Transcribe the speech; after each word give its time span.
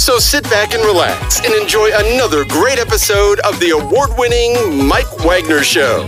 So 0.00 0.18
sit 0.18 0.44
back 0.44 0.72
and 0.72 0.82
relax 0.82 1.44
and 1.44 1.52
enjoy 1.52 1.90
another 1.92 2.46
great 2.46 2.78
episode 2.78 3.38
of 3.40 3.60
the 3.60 3.78
award 3.78 4.08
winning 4.16 4.88
Mike 4.88 5.18
Wagner 5.26 5.62
Show. 5.62 6.06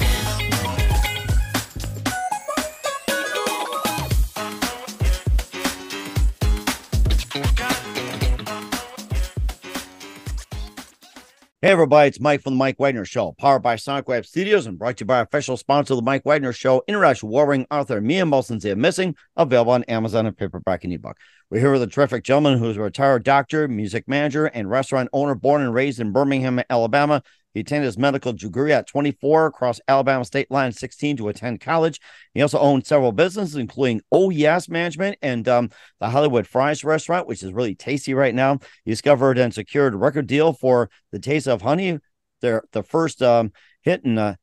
Hey 11.60 11.70
everybody, 11.70 12.08
it's 12.08 12.18
Mike 12.18 12.40
from 12.40 12.54
the 12.54 12.58
Mike 12.58 12.80
Wagner 12.80 13.04
Show, 13.04 13.32
powered 13.38 13.62
by 13.62 13.76
Sonic 13.76 14.08
Web 14.08 14.24
Studios 14.26 14.66
and 14.66 14.78
brought 14.78 14.96
to 14.96 15.02
you 15.02 15.06
by 15.06 15.18
our 15.18 15.22
official 15.22 15.56
sponsor 15.56 15.92
of 15.92 15.98
the 15.98 16.02
Mike 16.02 16.24
Wagner 16.24 16.52
Show, 16.52 16.82
international 16.88 17.30
warring 17.30 17.66
author 17.70 18.00
Mia 18.00 18.24
Mohsen 18.24 18.58
Zia 18.58 18.74
Missing, 18.74 19.14
available 19.36 19.72
on 19.72 19.84
Amazon 19.84 20.26
and 20.26 20.36
paperback 20.36 20.82
and 20.82 20.92
ebook. 20.92 21.18
We're 21.52 21.60
here 21.60 21.72
with 21.72 21.82
a 21.82 21.86
terrific 21.86 22.24
gentleman 22.24 22.58
who's 22.58 22.78
a 22.78 22.80
retired 22.80 23.24
doctor, 23.24 23.68
music 23.68 24.08
manager, 24.08 24.46
and 24.46 24.70
restaurant 24.70 25.10
owner, 25.12 25.34
born 25.34 25.60
and 25.60 25.74
raised 25.74 26.00
in 26.00 26.10
Birmingham, 26.10 26.62
Alabama. 26.70 27.22
He 27.52 27.60
attended 27.60 27.84
his 27.84 27.98
medical 27.98 28.32
degree 28.32 28.72
at 28.72 28.86
24 28.86 29.48
across 29.48 29.78
Alabama 29.86 30.24
state 30.24 30.50
line 30.50 30.72
16 30.72 31.18
to 31.18 31.28
attend 31.28 31.60
college. 31.60 32.00
He 32.32 32.40
also 32.40 32.58
owned 32.58 32.86
several 32.86 33.12
businesses, 33.12 33.56
including 33.56 34.00
Oh 34.10 34.30
Yes 34.30 34.66
Management 34.70 35.18
and 35.20 35.46
um, 35.46 35.68
the 36.00 36.08
Hollywood 36.08 36.46
Fries 36.46 36.84
restaurant, 36.84 37.26
which 37.26 37.42
is 37.42 37.52
really 37.52 37.74
tasty 37.74 38.14
right 38.14 38.34
now. 38.34 38.58
He 38.86 38.90
discovered 38.90 39.36
and 39.36 39.52
secured 39.52 39.92
a 39.92 39.98
record 39.98 40.26
deal 40.26 40.54
for 40.54 40.88
The 41.10 41.18
Taste 41.18 41.48
of 41.48 41.60
Honey, 41.60 41.98
their 42.40 42.62
the 42.72 42.82
first 42.82 43.20
um, 43.20 43.52
hit 43.82 44.06
in 44.06 44.16
uh, 44.16 44.36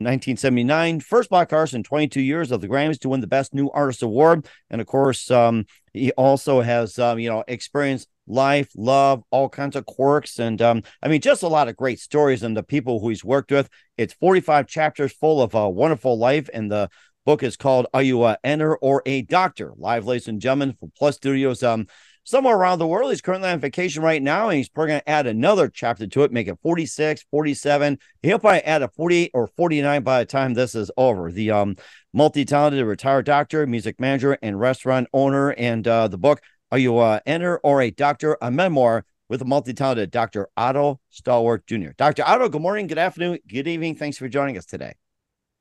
1979, 0.00 1.00
first 1.00 1.28
black 1.28 1.52
artist 1.52 1.74
in 1.74 1.82
22 1.82 2.20
years 2.20 2.52
of 2.52 2.60
the 2.60 2.68
Grammys 2.68 3.00
to 3.00 3.08
win 3.08 3.20
the 3.20 3.26
Best 3.26 3.52
New 3.52 3.68
Artist 3.70 4.02
Award. 4.02 4.46
And 4.70 4.80
of 4.80 4.86
course, 4.86 5.28
um, 5.30 5.66
he 5.92 6.12
also 6.12 6.60
has, 6.60 6.98
um, 7.00 7.18
you 7.18 7.28
know, 7.28 7.42
experienced 7.48 8.08
life, 8.28 8.70
love, 8.76 9.24
all 9.30 9.48
kinds 9.48 9.74
of 9.74 9.86
quirks. 9.86 10.38
And 10.38 10.62
um, 10.62 10.82
I 11.02 11.08
mean, 11.08 11.20
just 11.20 11.42
a 11.42 11.48
lot 11.48 11.66
of 11.66 11.76
great 11.76 11.98
stories 11.98 12.44
and 12.44 12.56
the 12.56 12.62
people 12.62 13.00
who 13.00 13.08
he's 13.08 13.24
worked 13.24 13.50
with. 13.50 13.68
It's 13.96 14.14
45 14.14 14.68
chapters 14.68 15.12
full 15.12 15.42
of 15.42 15.54
a 15.54 15.68
wonderful 15.68 16.16
life. 16.16 16.48
And 16.52 16.70
the 16.70 16.90
book 17.26 17.42
is 17.42 17.56
called 17.56 17.88
Are 17.92 18.02
You 18.02 18.24
a 18.24 18.38
Enter 18.44 18.76
or 18.76 19.02
a 19.04 19.22
Doctor? 19.22 19.72
Live, 19.76 20.06
ladies 20.06 20.28
and 20.28 20.40
gentlemen, 20.40 20.76
for 20.78 20.88
Plus 20.96 21.16
Studios. 21.16 21.62
Um, 21.64 21.88
somewhere 22.28 22.56
around 22.56 22.78
the 22.78 22.86
world. 22.86 23.10
He's 23.10 23.22
currently 23.22 23.48
on 23.48 23.58
vacation 23.58 24.02
right 24.02 24.22
now, 24.22 24.50
and 24.50 24.58
he's 24.58 24.68
probably 24.68 24.90
going 24.90 25.00
to 25.00 25.08
add 25.08 25.26
another 25.26 25.68
chapter 25.68 26.06
to 26.06 26.24
it, 26.24 26.32
make 26.32 26.46
it 26.46 26.58
46, 26.62 27.24
47. 27.30 27.98
He'll 28.22 28.38
probably 28.38 28.60
add 28.60 28.82
a 28.82 28.88
48 28.88 29.30
or 29.32 29.46
49 29.46 30.02
by 30.02 30.18
the 30.18 30.26
time 30.26 30.52
this 30.52 30.74
is 30.74 30.90
over. 30.98 31.32
The 31.32 31.50
um, 31.50 31.76
multi-talented 32.12 32.84
retired 32.84 33.24
doctor, 33.24 33.66
music 33.66 33.98
manager, 33.98 34.36
and 34.42 34.60
restaurant 34.60 35.08
owner, 35.14 35.50
and 35.52 35.88
uh, 35.88 36.08
the 36.08 36.18
book, 36.18 36.42
Are 36.70 36.76
You 36.76 36.98
a 36.98 37.22
Enter 37.24 37.58
or 37.58 37.80
a 37.80 37.90
Doctor? 37.90 38.36
A 38.42 38.50
Memoir 38.50 39.06
with 39.30 39.40
a 39.40 39.46
multi-talented 39.46 40.10
Dr. 40.10 40.48
Otto 40.54 41.00
Stallworth 41.10 41.64
Jr. 41.66 41.92
Dr. 41.96 42.24
Otto, 42.26 42.50
good 42.50 42.62
morning, 42.62 42.88
good 42.88 42.98
afternoon, 42.98 43.38
good 43.48 43.66
evening. 43.66 43.94
Thanks 43.94 44.18
for 44.18 44.28
joining 44.28 44.58
us 44.58 44.66
today. 44.66 44.94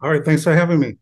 All 0.01 0.09
right, 0.09 0.23
thanks 0.23 0.43
for 0.43 0.53
having 0.53 0.79
me. 0.79 0.97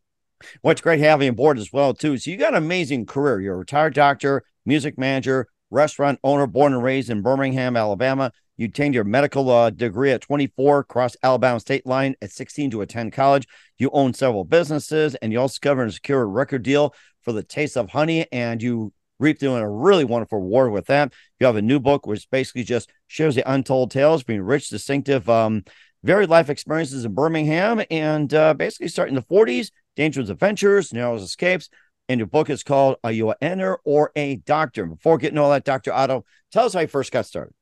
What's 0.62 0.82
great 0.82 1.00
having 1.00 1.26
you 1.26 1.32
aboard 1.32 1.58
as 1.58 1.74
well, 1.74 1.96
too. 1.96 2.18
So 2.20 2.30
you 2.30 2.38
got 2.38 2.54
an 2.54 2.64
amazing 2.64 3.08
career. 3.08 3.42
You're 3.42 3.56
a 3.56 3.58
retired 3.58 3.96
doctor, 3.96 4.44
music 4.66 4.98
manager, 4.98 5.48
restaurant 5.70 6.20
owner, 6.24 6.48
born 6.48 6.74
and 6.74 6.84
raised 6.84 7.10
in 7.10 7.22
Birmingham, 7.22 7.76
Alabama. 7.76 8.32
You 8.58 8.68
obtained 8.68 8.96
your 8.96 9.04
medical 9.04 9.50
uh, 9.50 9.70
degree 9.70 10.12
at 10.12 10.22
24, 10.22 10.86
crossed 10.86 11.18
Alabama 11.22 11.60
state 11.60 11.86
line 11.86 12.16
at 12.22 12.32
16 12.32 12.72
to 12.72 12.82
attend 12.82 13.12
college. 13.12 13.48
You 13.78 13.90
own 13.92 14.14
several 14.14 14.46
businesses, 14.46 15.16
and 15.16 15.32
you 15.34 15.40
also 15.40 15.54
discovered 15.54 15.84
and 15.84 15.94
secured 15.94 16.24
a 16.24 16.26
record 16.26 16.64
deal 16.64 16.94
for 17.22 17.34
the 17.34 17.44
Taste 17.44 17.76
of 17.76 17.90
Honey, 17.90 18.28
and 18.32 18.62
you 18.62 18.94
reaped 19.20 19.40
doing 19.40 19.62
a 19.62 19.70
really 19.70 20.06
wonderful 20.06 20.40
reward 20.40 20.72
with 20.72 20.86
that. 20.88 21.14
You 21.40 21.48
have 21.48 21.56
a 21.56 21.62
new 21.62 21.80
book 21.80 22.06
which 22.06 22.30
basically 22.30 22.64
just 22.64 22.90
shares 23.08 23.36
the 23.36 23.50
untold 23.52 23.92
tales, 23.92 24.24
being 24.24 24.42
rich, 24.42 24.70
distinctive, 24.70 25.30
um, 25.30 25.64
varied 26.04 26.30
life 26.30 26.50
experiences 26.50 27.04
in 27.04 27.14
Birmingham, 27.14 27.82
and 27.90 28.34
uh, 28.34 28.54
basically 28.54 28.88
starting 28.88 29.16
the 29.16 29.22
40s, 29.22 29.72
dangerous 29.96 30.30
adventures, 30.30 30.94
narrow 30.94 31.16
escapes, 31.16 31.70
and 32.10 32.20
your 32.20 32.28
book 32.28 32.50
is 32.50 32.64
called 32.64 32.98
Are 33.04 33.12
You 33.12 33.32
an 33.32 33.38
Enter 33.42 33.78
or 33.84 34.12
a 34.16 34.38
Doctor? 34.38 34.86
Before 34.86 35.18
getting 35.18 35.38
all 35.38 35.52
that, 35.52 35.64
Dr. 35.64 35.94
Otto, 35.94 36.26
tell 36.52 36.66
us 36.66 36.74
how 36.74 36.82
you 36.82 36.88
first 36.88 37.12
got 37.12 37.26
started. 37.26 37.54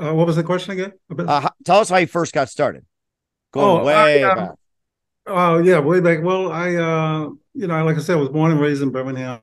Uh, 0.00 0.14
what 0.14 0.26
was 0.26 0.36
the 0.36 0.42
question 0.42 0.72
again? 0.72 0.92
Uh, 1.16 1.48
tell 1.64 1.80
us 1.80 1.88
how 1.88 1.96
you 1.96 2.06
first 2.06 2.32
got 2.32 2.48
started. 2.48 2.84
Going 3.52 3.80
oh, 3.80 3.84
way 3.84 4.24
I, 4.24 4.28
uh, 4.28 4.34
back. 4.34 4.50
Oh, 5.26 5.58
yeah, 5.58 5.78
way 5.78 6.00
back. 6.00 6.22
Well, 6.22 6.50
I, 6.50 6.74
uh, 6.74 7.28
you 7.54 7.66
know, 7.66 7.84
like 7.84 7.96
I 7.96 8.00
said, 8.00 8.16
I 8.16 8.20
was 8.20 8.28
born 8.28 8.52
and 8.52 8.60
raised 8.60 8.82
in 8.82 8.90
Birmingham. 8.90 9.40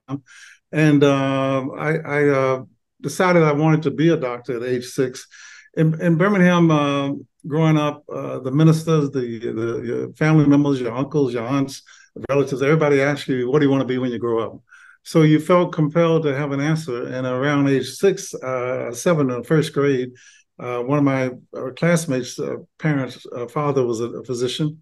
And 0.72 1.04
uh, 1.04 1.68
I, 1.78 1.98
I 1.98 2.30
uh, 2.30 2.64
decided 3.02 3.44
I 3.44 3.52
wanted 3.52 3.84
to 3.84 3.92
be 3.92 4.10
a 4.10 4.18
doctor 4.18 4.58
at 4.58 4.64
age 4.64 4.86
six. 4.86 5.28
In, 5.76 6.00
in 6.02 6.18
Birmingham, 6.18 6.72
uh, 6.72 7.12
growing 7.48 7.78
up, 7.78 8.04
uh, 8.14 8.40
the 8.40 8.52
ministers, 8.52 9.10
the, 9.12 9.22
the 9.22 10.14
family 10.18 10.46
members, 10.46 10.80
your 10.80 10.94
uncles, 10.94 11.34
your 11.34 11.46
aunts, 11.46 11.84
relatives, 12.30 12.62
everybody 12.62 13.02
asks 13.02 13.28
you, 13.28 13.50
what 13.50 13.60
do 13.60 13.66
you 13.66 13.72
want 13.72 13.82
to 13.82 13.88
be 13.88 13.98
when 13.98 14.12
you 14.12 14.20
grow 14.20 14.40
up? 14.40 14.62
So 15.04 15.24
you 15.24 15.40
felt 15.40 15.74
compelled 15.74 16.24
to 16.24 16.38
have 16.38 16.52
an 16.52 16.62
answer. 16.62 17.08
And 17.08 17.26
around 17.26 17.68
age 17.68 17.90
six, 17.90 18.34
uh, 18.34 18.92
seven 18.92 19.32
in 19.32 19.44
first 19.44 19.74
grade, 19.74 20.12
uh, 20.60 20.80
one 20.80 21.00
of 21.00 21.04
my 21.04 21.32
uh, 21.58 21.72
classmates' 21.76 22.40
uh, 22.40 22.58
parents' 22.78 23.26
uh, 23.36 23.48
father 23.48 23.86
was 23.86 24.00
a, 24.00 24.24
physician. 24.24 24.82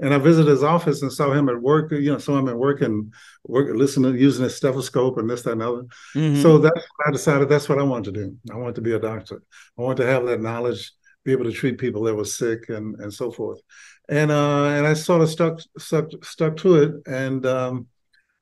And 0.00 0.14
I 0.14 0.18
visited 0.18 0.50
his 0.50 0.62
office 0.62 1.02
and 1.02 1.12
saw 1.12 1.30
him 1.30 1.50
at 1.50 1.60
work, 1.60 1.92
you 1.92 2.10
know, 2.10 2.18
saw 2.18 2.38
him 2.38 2.48
at 2.48 2.56
work 2.56 2.80
and 2.80 3.12
work, 3.44 3.68
listening, 3.76 4.16
using 4.16 4.44
his 4.44 4.56
stethoscope 4.56 5.18
and 5.18 5.28
this, 5.28 5.42
that, 5.42 5.52
and 5.52 5.62
other. 5.62 5.82
Mm-hmm. 6.16 6.40
So 6.40 6.56
that's 6.56 6.86
I 7.06 7.10
decided 7.10 7.48
that's 7.48 7.68
what 7.68 7.78
I 7.78 7.82
wanted 7.82 8.14
to 8.14 8.24
do. 8.24 8.36
I 8.50 8.56
wanted 8.56 8.76
to 8.76 8.80
be 8.80 8.92
a 8.92 8.98
doctor. 8.98 9.42
I 9.78 9.82
wanted 9.82 10.02
to 10.02 10.08
have 10.08 10.24
that 10.24 10.40
knowledge, 10.40 10.90
be 11.22 11.32
able 11.32 11.44
to 11.44 11.52
treat 11.52 11.76
people 11.76 12.02
that 12.04 12.14
were 12.14 12.24
sick 12.24 12.70
and, 12.70 12.98
and 12.98 13.12
so 13.12 13.30
forth 13.30 13.60
and 14.10 14.32
uh, 14.32 14.64
and 14.64 14.86
I 14.86 14.94
sort 14.94 15.22
of 15.22 15.30
stuck 15.30 15.60
stuck 15.78 16.06
stuck 16.24 16.56
to 16.58 16.74
it, 16.82 16.94
and 17.06 17.46
um, 17.46 17.86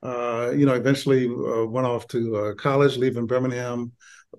uh, 0.01 0.51
you 0.55 0.65
know, 0.65 0.73
eventually 0.73 1.27
uh, 1.27 1.65
went 1.65 1.85
off 1.85 2.07
to 2.07 2.35
uh, 2.35 2.53
college, 2.55 2.97
leaving 2.97 3.27
Birmingham 3.27 3.91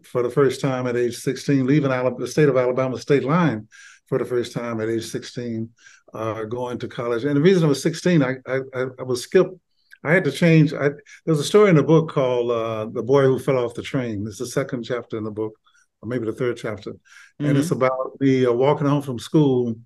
for 0.02 0.22
the 0.22 0.30
first 0.30 0.60
time 0.60 0.86
at 0.86 0.96
age 0.96 1.16
16, 1.16 1.66
leaving 1.66 1.92
Alabama, 1.92 2.18
the 2.18 2.30
state 2.30 2.48
of 2.48 2.56
Alabama 2.56 2.98
state 2.98 3.24
line 3.24 3.68
for 4.06 4.18
the 4.18 4.24
first 4.24 4.52
time 4.52 4.80
at 4.80 4.88
age 4.88 5.04
16, 5.06 5.68
uh, 6.14 6.44
going 6.44 6.78
to 6.78 6.88
college. 6.88 7.24
And 7.24 7.36
the 7.36 7.40
reason 7.40 7.64
I 7.64 7.68
was 7.68 7.82
16, 7.82 8.22
I 8.22 8.36
I, 8.46 8.60
I 8.98 9.02
was 9.02 9.22
skipped. 9.22 9.54
I 10.02 10.12
had 10.12 10.24
to 10.24 10.32
change. 10.32 10.72
I, 10.72 10.90
there's 11.26 11.40
a 11.40 11.44
story 11.44 11.68
in 11.68 11.76
the 11.76 11.82
book 11.84 12.10
called 12.10 12.50
uh, 12.50 12.86
"The 12.86 13.04
Boy 13.04 13.22
Who 13.22 13.38
Fell 13.38 13.64
Off 13.64 13.74
the 13.74 13.82
Train." 13.82 14.26
It's 14.26 14.38
the 14.38 14.46
second 14.46 14.82
chapter 14.82 15.16
in 15.16 15.24
the 15.24 15.30
book, 15.30 15.52
or 16.00 16.08
maybe 16.08 16.24
the 16.24 16.32
third 16.32 16.56
chapter, 16.56 16.92
mm-hmm. 16.92 17.46
and 17.46 17.56
it's 17.56 17.70
about 17.70 18.18
me 18.18 18.44
walking 18.48 18.88
home 18.88 19.02
from 19.02 19.20
school 19.20 19.76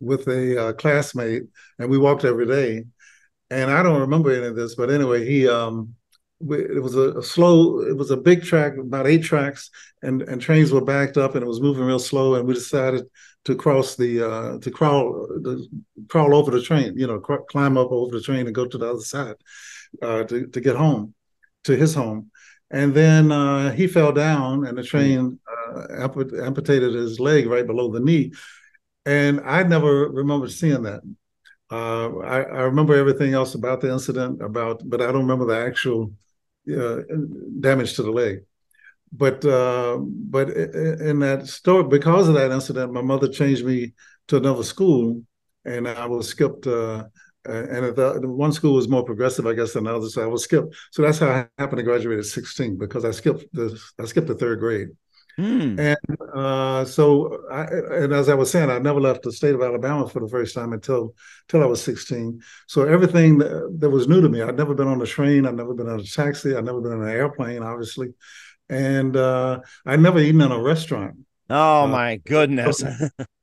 with 0.00 0.26
a 0.28 0.68
uh, 0.68 0.72
classmate, 0.74 1.44
and 1.78 1.90
we 1.90 1.98
walked 1.98 2.24
every 2.24 2.46
day. 2.46 2.84
And 3.50 3.70
I 3.70 3.82
don't 3.82 4.00
remember 4.00 4.30
any 4.30 4.46
of 4.46 4.56
this, 4.56 4.74
but 4.74 4.90
anyway, 4.90 5.26
he 5.26 5.48
um, 5.48 5.94
we, 6.38 6.58
it 6.58 6.82
was 6.82 6.96
a, 6.96 7.18
a, 7.18 7.22
slow. 7.22 7.80
It 7.80 7.96
was 7.96 8.10
a 8.10 8.16
big 8.16 8.42
track, 8.42 8.76
about 8.76 9.06
eight 9.06 9.22
tracks, 9.22 9.70
and 10.02 10.22
and 10.22 10.40
trains 10.40 10.72
were 10.72 10.84
backed 10.84 11.16
up, 11.16 11.34
and 11.34 11.42
it 11.42 11.48
was 11.48 11.60
moving 11.60 11.84
real 11.84 11.98
slow. 11.98 12.34
And 12.34 12.46
we 12.46 12.54
decided 12.54 13.04
to 13.44 13.54
cross 13.54 13.96
the 13.96 14.22
uh, 14.22 14.58
to 14.58 14.70
crawl 14.70 15.28
to 15.44 15.66
crawl 16.08 16.34
over 16.34 16.50
the 16.50 16.62
train, 16.62 16.96
you 16.96 17.06
know, 17.06 17.20
cr- 17.20 17.46
climb 17.50 17.76
up 17.76 17.90
over 17.90 18.16
the 18.16 18.22
train 18.22 18.46
and 18.46 18.54
go 18.54 18.66
to 18.66 18.78
the 18.78 18.90
other 18.90 19.00
side 19.00 19.36
uh, 20.02 20.24
to 20.24 20.46
to 20.46 20.60
get 20.60 20.76
home 20.76 21.14
to 21.64 21.76
his 21.76 21.94
home. 21.94 22.30
And 22.70 22.94
then 22.94 23.32
uh, 23.32 23.72
he 23.72 23.86
fell 23.86 24.12
down, 24.12 24.64
and 24.64 24.78
the 24.78 24.82
train 24.82 25.40
uh, 25.74 26.08
amputated 26.42 26.94
his 26.94 27.18
leg 27.18 27.46
right 27.46 27.66
below 27.66 27.90
the 27.90 28.00
knee. 28.00 28.32
And 29.06 29.40
I 29.40 29.62
never 29.62 30.08
remember 30.08 30.48
seeing 30.48 30.82
that. 30.82 31.00
Uh, 31.70 32.18
I, 32.18 32.42
I, 32.42 32.60
remember 32.62 32.96
everything 32.96 33.32
else 33.32 33.54
about 33.54 33.80
the 33.80 33.92
incident, 33.92 34.42
about, 34.42 34.82
but 34.84 35.00
I 35.00 35.06
don't 35.06 35.26
remember 35.26 35.46
the 35.46 35.64
actual 35.64 36.12
uh, 36.68 37.02
damage 37.60 37.94
to 37.94 38.02
the 38.02 38.10
leg. 38.10 38.40
But 39.12 39.44
uh, 39.44 39.98
but 40.00 40.50
in 40.50 41.20
that 41.20 41.46
story, 41.46 41.84
because 41.84 42.28
of 42.28 42.34
that 42.34 42.50
incident, 42.50 42.92
my 42.92 43.02
mother 43.02 43.28
changed 43.28 43.64
me 43.64 43.92
to 44.28 44.36
another 44.36 44.62
school, 44.62 45.22
and 45.64 45.88
I 45.88 46.06
was 46.06 46.28
skipped. 46.28 46.66
Uh, 46.66 47.04
and 47.44 47.96
the, 47.96 48.20
one 48.24 48.52
school 48.52 48.74
was 48.74 48.88
more 48.88 49.04
progressive, 49.04 49.46
I 49.46 49.54
guess, 49.54 49.72
than 49.72 49.86
others. 49.86 50.14
So 50.14 50.22
I 50.22 50.26
was 50.26 50.44
skipped. 50.44 50.74
So 50.92 51.02
that's 51.02 51.18
how 51.18 51.28
I 51.28 51.46
happened 51.58 51.78
to 51.78 51.82
graduate 51.82 52.18
at 52.18 52.26
16 52.26 52.78
because 52.78 53.04
I 53.04 53.10
skipped 53.12 53.44
the 53.52 53.80
I 53.98 54.04
skipped 54.04 54.28
the 54.28 54.34
third 54.34 54.60
grade. 54.60 54.88
Mm. 55.40 55.78
And 55.78 56.20
uh, 56.34 56.84
so, 56.84 57.40
I, 57.50 57.62
and 57.64 58.12
as 58.12 58.28
I 58.28 58.34
was 58.34 58.50
saying, 58.50 58.68
I 58.68 58.78
never 58.78 59.00
left 59.00 59.22
the 59.22 59.32
state 59.32 59.54
of 59.54 59.62
Alabama 59.62 60.06
for 60.06 60.20
the 60.20 60.28
first 60.28 60.54
time 60.54 60.74
until 60.74 61.14
until 61.48 61.62
I 61.62 61.66
was 61.66 61.82
16. 61.82 62.42
So 62.66 62.84
everything 62.84 63.38
that, 63.38 63.76
that 63.78 63.90
was 63.90 64.06
new 64.06 64.20
to 64.20 64.28
me. 64.28 64.42
I'd 64.42 64.56
never 64.56 64.74
been 64.74 64.88
on 64.88 65.00
a 65.00 65.06
train. 65.06 65.46
I'd 65.46 65.56
never 65.56 65.72
been 65.72 65.88
on 65.88 66.00
a 66.00 66.04
taxi. 66.04 66.54
I'd 66.54 66.64
never 66.64 66.80
been 66.82 66.92
on 66.92 67.02
an 67.02 67.08
airplane, 67.08 67.62
obviously, 67.62 68.08
and 68.68 69.16
uh, 69.16 69.60
I'd 69.86 70.00
never 70.00 70.18
eaten 70.18 70.42
in 70.42 70.52
a 70.52 70.60
restaurant. 70.60 71.16
Oh 71.48 71.84
uh, 71.84 71.86
my 71.86 72.16
goodness! 72.16 72.84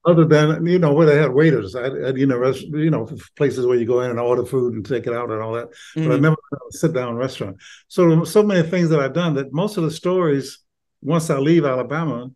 other 0.06 0.26
than 0.26 0.66
you 0.66 0.80
know 0.80 0.94
where 0.94 1.08
they 1.08 1.18
had 1.18 1.34
waiters, 1.34 1.76
I, 1.76 1.88
I 1.88 2.10
you 2.12 2.28
know 2.28 2.38
rest, 2.38 2.62
you 2.62 2.92
know 2.92 3.10
places 3.36 3.66
where 3.66 3.78
you 3.78 3.86
go 3.86 4.02
in 4.02 4.12
and 4.12 4.20
order 4.20 4.46
food 4.46 4.76
and 4.76 4.86
take 4.86 5.08
it 5.08 5.14
out 5.14 5.32
and 5.32 5.42
all 5.42 5.54
that. 5.54 5.70
Mm-hmm. 5.96 6.08
But 6.08 6.16
I 6.16 6.20
never 6.20 6.38
sit 6.70 6.94
down 6.94 7.16
restaurant. 7.16 7.58
So 7.88 8.24
so 8.24 8.44
many 8.44 8.68
things 8.70 8.90
that 8.90 9.00
I've 9.00 9.14
done 9.14 9.34
that 9.34 9.52
most 9.52 9.78
of 9.78 9.84
the 9.84 9.92
stories 9.92 10.60
once 11.02 11.30
I 11.30 11.38
leave 11.38 11.66
Alabama, 11.66 12.30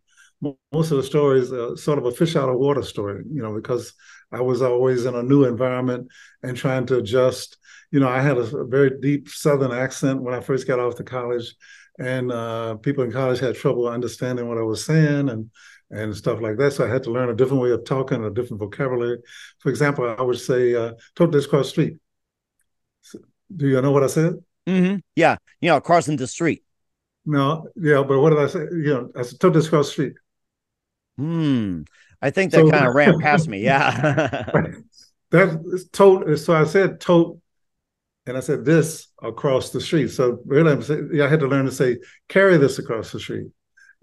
most 0.71 0.91
of 0.91 0.97
the 0.97 1.03
stories 1.03 1.51
are 1.51 1.75
sort 1.77 1.99
of 1.99 2.05
a 2.05 2.11
fish 2.11 2.35
out 2.35 2.49
of 2.49 2.57
water 2.57 2.81
story, 2.81 3.23
you 3.31 3.41
know, 3.41 3.53
because 3.53 3.93
I 4.31 4.41
was 4.41 4.61
always 4.61 5.05
in 5.05 5.15
a 5.15 5.23
new 5.23 5.43
environment 5.43 6.07
and 6.41 6.57
trying 6.57 6.85
to 6.87 6.97
adjust. 6.97 7.57
You 7.91 7.99
know, 7.99 8.09
I 8.09 8.21
had 8.21 8.37
a, 8.37 8.65
very 8.65 8.99
deep 8.99 9.29
Southern 9.29 9.71
accent 9.71 10.21
when 10.21 10.33
I 10.33 10.39
first 10.39 10.67
got 10.67 10.79
off 10.79 10.95
to 10.95 11.03
college, 11.03 11.53
and 11.99 12.31
uh, 12.31 12.75
people 12.75 13.03
in 13.03 13.11
college 13.11 13.39
had 13.39 13.55
trouble 13.55 13.87
understanding 13.87 14.47
what 14.47 14.57
I 14.57 14.63
was 14.63 14.85
saying 14.85 15.29
and 15.29 15.49
and 15.91 16.15
stuff 16.15 16.39
like 16.39 16.57
that. 16.57 16.71
So 16.71 16.85
I 16.85 16.89
had 16.89 17.03
to 17.03 17.11
learn 17.11 17.29
a 17.29 17.35
different 17.35 17.61
way 17.61 17.71
of 17.71 17.83
talking, 17.83 18.23
a 18.23 18.29
different 18.29 18.61
vocabulary. 18.61 19.17
For 19.59 19.69
example, 19.69 20.15
I 20.17 20.21
would 20.21 20.39
say, 20.39 20.73
uh, 20.73 20.93
"Tote 21.15 21.33
this 21.33 21.47
cross 21.47 21.69
street." 21.69 21.97
Do 23.55 23.67
you 23.67 23.81
know 23.81 23.91
what 23.91 24.03
I 24.03 24.07
said? 24.07 24.35
Mm-hmm. 24.67 24.97
Yeah, 25.15 25.35
you 25.59 25.69
know, 25.69 25.81
crossing 25.81 26.15
the 26.15 26.27
street. 26.27 26.63
No, 27.25 27.67
yeah, 27.75 28.03
but 28.03 28.19
what 28.19 28.31
did 28.31 28.39
I 28.39 28.47
say? 28.47 28.59
You 28.71 28.93
know, 28.93 29.11
I 29.15 29.23
took 29.23 29.53
this 29.53 29.69
cross 29.69 29.91
street. 29.91 30.13
Hmm. 31.17 31.81
I 32.21 32.29
think 32.29 32.51
that 32.51 32.59
so, 32.59 32.71
kind 32.71 32.87
of 32.87 32.95
ran 32.95 33.19
past 33.19 33.47
me. 33.47 33.61
Yeah. 33.63 34.45
that 35.31 35.89
tote. 35.91 36.39
So 36.39 36.53
I 36.53 36.63
said 36.65 36.99
tote, 36.99 37.39
and 38.25 38.37
I 38.37 38.39
said 38.39 38.65
this 38.65 39.07
across 39.21 39.71
the 39.71 39.81
street. 39.81 40.09
So 40.09 40.39
really, 40.45 40.71
I'm 40.71 40.81
saying, 40.81 41.09
yeah, 41.13 41.25
I 41.25 41.29
had 41.29 41.39
to 41.39 41.47
learn 41.47 41.65
to 41.65 41.71
say 41.71 41.97
carry 42.27 42.57
this 42.57 42.79
across 42.79 43.11
the 43.11 43.19
street. 43.19 43.47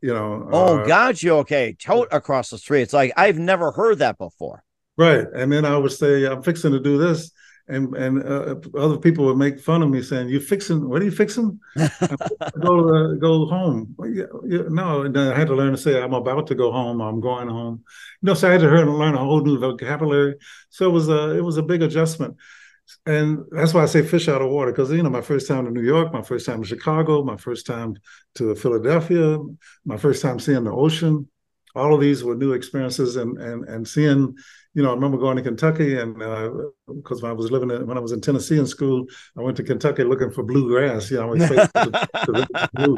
You 0.03 0.15
know. 0.15 0.49
Oh, 0.53 0.79
uh, 0.79 0.87
got 0.87 1.23
you. 1.23 1.39
Okay, 1.39 1.77
tote 1.79 2.09
across 2.13 2.51
the 2.51 2.59
street. 2.59 2.83
It's 2.83 2.93
like 2.93 3.13
I've 3.17 3.39
never 3.39 3.73
heard 3.73 3.99
that 3.99 4.19
before. 4.19 4.63
Right, 4.97 5.27
and 5.33 5.53
then 5.53 5.65
I 5.65 5.77
would 5.77 5.93
say 5.93 6.25
I'm 6.25 6.43
fixing 6.43 6.73
to 6.73 6.81
do 6.81 6.99
this, 6.99 7.31
and 7.69 7.95
and 7.95 8.23
uh, 8.23 8.57
other 8.79 8.97
people 8.97 9.27
would 9.27 9.37
make 9.37 9.61
fun 9.61 9.83
of 9.83 9.91
me 9.91 10.03
saying, 10.03 10.29
"You 10.29 10.41
fixing? 10.41 10.89
What 10.89 11.03
are 11.03 11.05
you 11.05 11.11
fixing? 11.11 11.61
go 12.61 12.89
uh, 12.89 13.15
go 13.15 13.47
home." 13.47 13.95
Well, 13.97 14.09
yeah, 14.09 14.25
yeah, 14.47 14.63
no, 14.69 15.03
and 15.03 15.17
I 15.19 15.37
had 15.39 15.49
to 15.49 15.55
learn 15.55 15.73
to 15.73 15.79
say, 15.79 16.01
"I'm 16.03 16.15
about 16.15 16.47
to 16.49 16.55
go 16.55 16.73
home. 16.73 17.01
I'm 17.01 17.21
going 17.21 17.49
home." 17.49 17.85
You 18.23 18.27
know, 18.27 18.35
so 18.35 18.49
I 18.49 18.53
had 18.53 18.63
to 18.63 18.69
learn 18.69 19.15
a 19.15 19.19
whole 19.19 19.43
new 19.43 19.59
vocabulary. 19.59 20.37
So 20.71 20.89
it 20.89 20.93
was 20.93 21.09
a 21.09 21.37
it 21.37 21.45
was 21.45 21.59
a 21.59 21.63
big 21.63 21.83
adjustment, 21.83 22.37
and 23.07 23.45
that's 23.51 23.75
why 23.75 23.83
I 23.83 23.87
say 23.87 24.03
fish 24.03 24.29
out 24.29 24.43
of 24.43 24.51
water 24.51 24.73
because 24.73 24.91
you 24.91 25.03
know 25.03 25.11
my 25.11 25.21
first 25.21 25.47
time 25.47 25.67
to 25.67 25.71
New 25.71 25.83
York, 25.85 26.13
my 26.13 26.23
first 26.23 26.47
time 26.47 26.63
to 26.63 26.69
Chicago, 26.69 27.23
my 27.23 27.37
first 27.37 27.67
time 27.67 27.97
to 28.37 28.55
Philadelphia, 28.55 29.39
my 29.85 29.97
first 29.97 30.23
time 30.23 30.39
seeing 30.39 30.65
the 30.65 30.73
ocean. 30.73 31.29
All 31.79 31.95
of 31.95 32.01
these 32.01 32.25
were 32.25 32.35
new 32.35 32.53
experiences, 32.53 33.17
and 33.17 33.39
and 33.39 33.65
and 33.69 33.87
seeing 33.87 34.35
you 34.79 34.85
know, 34.85 34.91
I 34.91 34.95
remember 34.95 35.19
going 35.19 35.37
to 35.37 35.43
Kentucky, 35.43 35.99
and 35.99 36.15
because 36.15 37.19
uh, 37.19 37.23
when 37.23 37.31
I 37.31 37.33
was 37.33 37.51
living 37.51 37.71
in, 37.71 37.85
when 37.85 37.97
I 37.97 38.01
was 38.01 38.13
in 38.13 38.21
Tennessee 38.21 38.61
in 38.61 38.67
school, 38.67 39.07
I 39.37 39.43
went 39.43 39.57
to 39.57 39.65
Kentucky 39.65 40.05
looking 40.05 40.31
for 40.31 40.45
bluegrass. 40.45 41.11
You 41.11 41.17
know, 41.17 41.35
blue, 42.75 42.97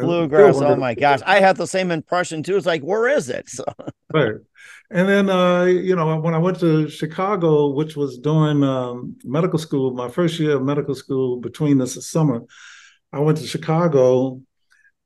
bluegrass. 0.00 0.56
Oh 0.60 0.76
my 0.76 0.94
gosh, 0.94 1.18
I 1.26 1.40
had 1.40 1.56
the 1.56 1.66
same 1.66 1.90
impression 1.90 2.44
too. 2.44 2.56
It's 2.56 2.66
like, 2.66 2.82
where 2.82 3.08
is 3.08 3.28
it? 3.28 3.48
So. 3.62 3.64
Right, 4.12 4.34
and 4.90 5.08
then 5.08 5.28
uh, 5.28 5.64
you 5.64 5.96
know, 5.96 6.20
when 6.20 6.34
I 6.34 6.38
went 6.38 6.60
to 6.60 6.88
Chicago, 6.88 7.70
which 7.70 7.96
was 7.96 8.18
during 8.18 8.62
um, 8.62 9.16
medical 9.24 9.58
school, 9.58 9.92
my 9.92 10.08
first 10.08 10.38
year 10.38 10.56
of 10.56 10.62
medical 10.62 10.94
school, 10.94 11.40
between 11.40 11.78
this 11.78 12.06
summer, 12.06 12.42
I 13.12 13.18
went 13.18 13.38
to 13.38 13.46
Chicago 13.46 14.40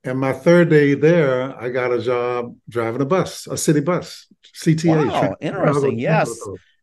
and 0.07 0.19
my 0.19 0.33
third 0.33 0.71
day 0.71 0.95
there, 0.95 1.59
I 1.61 1.69
got 1.69 1.93
a 1.93 2.01
job 2.01 2.57
driving 2.69 3.03
a 3.03 3.05
bus, 3.07 3.47
a 3.47 3.57
city 3.57 3.81
bus, 3.81 4.27
CTA. 4.55 5.09
Wow, 5.09 5.37
interesting. 5.41 5.99
Yes. 5.99 6.31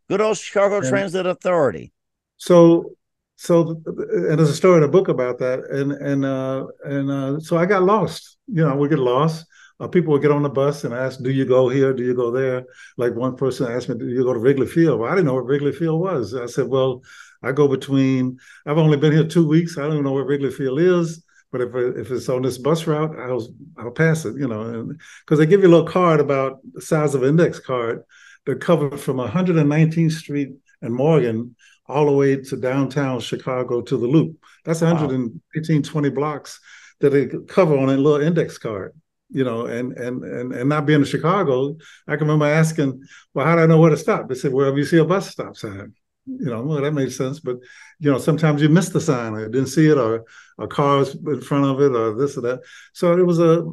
Good 0.09 0.21
old 0.21 0.37
Chicago 0.37 0.77
and 0.77 0.87
Transit 0.87 1.25
Authority. 1.25 1.93
So, 2.37 2.91
so, 3.35 3.81
and 3.85 4.37
there's 4.37 4.49
a 4.49 4.55
story 4.55 4.77
in 4.77 4.83
a 4.83 4.87
book 4.87 5.07
about 5.07 5.39
that. 5.39 5.59
And, 5.69 5.93
and, 5.93 6.25
uh, 6.25 6.67
and, 6.83 7.09
uh, 7.09 7.39
so 7.39 7.57
I 7.57 7.65
got 7.65 7.83
lost. 7.83 8.37
You 8.47 8.67
know, 8.67 8.75
we 8.75 8.89
get 8.89 8.99
lost. 8.99 9.45
Uh, 9.79 9.87
people 9.87 10.13
would 10.13 10.21
get 10.21 10.31
on 10.31 10.43
the 10.43 10.49
bus 10.49 10.83
and 10.83 10.93
ask, 10.93 11.21
"Do 11.21 11.31
you 11.31 11.45
go 11.45 11.67
here? 11.67 11.93
Do 11.93 12.03
you 12.03 12.13
go 12.13 12.29
there?" 12.31 12.63
Like 12.95 13.15
one 13.15 13.35
person 13.35 13.71
asked 13.71 13.89
me, 13.89 13.95
"Do 13.97 14.07
you 14.07 14.23
go 14.23 14.31
to 14.31 14.39
Wrigley 14.39 14.67
Field?" 14.67 14.99
Well, 14.99 15.11
I 15.11 15.15
didn't 15.15 15.25
know 15.25 15.33
what 15.33 15.47
Wrigley 15.47 15.71
Field 15.71 15.99
was. 15.99 16.35
I 16.35 16.45
said, 16.45 16.67
"Well, 16.67 17.01
I 17.41 17.51
go 17.51 17.67
between. 17.67 18.37
I've 18.65 18.77
only 18.77 18.97
been 18.97 19.11
here 19.11 19.25
two 19.25 19.47
weeks. 19.47 19.77
I 19.77 19.81
don't 19.81 19.93
even 19.93 20.03
know 20.03 20.13
where 20.13 20.25
Wrigley 20.25 20.51
Field 20.51 20.79
is." 20.79 21.23
But 21.53 21.61
if 21.61 21.75
if 21.75 22.11
it's 22.11 22.29
on 22.29 22.41
this 22.41 22.57
bus 22.57 22.87
route, 22.87 23.15
I'll 23.17 23.47
I'll 23.77 23.91
pass 23.91 24.25
it, 24.25 24.35
you 24.35 24.47
know, 24.47 24.91
because 25.21 25.37
they 25.37 25.45
give 25.45 25.61
you 25.61 25.67
a 25.67 25.75
little 25.75 25.87
card 25.87 26.19
about 26.19 26.59
the 26.73 26.81
size 26.81 27.13
of 27.13 27.21
an 27.21 27.29
index 27.29 27.59
card 27.59 28.03
that 28.45 28.59
covered 28.59 28.99
from 28.99 29.17
119th 29.17 30.11
Street 30.11 30.49
and 30.81 30.93
Morgan 30.93 31.55
all 31.87 32.07
the 32.07 32.11
way 32.11 32.37
to 32.37 32.57
downtown 32.57 33.19
Chicago 33.19 33.81
to 33.81 33.97
the 33.97 34.07
Loop. 34.07 34.35
That's 34.65 34.81
118, 34.81 35.75
wow. 35.75 35.81
20 35.83 36.09
blocks 36.09 36.59
that 36.99 37.11
they 37.11 37.27
cover 37.47 37.77
on 37.77 37.89
a 37.89 37.97
little 37.97 38.25
index 38.25 38.57
card 38.57 38.93
you 39.29 39.43
know, 39.43 39.65
and 39.65 39.93
and 39.97 40.23
and 40.23 40.53
and 40.53 40.69
not 40.69 40.85
being 40.85 40.99
in 40.99 41.05
Chicago, 41.05 41.75
I 42.07 42.17
can 42.17 42.27
remember 42.27 42.45
asking, 42.45 43.03
"Well, 43.33 43.45
how 43.45 43.55
do 43.55 43.63
I 43.63 43.65
know 43.65 43.79
where 43.79 43.89
to 43.89 43.97
stop?" 43.97 44.29
They 44.29 44.35
said, 44.35 44.53
"Well, 44.53 44.71
if 44.71 44.77
you 44.77 44.85
see 44.85 44.99
a 44.99 45.05
bus 45.05 45.31
stop 45.31 45.57
sign." 45.57 45.93
You 46.25 46.45
know, 46.45 46.61
well, 46.61 46.81
that 46.81 46.93
made 46.93 47.11
sense. 47.11 47.39
But 47.39 47.57
you 47.99 48.11
know, 48.11 48.17
sometimes 48.17 48.61
you 48.61 48.69
miss 48.69 48.89
the 48.89 49.01
sign, 49.01 49.33
or 49.33 49.47
didn't 49.49 49.67
see 49.67 49.87
it, 49.87 49.97
or 49.97 50.25
a 50.59 50.67
car's 50.67 51.15
in 51.15 51.41
front 51.41 51.65
of 51.65 51.81
it, 51.81 51.95
or 51.95 52.15
this 52.15 52.37
or 52.37 52.41
that. 52.41 52.61
So 52.93 53.17
it 53.17 53.25
was 53.25 53.39
a. 53.39 53.65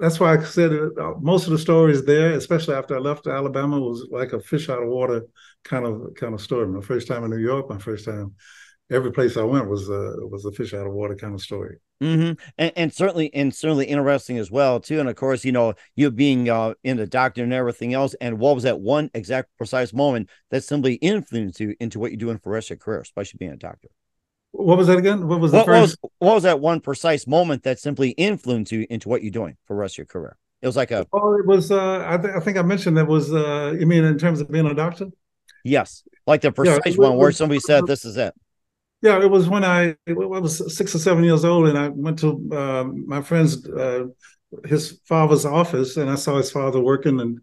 That's 0.00 0.20
why 0.20 0.36
I 0.36 0.42
said 0.44 0.72
it, 0.72 0.92
uh, 0.98 1.14
most 1.20 1.46
of 1.46 1.52
the 1.52 1.58
stories 1.58 2.04
there, 2.04 2.32
especially 2.32 2.74
after 2.74 2.96
I 2.96 3.00
left 3.00 3.26
Alabama, 3.26 3.80
was 3.80 4.06
like 4.10 4.32
a 4.32 4.40
fish 4.40 4.68
out 4.68 4.82
of 4.82 4.88
water 4.88 5.26
kind 5.64 5.86
of 5.86 6.14
kind 6.14 6.34
of 6.34 6.40
story. 6.40 6.66
My 6.68 6.80
first 6.80 7.08
time 7.08 7.24
in 7.24 7.30
New 7.30 7.38
York, 7.38 7.68
my 7.68 7.78
first 7.78 8.04
time 8.04 8.34
every 8.90 9.12
place 9.12 9.36
I 9.36 9.42
went 9.42 9.68
was 9.68 9.88
a 9.88 10.16
was 10.26 10.44
a 10.44 10.52
fish 10.52 10.74
out 10.74 10.86
of 10.86 10.92
water 10.92 11.16
kind 11.16 11.34
of 11.34 11.40
story. 11.40 11.78
Mm-hmm. 12.02 12.32
And, 12.56 12.72
and, 12.76 12.94
certainly 12.94 13.32
and 13.34 13.54
certainly 13.54 13.86
interesting 13.86 14.38
as 14.38 14.50
well 14.50 14.80
too. 14.80 15.00
And 15.00 15.08
of 15.08 15.16
course, 15.16 15.44
you 15.44 15.52
know, 15.52 15.74
you 15.96 16.10
being 16.10 16.48
uh, 16.48 16.74
in 16.82 16.96
the 16.96 17.06
doctor 17.06 17.42
and 17.42 17.52
everything 17.52 17.92
else. 17.92 18.14
And 18.20 18.38
what 18.38 18.54
was 18.54 18.64
that 18.64 18.80
one 18.80 19.10
exact 19.12 19.50
precise 19.58 19.92
moment 19.92 20.30
that 20.50 20.64
simply 20.64 20.94
influenced 20.94 21.60
you 21.60 21.76
into 21.78 21.98
what 21.98 22.10
you're 22.10 22.18
doing 22.18 22.38
for 22.38 22.44
the 22.44 22.54
rest 22.54 22.66
of 22.66 22.70
your 22.70 22.78
career, 22.78 23.00
especially 23.00 23.38
being 23.38 23.52
a 23.52 23.56
doctor? 23.56 23.88
What 24.52 24.78
was 24.78 24.86
that 24.88 24.98
again? 24.98 25.28
What 25.28 25.40
was 25.40 25.52
the 25.52 25.58
what, 25.58 25.66
first? 25.66 25.98
What 26.00 26.10
was, 26.10 26.28
what 26.28 26.34
was, 26.34 26.42
that 26.44 26.60
one 26.60 26.80
precise 26.80 27.26
moment 27.26 27.62
that 27.64 27.78
simply 27.78 28.10
influenced 28.10 28.72
you 28.72 28.86
into 28.90 29.08
what 29.08 29.22
you're 29.22 29.30
doing 29.30 29.56
for 29.66 29.74
the 29.74 29.80
rest 29.80 29.94
of 29.94 29.98
your 29.98 30.06
career? 30.06 30.36
It 30.62 30.66
was 30.66 30.76
like 30.76 30.90
a. 30.90 31.06
Oh, 31.12 31.38
it 31.38 31.46
was. 31.46 31.70
Uh, 31.70 32.04
I, 32.06 32.16
th- 32.16 32.34
I 32.34 32.40
think 32.40 32.58
I 32.58 32.62
mentioned 32.62 32.96
that 32.96 33.06
was. 33.06 33.32
Uh, 33.32 33.74
you 33.78 33.86
mean 33.86 34.04
in 34.04 34.18
terms 34.18 34.40
of 34.40 34.50
being 34.50 34.66
a 34.66 34.74
doctor? 34.74 35.06
Yes, 35.64 36.02
like 36.26 36.40
the 36.40 36.50
precise 36.50 36.80
yeah, 36.86 36.96
one 36.96 37.16
where 37.16 37.32
somebody 37.32 37.60
said, 37.60 37.86
"This 37.86 38.04
is 38.04 38.16
it." 38.16 38.34
Yeah, 39.02 39.22
it 39.22 39.30
was 39.30 39.48
when 39.48 39.64
I, 39.64 39.96
I 40.06 40.12
was 40.12 40.76
six 40.76 40.94
or 40.94 40.98
seven 40.98 41.24
years 41.24 41.44
old, 41.44 41.68
and 41.68 41.78
I 41.78 41.88
went 41.88 42.18
to 42.18 42.48
uh, 42.52 42.84
my 42.84 43.22
friend's 43.22 43.66
uh, 43.66 44.06
his 44.66 45.00
father's 45.06 45.46
office, 45.46 45.96
and 45.96 46.10
I 46.10 46.16
saw 46.16 46.36
his 46.36 46.50
father 46.50 46.80
working 46.80 47.18
and 47.20 47.38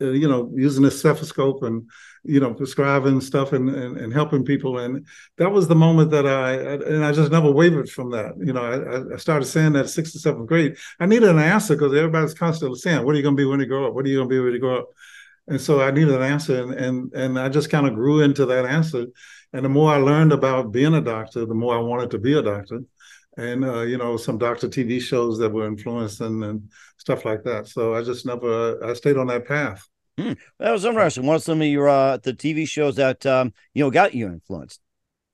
uh, 0.00 0.10
you 0.10 0.28
know 0.28 0.52
using 0.54 0.84
a 0.84 0.90
stethoscope 0.90 1.64
and 1.64 1.88
you 2.22 2.38
know 2.38 2.54
prescribing 2.54 3.20
stuff 3.20 3.52
and, 3.52 3.68
and, 3.70 3.96
and 3.96 4.12
helping 4.12 4.44
people, 4.44 4.78
and 4.78 5.04
that 5.38 5.50
was 5.50 5.66
the 5.66 5.74
moment 5.74 6.12
that 6.12 6.26
I 6.26 6.52
and 6.54 7.04
I 7.04 7.10
just 7.10 7.32
never 7.32 7.50
wavered 7.50 7.90
from 7.90 8.10
that. 8.12 8.34
You 8.38 8.52
know, 8.52 8.62
I, 9.10 9.14
I 9.14 9.16
started 9.16 9.46
saying 9.46 9.72
that 9.72 9.90
sixth 9.90 10.14
or 10.14 10.20
seventh 10.20 10.46
grade. 10.48 10.76
I 11.00 11.06
needed 11.06 11.28
an 11.28 11.40
answer 11.40 11.74
because 11.74 11.92
everybody's 11.92 12.34
constantly 12.34 12.78
saying, 12.78 13.04
"What 13.04 13.14
are 13.14 13.18
you 13.18 13.24
going 13.24 13.36
to 13.36 13.40
be 13.40 13.46
when 13.46 13.58
you 13.58 13.66
grow 13.66 13.88
up? 13.88 13.94
What 13.94 14.04
are 14.04 14.08
you 14.08 14.18
going 14.18 14.28
to 14.28 14.34
be 14.34 14.38
when 14.40 14.52
you 14.52 14.60
grow 14.60 14.78
up?" 14.80 14.90
And 15.48 15.60
so 15.60 15.80
I 15.80 15.90
needed 15.90 16.14
an 16.14 16.22
answer, 16.22 16.62
and 16.62 16.72
and 16.74 17.12
and 17.14 17.38
I 17.38 17.48
just 17.48 17.70
kind 17.70 17.86
of 17.86 17.94
grew 17.94 18.20
into 18.20 18.46
that 18.46 18.66
answer 18.66 19.06
and 19.52 19.64
the 19.64 19.68
more 19.68 19.92
I 19.92 19.96
learned 19.96 20.32
about 20.32 20.72
being 20.72 20.94
a 20.94 21.00
doctor, 21.00 21.44
the 21.44 21.54
more 21.54 21.76
I 21.76 21.80
wanted 21.80 22.10
to 22.12 22.18
be 22.18 22.38
a 22.38 22.42
doctor. 22.42 22.82
And 23.36 23.64
uh, 23.64 23.82
you 23.82 23.96
know, 23.96 24.16
some 24.16 24.38
doctor 24.38 24.68
TV 24.68 25.00
shows 25.00 25.38
that 25.38 25.50
were 25.50 25.66
influencing 25.66 26.42
and 26.42 26.70
stuff 26.98 27.24
like 27.24 27.44
that. 27.44 27.68
So 27.68 27.94
I 27.94 28.02
just 28.02 28.26
never 28.26 28.84
I 28.84 28.94
stayed 28.94 29.16
on 29.16 29.28
that 29.28 29.46
path. 29.46 29.86
Hmm. 30.18 30.32
That 30.58 30.72
was 30.72 30.84
interesting. 30.84 31.26
What 31.26 31.36
are 31.36 31.40
some 31.40 31.62
of 31.62 31.68
your 31.68 31.88
uh, 31.88 32.18
the 32.18 32.34
TV 32.34 32.68
shows 32.68 32.96
that 32.96 33.24
um, 33.24 33.52
you 33.72 33.84
know 33.84 33.90
got 33.90 34.14
you 34.14 34.26
influenced? 34.26 34.80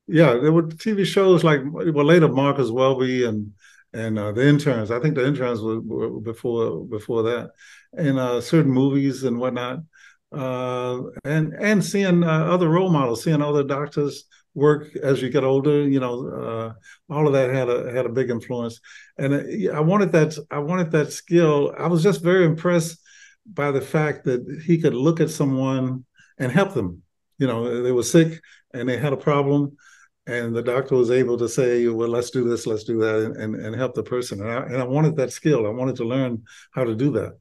Yeah, 0.07 0.35
there 0.35 0.53
were 0.53 0.65
TV 0.65 1.05
shows 1.05 1.43
like 1.43 1.61
well 1.65 2.05
later 2.05 2.29
Marcus 2.29 2.71
Welby 2.71 3.25
and 3.25 3.53
and 3.93 4.19
uh, 4.19 4.33
the 4.33 4.47
interns. 4.47 4.91
I 4.91 5.01
think 5.01 5.15
the 5.15 5.27
interns 5.27 5.61
were, 5.61 5.81
were 5.81 6.21
before 6.21 6.85
before 6.85 7.23
that, 7.25 7.51
and 7.95 8.19
uh, 8.19 8.41
certain 8.41 8.71
movies 8.71 9.25
and 9.25 9.39
whatnot, 9.39 9.81
uh, 10.33 11.01
and 11.25 11.55
and 11.55 11.85
seeing 11.85 12.25
uh, 12.25 12.47
other 12.47 12.69
role 12.69 12.91
models, 12.91 13.25
seeing 13.25 13.43
other 13.43 13.65
doctors 13.65 14.25
work 14.55 14.95
as 14.97 15.23
you 15.23 15.31
get 15.31 15.45
older. 15.45 15.89
You 15.89 16.01
know, 16.01 16.29
uh, 16.29 17.13
all 17.13 17.27
of 17.27 17.33
that 17.35 17.51
had 17.51 17.69
a 17.69 17.93
had 17.93 18.07
a 18.07 18.11
big 18.11 18.31
influence, 18.31 18.81
and 19.19 19.35
uh, 19.35 19.77
I 19.77 19.81
wanted 19.81 20.13
that 20.13 20.39
I 20.51 20.59
wanted 20.59 20.91
that 20.93 21.13
skill. 21.13 21.75
I 21.79 21.87
was 21.87 22.03
just 22.03 22.23
very 22.23 22.45
impressed 22.45 22.99
by 23.47 23.71
the 23.71 23.81
fact 23.81 24.25
that 24.25 24.63
he 24.65 24.79
could 24.79 24.95
look 24.95 25.21
at 25.21 25.31
someone 25.31 26.05
and 26.39 26.51
help 26.51 26.75
them. 26.75 27.03
You 27.39 27.47
know, 27.47 27.83
they 27.83 27.93
were 27.93 28.03
sick 28.03 28.41
and 28.73 28.89
they 28.89 28.97
had 28.97 29.13
a 29.13 29.17
problem 29.17 29.77
and 30.27 30.55
the 30.55 30.63
doctor 30.63 30.97
was 30.97 31.11
able 31.11 31.39
to 31.39 31.49
say, 31.49 31.87
"Well, 31.87 32.09
let's 32.09 32.31
do 32.31 32.49
this, 32.49 32.67
let's 32.67 32.85
do 32.85 32.99
that," 32.99 33.37
and 33.39 33.55
and, 33.55 33.77
help 33.77 33.95
the 33.95 34.03
person. 34.03 34.41
And 34.41 34.51
I, 34.51 34.63
and 34.63 34.77
I 34.77 34.85
wanted 34.85 35.17
that 35.17 35.33
skill. 35.33 35.67
I 35.67 35.71
wanted 35.71 35.97
to 35.97 36.05
learn 36.05 36.43
how 36.73 36.85
to 36.85 36.95
do 36.95 37.13
that. 37.13 37.39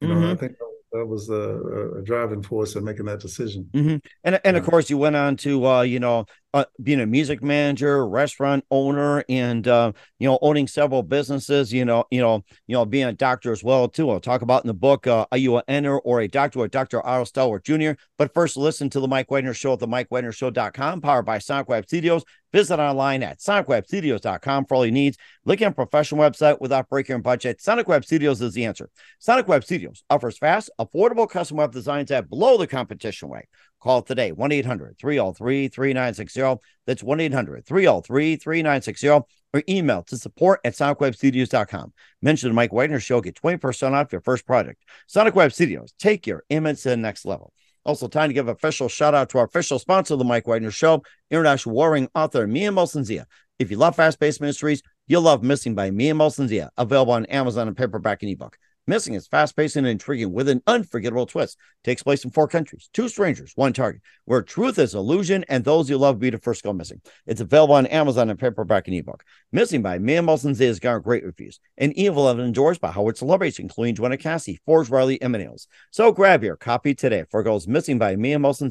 You 0.00 0.08
mm-hmm. 0.08 0.20
know, 0.20 0.32
I 0.32 0.36
think 0.36 0.58
that 0.58 0.67
was 0.92 1.28
a, 1.28 1.98
a, 1.98 2.02
driving 2.02 2.42
force 2.42 2.74
in 2.74 2.84
making 2.84 3.06
that 3.06 3.20
decision. 3.20 3.68
Mm-hmm. 3.72 3.96
And 4.24 4.40
and 4.44 4.56
of 4.56 4.64
course, 4.64 4.88
you 4.90 4.98
went 4.98 5.16
on 5.16 5.36
to 5.38 5.66
uh, 5.66 5.82
you 5.82 6.00
know 6.00 6.26
uh, 6.54 6.64
being 6.82 7.00
a 7.00 7.06
music 7.06 7.42
manager, 7.42 8.06
restaurant 8.08 8.64
owner, 8.70 9.22
and 9.28 9.68
uh, 9.68 9.92
you 10.18 10.26
know 10.26 10.38
owning 10.40 10.66
several 10.66 11.02
businesses. 11.02 11.72
You 11.72 11.84
know, 11.84 12.04
you 12.10 12.20
know, 12.20 12.44
you 12.66 12.74
know, 12.74 12.84
being 12.84 13.06
a 13.06 13.12
doctor 13.12 13.52
as 13.52 13.62
well 13.62 13.88
too. 13.88 14.10
I'll 14.10 14.20
talk 14.20 14.42
about 14.42 14.64
in 14.64 14.68
the 14.68 14.74
book. 14.74 15.06
Uh, 15.06 15.26
are 15.30 15.38
you 15.38 15.56
an 15.56 15.62
enter 15.68 15.98
or 15.98 16.20
a 16.20 16.28
doctor 16.28 16.60
or 16.60 16.68
Dr. 16.68 17.04
Otto 17.06 17.24
Stallworth 17.24 17.64
Jr.? 17.64 18.00
But 18.16 18.32
first, 18.32 18.56
listen 18.56 18.88
to 18.90 19.00
the 19.00 19.08
Mike 19.08 19.30
Wagner 19.30 19.54
Show 19.54 19.74
at 19.74 19.78
the 19.78 19.86
MikeWagnerShow.com, 19.86 21.00
powered 21.02 21.26
by 21.26 21.38
Sonic 21.38 21.68
Web 21.68 21.84
Studios. 21.86 22.24
Visit 22.50 22.80
online 22.80 23.22
at 23.22 23.40
sonicwebstudios.com 23.40 24.64
for 24.64 24.74
all 24.74 24.86
your 24.86 24.92
needs. 24.92 25.18
Look 25.44 25.60
at 25.60 25.70
a 25.70 25.74
professional 25.74 26.22
website 26.22 26.60
without 26.62 26.88
breaking 26.88 27.12
your 27.12 27.18
budget. 27.18 27.60
Sonic 27.60 27.88
Web 27.88 28.06
Studios 28.06 28.40
is 28.40 28.54
the 28.54 28.64
answer. 28.64 28.88
Sonic 29.18 29.48
Web 29.48 29.64
Studios 29.64 30.02
offers 30.08 30.38
fast, 30.38 30.70
affordable 30.78 31.28
custom 31.28 31.58
web 31.58 31.72
designs 31.72 32.10
at 32.10 32.30
below 32.30 32.56
the 32.56 32.66
competition 32.66 33.28
rate. 33.28 33.48
Call 33.80 34.02
today 34.02 34.32
1 34.32 34.52
800 34.52 34.98
303 34.98 35.68
3960. 35.68 36.62
That's 36.86 37.02
1 37.02 37.20
800 37.20 37.64
303 37.64 38.36
3960 38.36 39.08
or 39.54 39.62
email 39.68 40.02
to 40.02 40.16
support 40.16 40.60
at 40.64 40.74
sonicwebstudios.com. 40.74 41.92
Mention 42.20 42.50
the 42.50 42.54
Mike 42.54 42.72
Wagner 42.72 43.00
Show, 43.00 43.20
get 43.20 43.40
20% 43.40 43.92
off 43.92 44.12
your 44.12 44.20
first 44.20 44.46
project. 44.46 44.82
Sonic 45.06 45.34
Web 45.34 45.52
Studios, 45.52 45.94
take 45.98 46.26
your 46.26 46.44
image 46.50 46.82
to 46.82 46.90
the 46.90 46.96
next 46.96 47.24
level. 47.24 47.52
Also, 47.84 48.08
time 48.08 48.28
to 48.28 48.34
give 48.34 48.48
official 48.48 48.88
shout 48.88 49.14
out 49.14 49.30
to 49.30 49.38
our 49.38 49.46
official 49.46 49.78
sponsor 49.78 50.14
of 50.14 50.18
the 50.18 50.24
Mike 50.24 50.46
Wagner 50.46 50.70
Show, 50.70 51.02
international 51.30 51.74
warring 51.74 52.08
author 52.14 52.46
Mia 52.46 52.72
Zia. 52.86 53.26
If 53.58 53.70
you 53.70 53.76
love 53.76 53.96
fast 53.96 54.20
paced 54.20 54.40
mysteries, 54.40 54.82
you'll 55.06 55.22
love 55.22 55.42
Missing 55.42 55.74
by 55.74 55.90
Mia 55.90 56.30
Zia, 56.30 56.70
available 56.76 57.14
on 57.14 57.24
Amazon 57.26 57.68
and 57.68 57.76
paperback 57.76 58.22
and 58.22 58.30
ebook. 58.30 58.58
Missing 58.88 59.12
is 59.12 59.26
fast 59.26 59.54
paced 59.54 59.76
and 59.76 59.86
intriguing 59.86 60.32
with 60.32 60.48
an 60.48 60.62
unforgettable 60.66 61.26
twist. 61.26 61.58
Takes 61.84 62.02
place 62.02 62.24
in 62.24 62.30
four 62.30 62.48
countries, 62.48 62.88
two 62.94 63.10
strangers, 63.10 63.52
one 63.54 63.74
target, 63.74 64.00
where 64.24 64.40
truth 64.40 64.78
is 64.78 64.94
illusion 64.94 65.44
and 65.50 65.62
those 65.62 65.90
you 65.90 65.98
love 65.98 66.18
be 66.18 66.30
the 66.30 66.38
first 66.38 66.62
go 66.62 66.72
missing. 66.72 67.02
It's 67.26 67.42
available 67.42 67.74
on 67.74 67.84
Amazon 67.84 68.30
and 68.30 68.38
paperback 68.38 68.88
and 68.88 68.96
ebook. 68.96 69.24
Missing 69.52 69.82
by 69.82 69.98
Mia 69.98 70.22
Molson 70.22 70.58
has 70.58 70.80
garnered 70.80 71.04
great 71.04 71.22
reviews. 71.22 71.60
And 71.76 71.92
Evil 71.98 72.30
and 72.30 72.40
endorsed 72.40 72.80
by 72.80 72.90
Howard 72.90 73.18
celebrities, 73.18 73.58
including 73.58 73.94
Joanna 73.94 74.16
Cassie, 74.16 74.58
Forbes 74.64 74.88
Riley, 74.88 75.20
and. 75.20 75.68
So 75.90 76.10
grab 76.10 76.42
your 76.42 76.56
copy 76.56 76.94
today 76.94 77.24
for 77.30 77.42
Goes 77.42 77.68
Missing 77.68 77.98
by 77.98 78.16
Mia 78.16 78.38
Molson 78.38 78.70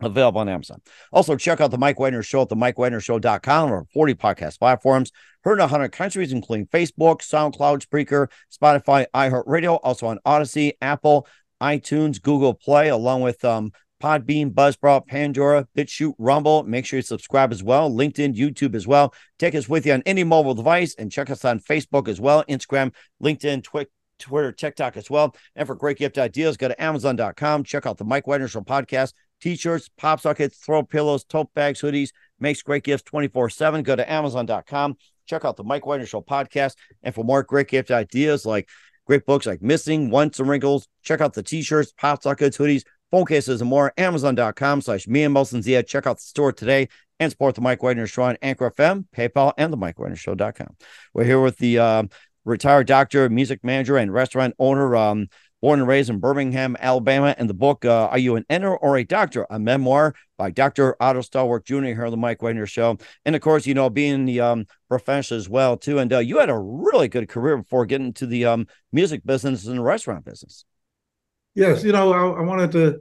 available 0.00 0.40
on 0.40 0.48
Amazon. 0.48 0.80
Also, 1.12 1.36
check 1.36 1.60
out 1.60 1.70
the 1.70 1.78
Mike 1.78 1.98
Wagner 1.98 2.22
Show 2.22 2.42
at 2.42 2.48
the 2.48 2.56
MikeWagnerShow.com 2.56 3.72
or 3.72 3.86
40 3.92 4.14
podcast 4.14 4.58
platforms. 4.58 5.12
Heard 5.42 5.54
in 5.54 5.60
100 5.60 5.92
countries, 5.92 6.32
including 6.32 6.66
Facebook, 6.66 7.20
SoundCloud, 7.20 7.86
Spreaker, 7.86 8.28
Spotify, 8.52 9.06
iHeartRadio, 9.14 9.78
also 9.82 10.06
on 10.06 10.18
Odysee, 10.24 10.72
Apple, 10.80 11.26
iTunes, 11.62 12.20
Google 12.20 12.54
Play, 12.54 12.88
along 12.88 13.22
with 13.22 13.44
um, 13.44 13.72
Podbean, 14.02 14.52
Buzzsprout, 14.52 15.06
Pandora, 15.06 15.66
BitChute, 15.76 16.14
Rumble. 16.18 16.62
Make 16.64 16.86
sure 16.86 16.98
you 16.98 17.02
subscribe 17.02 17.52
as 17.52 17.62
well. 17.62 17.90
LinkedIn, 17.90 18.34
YouTube 18.34 18.74
as 18.74 18.86
well. 18.86 19.14
Take 19.38 19.54
us 19.54 19.68
with 19.68 19.86
you 19.86 19.92
on 19.92 20.02
any 20.04 20.24
mobile 20.24 20.54
device 20.54 20.94
and 20.96 21.10
check 21.10 21.30
us 21.30 21.44
on 21.44 21.60
Facebook 21.60 22.08
as 22.08 22.20
well, 22.20 22.44
Instagram, 22.44 22.92
LinkedIn, 23.22 23.62
Twitter. 23.62 23.90
Twitter, 24.20 24.52
TikTok 24.52 24.96
as 24.96 25.10
well. 25.10 25.34
And 25.56 25.66
for 25.66 25.74
great 25.74 25.98
gift 25.98 26.18
ideas, 26.18 26.56
go 26.56 26.68
to 26.68 26.82
Amazon.com. 26.82 27.64
Check 27.64 27.84
out 27.84 27.98
the 27.98 28.04
Mike 28.04 28.28
Wagner 28.28 28.46
Show 28.46 28.60
podcast 28.60 29.12
t-shirts, 29.44 29.90
pop 29.98 30.22
sockets, 30.22 30.56
throw 30.56 30.82
pillows, 30.82 31.22
tote 31.22 31.52
bags, 31.52 31.82
hoodies, 31.82 32.12
makes 32.40 32.62
great 32.62 32.82
gifts 32.82 33.02
24-7. 33.02 33.84
Go 33.84 33.94
to 33.94 34.10
Amazon.com. 34.10 34.96
Check 35.26 35.44
out 35.44 35.56
the 35.56 35.64
Mike 35.64 35.84
Wagner 35.84 36.06
Show 36.06 36.22
podcast. 36.22 36.76
And 37.02 37.14
for 37.14 37.24
more 37.24 37.42
great 37.42 37.68
gift 37.68 37.90
ideas 37.90 38.46
like 38.46 38.70
great 39.06 39.26
books 39.26 39.44
like 39.44 39.60
Missing, 39.60 40.08
Once 40.08 40.40
and 40.40 40.48
Wrinkles, 40.48 40.88
check 41.02 41.20
out 41.20 41.34
the 41.34 41.42
t-shirts, 41.42 41.92
pop 41.92 42.22
sockets, 42.22 42.56
hoodies, 42.56 42.84
phone 43.10 43.26
cases, 43.26 43.60
and 43.60 43.68
more. 43.68 43.92
Amazon.com 43.98 44.80
slash 44.80 45.06
me 45.06 45.24
and 45.24 45.36
Molson 45.36 45.62
Zia. 45.62 45.82
Check 45.82 46.06
out 46.06 46.16
the 46.16 46.22
store 46.22 46.50
today 46.50 46.88
and 47.20 47.30
support 47.30 47.54
the 47.54 47.60
Mike 47.60 47.82
Wagner 47.82 48.06
Show 48.06 48.22
on 48.22 48.38
Anchor 48.40 48.70
FM, 48.70 49.04
PayPal, 49.14 49.52
and 49.58 49.70
the 49.70 49.76
Mike 49.76 49.98
Wagner 49.98 50.16
Show.com. 50.16 50.74
We're 51.12 51.24
here 51.24 51.40
with 51.42 51.58
the 51.58 51.78
uh, 51.78 52.02
retired 52.46 52.86
doctor, 52.86 53.28
music 53.28 53.62
manager, 53.62 53.98
and 53.98 54.10
restaurant 54.10 54.54
owner, 54.58 54.96
um, 54.96 55.28
born 55.64 55.80
and 55.80 55.88
raised 55.88 56.10
in 56.10 56.18
Birmingham, 56.18 56.76
Alabama. 56.78 57.34
And 57.38 57.48
the 57.48 57.54
book, 57.54 57.86
uh, 57.86 58.08
Are 58.08 58.18
You 58.18 58.36
an 58.36 58.44
Enter 58.50 58.76
or 58.76 58.98
a 58.98 59.04
Doctor? 59.04 59.46
A 59.48 59.58
memoir 59.58 60.14
by 60.36 60.50
Dr. 60.50 60.94
Otto 61.00 61.22
Stallworth 61.22 61.64
Jr. 61.64 61.86
here 61.86 62.04
on 62.04 62.10
the 62.10 62.18
Mike 62.18 62.42
Wagner 62.42 62.66
Show. 62.66 62.98
And 63.24 63.34
of 63.34 63.40
course, 63.40 63.66
you 63.66 63.72
know, 63.72 63.88
being 63.88 64.26
the 64.26 64.40
um, 64.42 64.66
professional 64.90 65.40
as 65.40 65.48
well, 65.48 65.78
too. 65.78 66.00
And 66.00 66.12
uh, 66.12 66.18
you 66.18 66.38
had 66.38 66.50
a 66.50 66.58
really 66.58 67.08
good 67.08 67.30
career 67.30 67.56
before 67.56 67.86
getting 67.86 68.12
to 68.12 68.26
the 68.26 68.44
um, 68.44 68.66
music 68.92 69.24
business 69.24 69.64
and 69.64 69.78
the 69.78 69.82
restaurant 69.82 70.26
business. 70.26 70.66
Yes. 71.54 71.82
You 71.82 71.92
know, 71.92 72.12
I, 72.12 72.40
I 72.40 72.42
wanted 72.42 72.72
to. 72.72 73.00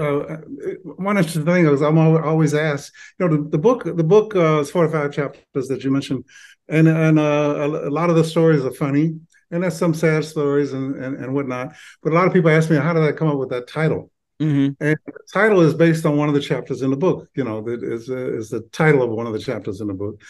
Uh, 0.00 0.36
one 0.84 1.16
interesting 1.16 1.46
thing 1.46 1.66
is 1.66 1.82
I'm 1.82 1.98
always 1.98 2.54
asked, 2.54 2.92
you 3.18 3.26
know, 3.26 3.36
the, 3.36 3.48
the 3.48 3.58
book, 3.58 3.82
the 3.82 4.04
book 4.04 4.36
uh, 4.36 4.60
is 4.60 4.70
45 4.70 5.12
chapters 5.12 5.66
that 5.66 5.82
you 5.82 5.90
mentioned, 5.90 6.24
and 6.68 6.86
and 6.86 7.18
uh, 7.18 7.22
a, 7.58 7.88
a 7.88 7.90
lot 7.90 8.08
of 8.08 8.14
the 8.14 8.22
stories 8.22 8.64
are 8.64 8.70
funny 8.70 9.18
and 9.50 9.62
that's 9.62 9.76
some 9.76 9.94
sad 9.94 10.24
stories 10.24 10.72
and, 10.72 10.96
and, 10.96 11.16
and 11.16 11.34
whatnot. 11.34 11.74
But 12.02 12.12
a 12.12 12.14
lot 12.14 12.26
of 12.26 12.32
people 12.32 12.50
ask 12.50 12.70
me, 12.70 12.76
how 12.76 12.92
did 12.92 13.02
I 13.02 13.12
come 13.12 13.28
up 13.28 13.38
with 13.38 13.50
that 13.50 13.68
title? 13.68 14.10
Mm-hmm. 14.40 14.82
And 14.84 14.96
the 15.06 15.12
title 15.32 15.60
is 15.62 15.74
based 15.74 16.06
on 16.06 16.16
one 16.16 16.28
of 16.28 16.34
the 16.34 16.40
chapters 16.40 16.82
in 16.82 16.90
the 16.90 16.96
book. 16.96 17.28
You 17.34 17.44
know, 17.44 17.60
that 17.62 17.82
is 17.82 18.08
uh, 18.08 18.32
is 18.34 18.50
the 18.50 18.60
title 18.72 19.02
of 19.02 19.10
one 19.10 19.26
of 19.26 19.32
the 19.32 19.38
chapters 19.38 19.80
in 19.80 19.88
the 19.88 19.94
book, 19.94 20.20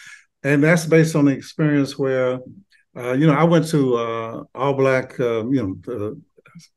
and 0.42 0.64
that's 0.64 0.86
based 0.86 1.14
on 1.14 1.26
the 1.26 1.32
experience 1.32 1.98
where, 1.98 2.38
uh, 2.96 3.12
you 3.12 3.26
know, 3.26 3.34
I 3.34 3.44
went 3.44 3.68
to 3.68 3.96
uh, 3.96 4.44
all 4.54 4.72
black, 4.74 5.20
um, 5.20 5.52
you 5.52 5.82
know, 5.86 6.16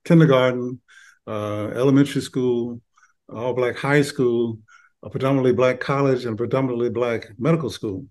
kindergarten, 0.04 0.82
uh, 1.26 1.68
elementary 1.68 2.22
school, 2.22 2.82
all 3.30 3.54
black 3.54 3.78
high 3.78 4.02
school, 4.02 4.60
a 5.02 5.10
predominantly 5.10 5.54
black 5.54 5.80
college, 5.80 6.26
and 6.26 6.38
predominantly 6.38 6.90
black 6.90 7.28
medical 7.40 7.70
school. 7.70 8.08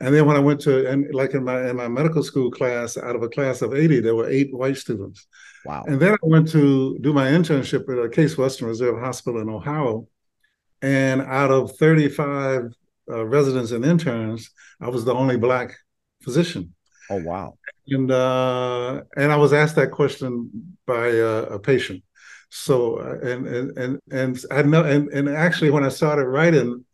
And 0.00 0.14
then 0.14 0.26
when 0.26 0.36
I 0.36 0.40
went 0.40 0.60
to 0.62 0.86
and 0.90 1.12
like 1.14 1.32
in 1.32 1.44
my 1.44 1.70
in 1.70 1.76
my 1.76 1.88
medical 1.88 2.22
school 2.22 2.50
class, 2.50 2.98
out 2.98 3.16
of 3.16 3.22
a 3.22 3.28
class 3.28 3.62
of 3.62 3.74
80, 3.74 4.00
there 4.00 4.14
were 4.14 4.28
eight 4.28 4.54
white 4.54 4.76
students. 4.76 5.26
Wow. 5.64 5.84
And 5.86 5.98
then 5.98 6.12
I 6.12 6.18
went 6.22 6.48
to 6.50 6.98
do 7.00 7.12
my 7.12 7.28
internship 7.28 7.90
at 7.90 8.04
a 8.04 8.08
Case 8.08 8.36
Western 8.36 8.68
Reserve 8.68 8.98
Hospital 9.00 9.40
in 9.40 9.48
Ohio. 9.48 10.06
And 10.82 11.22
out 11.22 11.50
of 11.50 11.76
35 11.78 12.72
uh, 13.10 13.24
residents 13.24 13.72
and 13.72 13.84
interns, 13.84 14.50
I 14.80 14.88
was 14.90 15.04
the 15.04 15.14
only 15.14 15.38
black 15.38 15.74
physician. 16.22 16.74
Oh 17.08 17.22
wow. 17.22 17.56
And 17.88 18.10
uh, 18.10 19.02
and 19.16 19.32
I 19.32 19.36
was 19.36 19.52
asked 19.52 19.76
that 19.76 19.92
question 19.92 20.76
by 20.86 21.18
uh, 21.18 21.46
a 21.50 21.58
patient. 21.58 22.02
So 22.50 22.96
uh, 22.96 23.26
and 23.26 23.46
and 23.46 23.78
and 23.78 24.00
and 24.10 24.44
I 24.50 24.62
know 24.62 24.84
and, 24.84 25.08
and 25.08 25.28
actually 25.28 25.70
when 25.70 25.84
I 25.84 25.88
started 25.88 26.26
writing, 26.26 26.84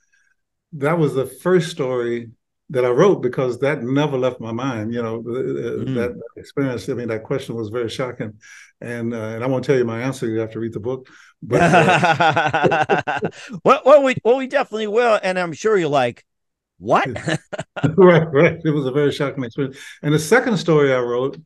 that 0.74 0.98
was 0.98 1.14
the 1.14 1.26
first 1.26 1.70
story 1.70 2.30
that 2.70 2.84
I 2.84 2.88
wrote 2.88 3.22
because 3.22 3.58
that 3.60 3.82
never 3.82 4.16
left 4.16 4.40
my 4.40 4.52
mind. 4.52 4.94
You 4.94 5.02
know, 5.02 5.22
mm. 5.22 5.94
that, 5.94 6.18
experience. 6.36 6.88
I 6.88 6.94
mean, 6.94 7.08
that 7.08 7.22
question 7.22 7.54
was 7.54 7.68
very 7.68 7.88
shocking, 7.88 8.34
and 8.80 9.14
uh, 9.14 9.34
and 9.34 9.44
I 9.44 9.46
won't 9.46 9.64
tell 9.64 9.76
you 9.76 9.84
my 9.84 10.02
answer. 10.02 10.26
You 10.28 10.40
have 10.40 10.52
to 10.52 10.60
read 10.60 10.72
the 10.72 10.80
book. 10.80 11.08
But 11.44 11.60
uh, 11.60 13.20
well, 13.64 13.82
well, 13.84 14.02
we 14.04 14.14
well 14.24 14.36
we 14.36 14.46
definitely 14.46 14.86
will, 14.86 15.18
and 15.24 15.40
I'm 15.40 15.52
sure 15.52 15.76
you're 15.76 15.88
like, 15.88 16.24
what? 16.78 17.08
right, 17.96 18.28
right. 18.32 18.60
It 18.64 18.70
was 18.70 18.86
a 18.86 18.92
very 18.92 19.10
shocking 19.10 19.42
experience. 19.42 19.76
And 20.02 20.14
the 20.14 20.20
second 20.20 20.56
story 20.56 20.92
I 20.92 21.00
wrote 21.00 21.36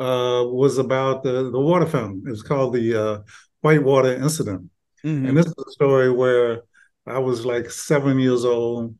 uh, 0.00 0.44
was 0.46 0.78
about 0.78 1.22
the 1.22 1.50
the 1.50 1.60
water 1.60 1.86
fountain. 1.86 2.24
It 2.26 2.30
was 2.30 2.42
called 2.42 2.74
the 2.74 2.94
uh, 2.94 3.18
Whitewater 3.60 4.14
Incident, 4.14 4.68
mm-hmm. 5.04 5.26
and 5.26 5.36
this 5.36 5.46
is 5.46 5.54
a 5.56 5.70
story 5.70 6.10
where 6.10 6.62
I 7.06 7.20
was 7.20 7.46
like 7.46 7.70
seven 7.70 8.18
years 8.18 8.44
old 8.44 8.96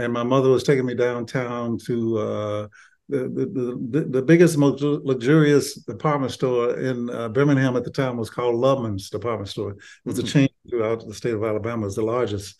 and 0.00 0.12
my 0.12 0.22
mother 0.22 0.48
was 0.48 0.64
taking 0.64 0.86
me 0.86 0.94
downtown 0.94 1.76
to 1.78 2.18
uh, 2.18 2.68
the, 3.10 3.18
the, 3.28 4.00
the, 4.00 4.04
the 4.08 4.22
biggest, 4.22 4.56
most 4.56 4.82
luxurious 4.82 5.74
department 5.74 6.32
store 6.32 6.78
in 6.78 7.10
uh, 7.10 7.28
Birmingham 7.28 7.76
at 7.76 7.84
the 7.84 7.90
time 7.90 8.16
was 8.16 8.30
called 8.30 8.54
Loveman's 8.54 9.10
Department 9.10 9.48
Store. 9.48 9.72
It 9.72 9.78
was 10.04 10.18
a 10.18 10.22
mm-hmm. 10.22 10.32
chain 10.32 10.48
throughout 10.68 11.06
the 11.06 11.12
state 11.12 11.34
of 11.34 11.44
Alabama. 11.44 11.82
It 11.82 11.86
was 11.86 11.96
the 11.96 12.02
largest 12.02 12.54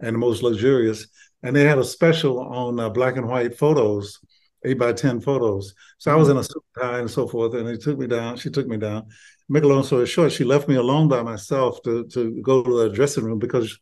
and 0.00 0.14
the 0.14 0.18
most 0.18 0.42
luxurious. 0.42 1.08
And 1.42 1.56
they 1.56 1.64
had 1.64 1.78
a 1.78 1.84
special 1.84 2.38
on 2.38 2.78
uh, 2.78 2.90
black 2.90 3.16
and 3.16 3.26
white 3.26 3.58
photos, 3.58 4.20
eight 4.64 4.78
by 4.78 4.92
10 4.92 5.20
photos. 5.20 5.74
So 5.98 6.12
I 6.12 6.14
was 6.14 6.28
mm-hmm. 6.28 6.38
in 6.38 6.40
a 6.40 6.44
suit 6.44 6.64
tie 6.78 6.98
and 7.00 7.10
so 7.10 7.26
forth. 7.26 7.54
And 7.54 7.66
they 7.66 7.76
took 7.76 7.98
me 7.98 8.06
down. 8.06 8.36
She 8.36 8.50
took 8.50 8.68
me 8.68 8.76
down. 8.76 9.06
Make 9.48 9.64
a 9.64 9.66
long 9.66 9.82
story 9.82 10.06
short, 10.06 10.32
she 10.32 10.44
left 10.44 10.68
me 10.68 10.76
alone 10.76 11.08
by 11.08 11.22
myself 11.22 11.82
to, 11.82 12.06
to 12.08 12.40
go 12.40 12.62
to 12.62 12.82
the 12.82 12.90
dressing 12.90 13.24
room 13.24 13.38
because, 13.38 13.78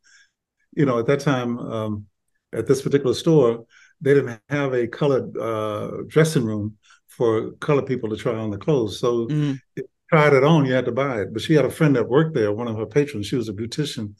you 0.73 0.87
know, 0.87 0.99
at 0.99 1.07
that 1.07 1.21
time, 1.21 1.59
um, 1.59 2.07
at 2.53 2.67
this 2.67 2.83
particular 2.83 3.15
store, 3.15 3.65
they 4.01 4.15
didn't 4.15 4.41
have 4.49 4.75
a 4.75 4.87
colored 4.87 5.37
uh, 5.37 6.03
dressing 6.09 6.45
room 6.45 6.77
for 7.09 7.53
colored 7.53 7.87
people 7.87 8.09
to 8.11 8.17
try 8.17 8.35
on 8.35 8.51
the 8.51 8.59
clothes. 8.59 8.99
So 8.99 9.27
mm-hmm. 9.27 9.83
tried 10.11 10.33
it 10.33 10.45
on, 10.45 10.67
you 10.67 10.73
had 10.73 10.87
to 10.87 10.93
buy 10.93 11.23
it. 11.23 11.33
But 11.33 11.43
she 11.43 11.55
had 11.55 11.65
a 11.65 11.71
friend 11.71 11.95
that 11.97 12.09
worked 12.09 12.35
there, 12.35 12.53
one 12.53 12.69
of 12.69 12.77
her 12.77 12.87
patrons. 12.87 13.27
She 13.27 13.37
was 13.37 13.49
a 13.49 13.53
beautician, 13.53 14.15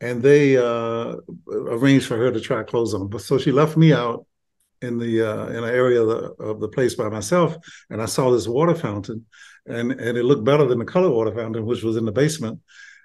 and 0.00 0.22
they 0.22 0.56
uh, 0.56 1.16
arranged 1.50 2.06
for 2.06 2.16
her 2.16 2.30
to 2.32 2.40
try 2.40 2.62
clothes 2.62 2.94
on. 2.94 3.08
But 3.08 3.22
so 3.22 3.38
she 3.38 3.52
left 3.52 3.76
me 3.76 3.92
out 3.92 4.26
in 4.80 4.98
the 4.98 5.22
uh, 5.22 5.46
in 5.48 5.64
an 5.64 5.70
area 5.70 6.02
of 6.02 6.08
the, 6.08 6.44
of 6.44 6.60
the 6.60 6.68
place 6.68 6.94
by 6.94 7.08
myself, 7.08 7.56
and 7.90 8.00
I 8.00 8.06
saw 8.06 8.30
this 8.30 8.46
water 8.46 8.74
fountain, 8.74 9.26
and 9.66 9.92
and 9.92 10.16
it 10.16 10.24
looked 10.24 10.44
better 10.44 10.66
than 10.66 10.78
the 10.78 10.84
color 10.84 11.10
water 11.10 11.34
fountain, 11.34 11.66
which 11.66 11.82
was 11.82 11.96
in 11.96 12.04
the 12.04 12.12
basement 12.12 12.60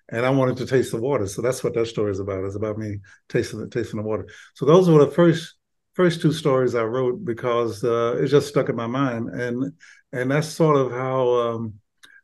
and 0.09 0.25
I 0.25 0.29
wanted 0.29 0.57
to 0.57 0.65
taste 0.65 0.91
the 0.91 1.01
water. 1.01 1.27
So 1.27 1.41
that's 1.41 1.63
what 1.63 1.73
that 1.75 1.87
story 1.87 2.11
is 2.11 2.19
about. 2.19 2.43
It's 2.43 2.55
about 2.55 2.77
me 2.77 2.99
tasting 3.29 3.59
the 3.59 3.67
tasting 3.67 4.01
the 4.01 4.07
water. 4.07 4.27
So 4.53 4.65
those 4.65 4.89
were 4.89 5.05
the 5.05 5.11
first 5.11 5.55
first 5.93 6.21
two 6.21 6.33
stories 6.33 6.75
I 6.75 6.83
wrote 6.83 7.23
because 7.23 7.83
uh, 7.83 8.17
it 8.19 8.27
just 8.27 8.47
stuck 8.47 8.69
in 8.69 8.75
my 8.75 8.87
mind, 8.87 9.29
and 9.29 9.73
and 10.11 10.31
that's 10.31 10.47
sort 10.47 10.77
of 10.77 10.91
how 10.91 11.29
um, 11.29 11.73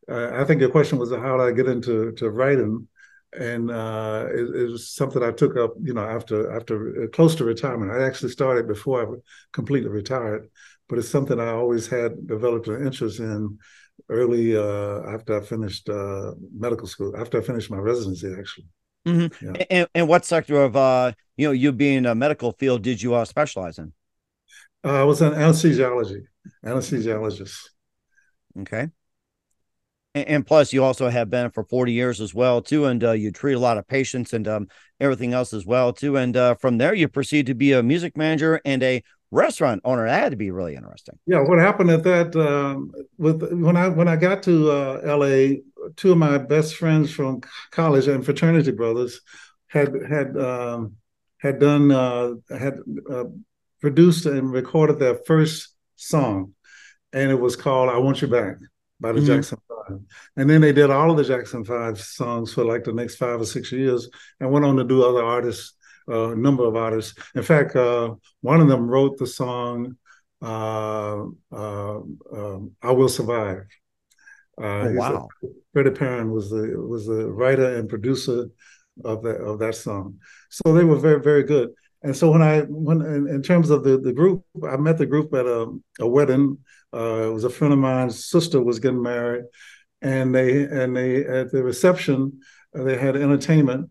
I 0.10 0.44
think 0.44 0.62
your 0.62 0.72
question 0.72 0.98
was 0.98 1.12
how 1.12 1.38
did 1.38 1.44
I 1.44 1.52
get 1.52 1.68
into 1.68 2.12
to 2.14 2.30
writing, 2.30 2.88
and 3.34 3.70
uh, 3.70 4.26
it, 4.30 4.56
it, 4.56 4.72
was 4.72 4.90
something 4.90 5.22
I 5.22 5.32
took 5.32 5.56
up, 5.56 5.74
you 5.82 5.94
know, 5.94 6.04
after 6.04 6.52
after 6.56 7.04
uh, 7.04 7.08
close 7.08 7.36
to 7.36 7.46
retirement. 7.46 7.92
I 7.92 8.06
actually 8.06 8.32
started 8.32 8.68
before 8.68 9.02
I 9.04 9.20
completely 9.54 9.90
retired, 9.90 10.50
but 10.88 10.98
it's 10.98 11.10
something 11.10 11.40
I 11.40 11.52
always 11.52 11.88
had 11.88 12.28
developed 12.28 12.68
an 12.68 12.86
interest 12.86 13.20
in 13.20 13.60
early 14.08 14.56
uh, 14.56 15.02
after 15.14 15.38
I 15.38 15.42
finished 15.42 15.90
uh, 15.90 16.32
medical 16.58 16.88
school, 16.88 17.16
after 17.18 17.40
I 17.40 17.42
finished 17.42 17.70
my 17.70 17.78
residency, 17.78 18.34
actually. 18.38 18.68
Mm-hmm. 19.08 19.46
Yeah. 19.46 19.64
And, 19.70 19.88
and 19.96 20.08
what 20.08 20.26
sector 20.26 20.62
of 20.62 20.76
uh, 20.76 21.14
you 21.40 21.48
know, 21.48 21.54
you 21.54 21.72
being 21.72 22.06
a 22.06 22.14
medical 22.14 22.52
field, 22.52 22.82
did 22.82 23.02
you 23.02 23.16
uh, 23.16 23.24
specialize 23.24 23.78
in? 23.78 23.94
Uh, 24.84 25.02
I 25.02 25.04
was 25.04 25.22
an 25.22 25.32
anesthesiology, 25.32 26.24
anesthesiologist. 26.66 27.58
Okay. 28.60 28.90
And, 30.16 30.28
and, 30.28 30.46
plus, 30.46 30.74
you 30.74 30.84
also 30.84 31.08
have 31.08 31.30
been 31.30 31.50
for 31.52 31.64
40 31.64 31.94
years 31.94 32.20
as 32.20 32.34
well, 32.34 32.62
too. 32.62 32.88
And 32.88 33.02
uh, 33.02 33.12
you 33.12 33.32
treat 33.32 33.54
a 33.54 33.60
lot 33.60 33.78
of 33.78 33.88
patients 33.88 34.34
and 34.34 34.48
um, 34.50 34.68
everything 35.00 35.34
else 35.34 35.54
as 35.54 35.66
well, 35.66 35.94
too. 35.94 36.18
And 36.18 36.36
uh, 36.36 36.56
from 36.56 36.78
there, 36.78 36.94
you 36.94 37.08
proceed 37.08 37.46
to 37.46 37.54
be 37.54 37.72
a 37.72 37.82
music 37.82 38.18
manager 38.18 38.60
and 38.66 38.84
a 38.84 39.02
restaurant 39.32 39.82
owner. 39.86 40.06
That 40.06 40.24
had 40.24 40.32
to 40.32 40.38
be 40.38 40.52
really 40.52 40.76
interesting. 40.76 41.18
Yeah, 41.26 41.42
what 41.42 41.60
happened 41.60 41.92
at 41.92 42.04
that 42.04 42.36
um, 42.36 42.92
with 43.18 43.42
when 43.52 43.78
I 43.78 43.90
when 43.90 44.08
I 44.08 44.16
got 44.16 44.44
to 44.44 44.72
uh, 44.72 45.02
L.A., 45.04 45.62
two 45.96 46.12
of 46.12 46.18
my 46.18 46.38
best 46.38 46.76
friends 46.76 47.12
from 47.12 47.42
college 47.72 48.08
and 48.08 48.24
fraternity 48.26 48.72
brothers 48.72 49.22
had 49.68 49.94
had 50.10 50.38
um, 50.38 50.96
had 51.38 51.60
done 51.60 51.92
uh, 51.92 52.34
had 52.50 52.80
uh, 53.10 53.26
produced 53.82 54.26
and 54.26 54.52
recorded 54.52 55.00
their 55.00 55.16
first 55.16 55.76
song, 55.96 56.54
and 57.14 57.32
it 57.32 57.40
was 57.40 57.56
called 57.56 57.90
"I 57.90 57.98
Want 57.98 58.22
You 58.22 58.28
Back" 58.28 58.58
by 59.00 59.12
the 59.12 59.20
mm-hmm. 59.20 59.28
Jackson 59.28 59.58
Five. 59.68 60.00
And 60.36 60.50
then 60.50 60.62
they 60.62 60.74
did 60.74 60.92
all 60.92 61.10
of 61.10 61.18
the 61.18 61.24
Jackson 61.24 61.64
Five 61.64 62.00
songs 62.00 62.54
for 62.54 62.64
like 62.64 62.84
the 62.84 62.94
next 62.94 63.16
five 63.16 63.42
or 63.42 63.46
six 63.46 63.72
years, 63.72 64.10
and 64.40 64.52
went 64.52 64.66
on 64.66 64.76
to 64.78 64.84
do 64.84 65.04
other 65.04 65.24
artists, 65.24 65.74
a 66.10 66.36
number 66.36 66.66
of 66.66 66.76
artists. 66.76 67.14
In 67.36 67.44
fact, 67.44 67.76
uh, 67.76 68.16
one 68.42 68.62
of 68.62 68.68
them 68.68 68.88
wrote 68.88 69.18
the 69.18 69.28
song 69.28 69.98
uh, 70.42 71.24
uh, 71.52 72.00
um, 72.34 72.72
"I 72.82 72.92
Will 72.92 73.10
Survive." 73.10 73.66
oh, 74.58 74.94
wow! 74.94 75.28
A, 75.44 75.48
Freddie 75.74 75.92
Perren 75.92 76.32
was 76.32 76.50
the 76.50 76.76
was 76.78 77.06
the 77.06 77.32
writer 77.32 77.76
and 77.76 77.90
producer 77.90 78.48
of 79.06 79.24
that 79.24 79.38
of 79.38 79.60
that 79.60 79.76
song. 79.76 80.20
So 80.50 80.74
they 80.74 80.84
were 80.84 80.98
very 80.98 81.22
very 81.22 81.44
good. 81.44 81.70
And 82.02 82.16
so 82.16 82.32
when 82.32 82.42
I 82.42 82.62
when 82.62 83.02
in, 83.02 83.28
in 83.28 83.42
terms 83.42 83.70
of 83.70 83.84
the 83.84 83.98
the 83.98 84.14
group, 84.14 84.44
I 84.68 84.78
met 84.78 84.98
the 84.98 85.06
group 85.06 85.34
at 85.34 85.46
a, 85.46 85.68
a 86.00 86.08
wedding. 86.08 86.58
Uh, 86.94 87.28
it 87.28 87.34
was 87.34 87.44
a 87.44 87.50
friend 87.50 87.74
of 87.74 87.80
mine's 87.80 88.26
sister 88.26 88.62
was 88.62 88.80
getting 88.80 89.02
married, 89.02 89.44
and 90.02 90.34
they 90.34 90.64
and 90.64 90.96
they 90.96 91.26
at 91.26 91.52
the 91.52 91.64
reception 91.64 92.40
they 92.74 92.98
had 92.98 93.16
entertainment. 93.16 93.90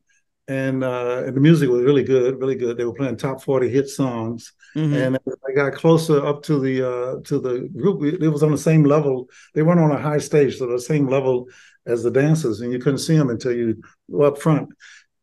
And, 0.48 0.82
uh, 0.82 1.24
and 1.26 1.36
the 1.36 1.40
music 1.40 1.68
was 1.68 1.82
really 1.82 2.02
good, 2.02 2.40
really 2.40 2.54
good. 2.54 2.78
They 2.78 2.86
were 2.86 2.94
playing 2.94 3.18
top 3.18 3.42
forty 3.42 3.68
hit 3.68 3.86
songs, 3.86 4.54
mm-hmm. 4.74 4.94
and 4.94 5.18
I 5.46 5.52
got 5.54 5.74
closer 5.74 6.24
up 6.24 6.42
to 6.44 6.58
the 6.58 6.88
uh, 6.88 7.20
to 7.24 7.38
the 7.38 7.68
group. 7.76 8.02
It 8.22 8.28
was 8.30 8.42
on 8.42 8.50
the 8.50 8.56
same 8.56 8.84
level. 8.84 9.28
They 9.54 9.62
weren't 9.62 9.78
on 9.78 9.92
a 9.92 10.00
high 10.00 10.16
stage, 10.16 10.56
so 10.56 10.66
the 10.66 10.80
same 10.80 11.06
level 11.06 11.48
as 11.84 12.02
the 12.02 12.10
dancers, 12.10 12.62
and 12.62 12.72
you 12.72 12.78
couldn't 12.78 13.00
see 13.00 13.16
them 13.16 13.28
until 13.28 13.52
you 13.52 13.82
were 14.08 14.28
up 14.28 14.38
front 14.38 14.70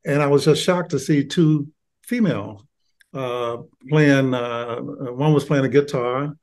and 0.05 0.21
I 0.21 0.27
was 0.27 0.45
just 0.45 0.63
shocked 0.63 0.91
to 0.91 0.99
see 0.99 1.25
two 1.25 1.67
female 2.03 2.65
uh, 3.13 3.57
playing. 3.89 4.33
Uh, 4.33 4.77
one 4.77 5.33
was 5.33 5.45
playing 5.45 5.65
a 5.65 5.69
guitar, 5.69 6.33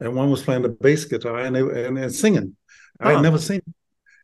and 0.00 0.16
one 0.16 0.30
was 0.30 0.42
playing 0.42 0.62
the 0.62 0.70
bass 0.70 1.04
guitar, 1.04 1.40
and 1.40 1.54
they 1.54 1.60
and, 1.60 1.98
and 1.98 2.14
singing. 2.14 2.56
Huh. 3.00 3.08
I 3.08 3.12
had 3.12 3.22
never 3.22 3.38
seen. 3.38 3.60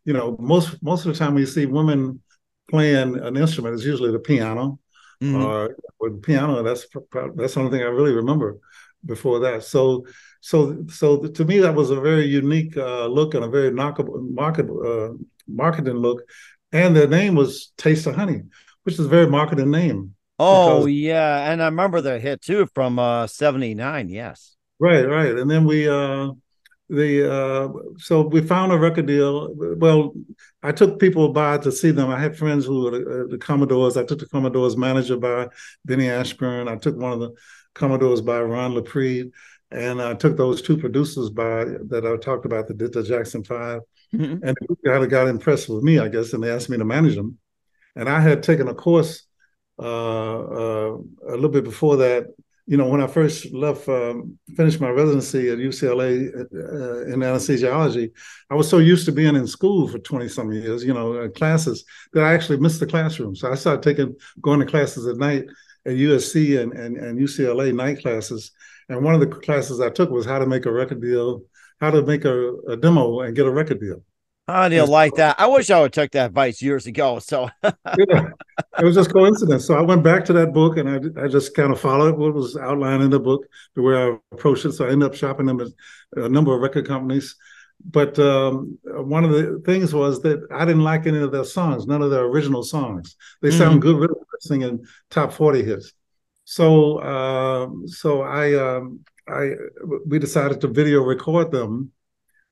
You 0.04 0.14
know, 0.14 0.36
most 0.40 0.82
most 0.82 1.04
of 1.04 1.12
the 1.12 1.18
time 1.18 1.34
we 1.34 1.46
see 1.46 1.66
women 1.66 2.22
playing 2.68 3.18
an 3.18 3.36
instrument, 3.36 3.74
is 3.74 3.84
usually 3.84 4.12
the 4.12 4.18
piano, 4.18 4.78
mm-hmm. 5.22 5.42
or 5.42 5.76
with 6.00 6.22
piano. 6.22 6.62
That's 6.62 6.86
that's 7.34 7.54
the 7.54 7.60
only 7.60 7.70
thing 7.70 7.86
I 7.86 7.90
really 7.90 8.12
remember 8.12 8.58
before 9.04 9.40
that. 9.40 9.64
So 9.64 10.06
so 10.40 10.84
so 10.88 11.26
to 11.26 11.44
me 11.44 11.58
that 11.58 11.74
was 11.74 11.90
a 11.90 12.00
very 12.00 12.26
unique 12.26 12.76
uh, 12.76 13.06
look 13.06 13.34
and 13.34 13.44
a 13.44 13.48
very 13.48 13.70
marketable 13.70 14.20
market 14.20 14.66
uh, 14.70 15.14
marketing 15.46 15.96
look, 15.96 16.22
and 16.72 16.94
the 16.96 17.06
name 17.06 17.34
was 17.34 17.72
Taste 17.76 18.06
of 18.06 18.14
Honey 18.14 18.42
which 18.86 19.00
is 19.00 19.06
a 19.06 19.08
very 19.08 19.26
marketing 19.26 19.72
name. 19.72 20.14
Oh 20.38 20.78
because, 20.78 20.92
yeah, 20.92 21.50
and 21.50 21.60
I 21.60 21.66
remember 21.66 22.00
the 22.00 22.20
hit 22.20 22.40
too 22.40 22.66
from 22.72 23.00
uh 23.00 23.26
79, 23.26 24.08
yes. 24.08 24.56
Right, 24.78 25.02
right. 25.02 25.36
And 25.36 25.50
then 25.50 25.64
we 25.64 25.88
uh 25.88 26.30
the 26.88 27.32
uh 27.32 27.68
so 27.98 28.22
we 28.22 28.40
found 28.40 28.72
a 28.72 28.78
record 28.78 29.06
deal. 29.06 29.52
Well, 29.54 30.14
I 30.62 30.72
took 30.72 31.00
people 31.00 31.32
by 31.32 31.58
to 31.58 31.72
see 31.72 31.90
them. 31.90 32.10
I 32.10 32.20
had 32.20 32.36
friends 32.36 32.64
who 32.64 32.84
were 32.84 32.90
the, 32.90 32.98
uh, 32.98 33.26
the 33.28 33.38
Commodores. 33.38 33.96
I 33.96 34.04
took 34.04 34.20
the 34.20 34.28
Commodores 34.28 34.76
manager 34.76 35.16
by 35.16 35.48
Benny 35.84 36.08
Ashburn. 36.08 36.68
I 36.68 36.76
took 36.76 36.96
one 36.96 37.12
of 37.12 37.20
the 37.20 37.34
Commodores 37.74 38.20
by 38.20 38.40
Ron 38.40 38.74
LaPread. 38.74 39.32
And 39.70 40.00
I 40.00 40.14
took 40.14 40.36
those 40.36 40.62
two 40.62 40.76
producers 40.76 41.30
by 41.30 41.64
that 41.88 42.06
I 42.06 42.16
talked 42.22 42.46
about 42.46 42.68
that 42.68 42.78
did 42.78 42.92
the 42.92 43.02
Jackson 43.02 43.42
5 43.42 43.80
mm-hmm. 44.14 44.44
and 44.46 44.56
they 44.56 44.90
kind 44.90 45.02
of 45.02 45.10
got 45.10 45.26
impressed 45.26 45.68
with 45.68 45.82
me, 45.82 45.98
I 45.98 46.08
guess, 46.08 46.32
and 46.32 46.42
they 46.42 46.50
asked 46.50 46.70
me 46.70 46.78
to 46.78 46.84
manage 46.84 47.16
them. 47.16 47.38
And 47.96 48.08
I 48.08 48.20
had 48.20 48.42
taken 48.42 48.68
a 48.68 48.74
course 48.74 49.26
uh, 49.78 49.82
uh, 49.82 50.96
a 51.28 51.34
little 51.34 51.48
bit 51.48 51.64
before 51.64 51.96
that. 51.98 52.26
You 52.66 52.76
know, 52.76 52.88
when 52.88 53.00
I 53.00 53.06
first 53.06 53.52
left, 53.52 53.88
um, 53.88 54.38
finished 54.56 54.80
my 54.80 54.90
residency 54.90 55.50
at 55.50 55.58
UCLA 55.58 56.34
uh, 56.34 57.06
in 57.06 57.20
anesthesiology, 57.20 58.10
I 58.50 58.54
was 58.54 58.68
so 58.68 58.78
used 58.78 59.06
to 59.06 59.12
being 59.12 59.36
in 59.36 59.46
school 59.46 59.86
for 59.86 59.98
20 60.00 60.28
some 60.28 60.50
years, 60.52 60.84
you 60.84 60.92
know, 60.92 61.14
uh, 61.14 61.28
classes, 61.28 61.84
that 62.12 62.24
I 62.24 62.34
actually 62.34 62.58
missed 62.58 62.80
the 62.80 62.86
classroom. 62.86 63.36
So 63.36 63.52
I 63.52 63.54
started 63.54 63.82
taking, 63.82 64.16
going 64.40 64.58
to 64.60 64.66
classes 64.66 65.06
at 65.06 65.16
night 65.16 65.44
at 65.86 65.92
USC 65.92 66.60
and, 66.60 66.72
and, 66.72 66.96
and 66.96 67.18
UCLA 67.18 67.72
night 67.72 68.00
classes. 68.00 68.50
And 68.88 69.04
one 69.04 69.14
of 69.14 69.20
the 69.20 69.28
classes 69.28 69.80
I 69.80 69.90
took 69.90 70.10
was 70.10 70.26
how 70.26 70.40
to 70.40 70.46
make 70.46 70.66
a 70.66 70.72
record 70.72 71.00
deal, 71.00 71.42
how 71.80 71.90
to 71.90 72.02
make 72.02 72.24
a, 72.24 72.52
a 72.68 72.76
demo 72.76 73.20
and 73.20 73.36
get 73.36 73.46
a 73.46 73.50
record 73.50 73.80
deal. 73.80 74.02
I 74.48 74.68
didn't 74.68 74.90
like 74.90 75.14
that. 75.16 75.40
I 75.40 75.46
wish 75.46 75.70
I 75.70 75.80
would 75.80 75.92
took 75.92 76.12
that 76.12 76.26
advice 76.26 76.62
years 76.62 76.86
ago. 76.86 77.18
So 77.18 77.50
yeah, 77.64 78.28
it 78.78 78.84
was 78.84 78.94
just 78.94 79.12
coincidence. 79.12 79.66
So 79.66 79.76
I 79.76 79.80
went 79.80 80.04
back 80.04 80.24
to 80.26 80.32
that 80.34 80.52
book 80.52 80.76
and 80.76 80.88
I, 80.88 81.24
I 81.24 81.28
just 81.28 81.54
kind 81.54 81.72
of 81.72 81.80
followed 81.80 82.16
what 82.16 82.32
was 82.32 82.56
outlined 82.56 83.02
in 83.02 83.10
the 83.10 83.18
book, 83.18 83.44
the 83.74 83.82
way 83.82 83.96
I 83.96 84.16
approached 84.32 84.64
it. 84.64 84.72
So 84.72 84.86
I 84.86 84.90
ended 84.92 85.08
up 85.08 85.16
shopping 85.16 85.46
them 85.46 85.60
at 85.60 85.68
a 86.16 86.28
number 86.28 86.54
of 86.54 86.60
record 86.60 86.86
companies. 86.86 87.34
But 87.84 88.18
um, 88.18 88.78
one 88.84 89.24
of 89.24 89.30
the 89.30 89.62
things 89.66 89.92
was 89.92 90.22
that 90.22 90.46
I 90.50 90.64
didn't 90.64 90.84
like 90.84 91.06
any 91.06 91.18
of 91.18 91.32
their 91.32 91.44
songs, 91.44 91.86
none 91.86 92.02
of 92.02 92.10
their 92.10 92.24
original 92.24 92.62
songs. 92.62 93.16
They 93.42 93.48
mm-hmm. 93.48 93.58
sound 93.58 93.82
good, 93.82 94.10
singing 94.40 94.84
top 95.10 95.32
forty 95.32 95.62
hits. 95.62 95.92
So, 96.44 96.98
uh, 96.98 97.68
so 97.86 98.22
I, 98.22 98.54
um, 98.54 99.00
I, 99.28 99.50
we 100.06 100.20
decided 100.20 100.60
to 100.60 100.68
video 100.68 101.02
record 101.02 101.50
them 101.50 101.90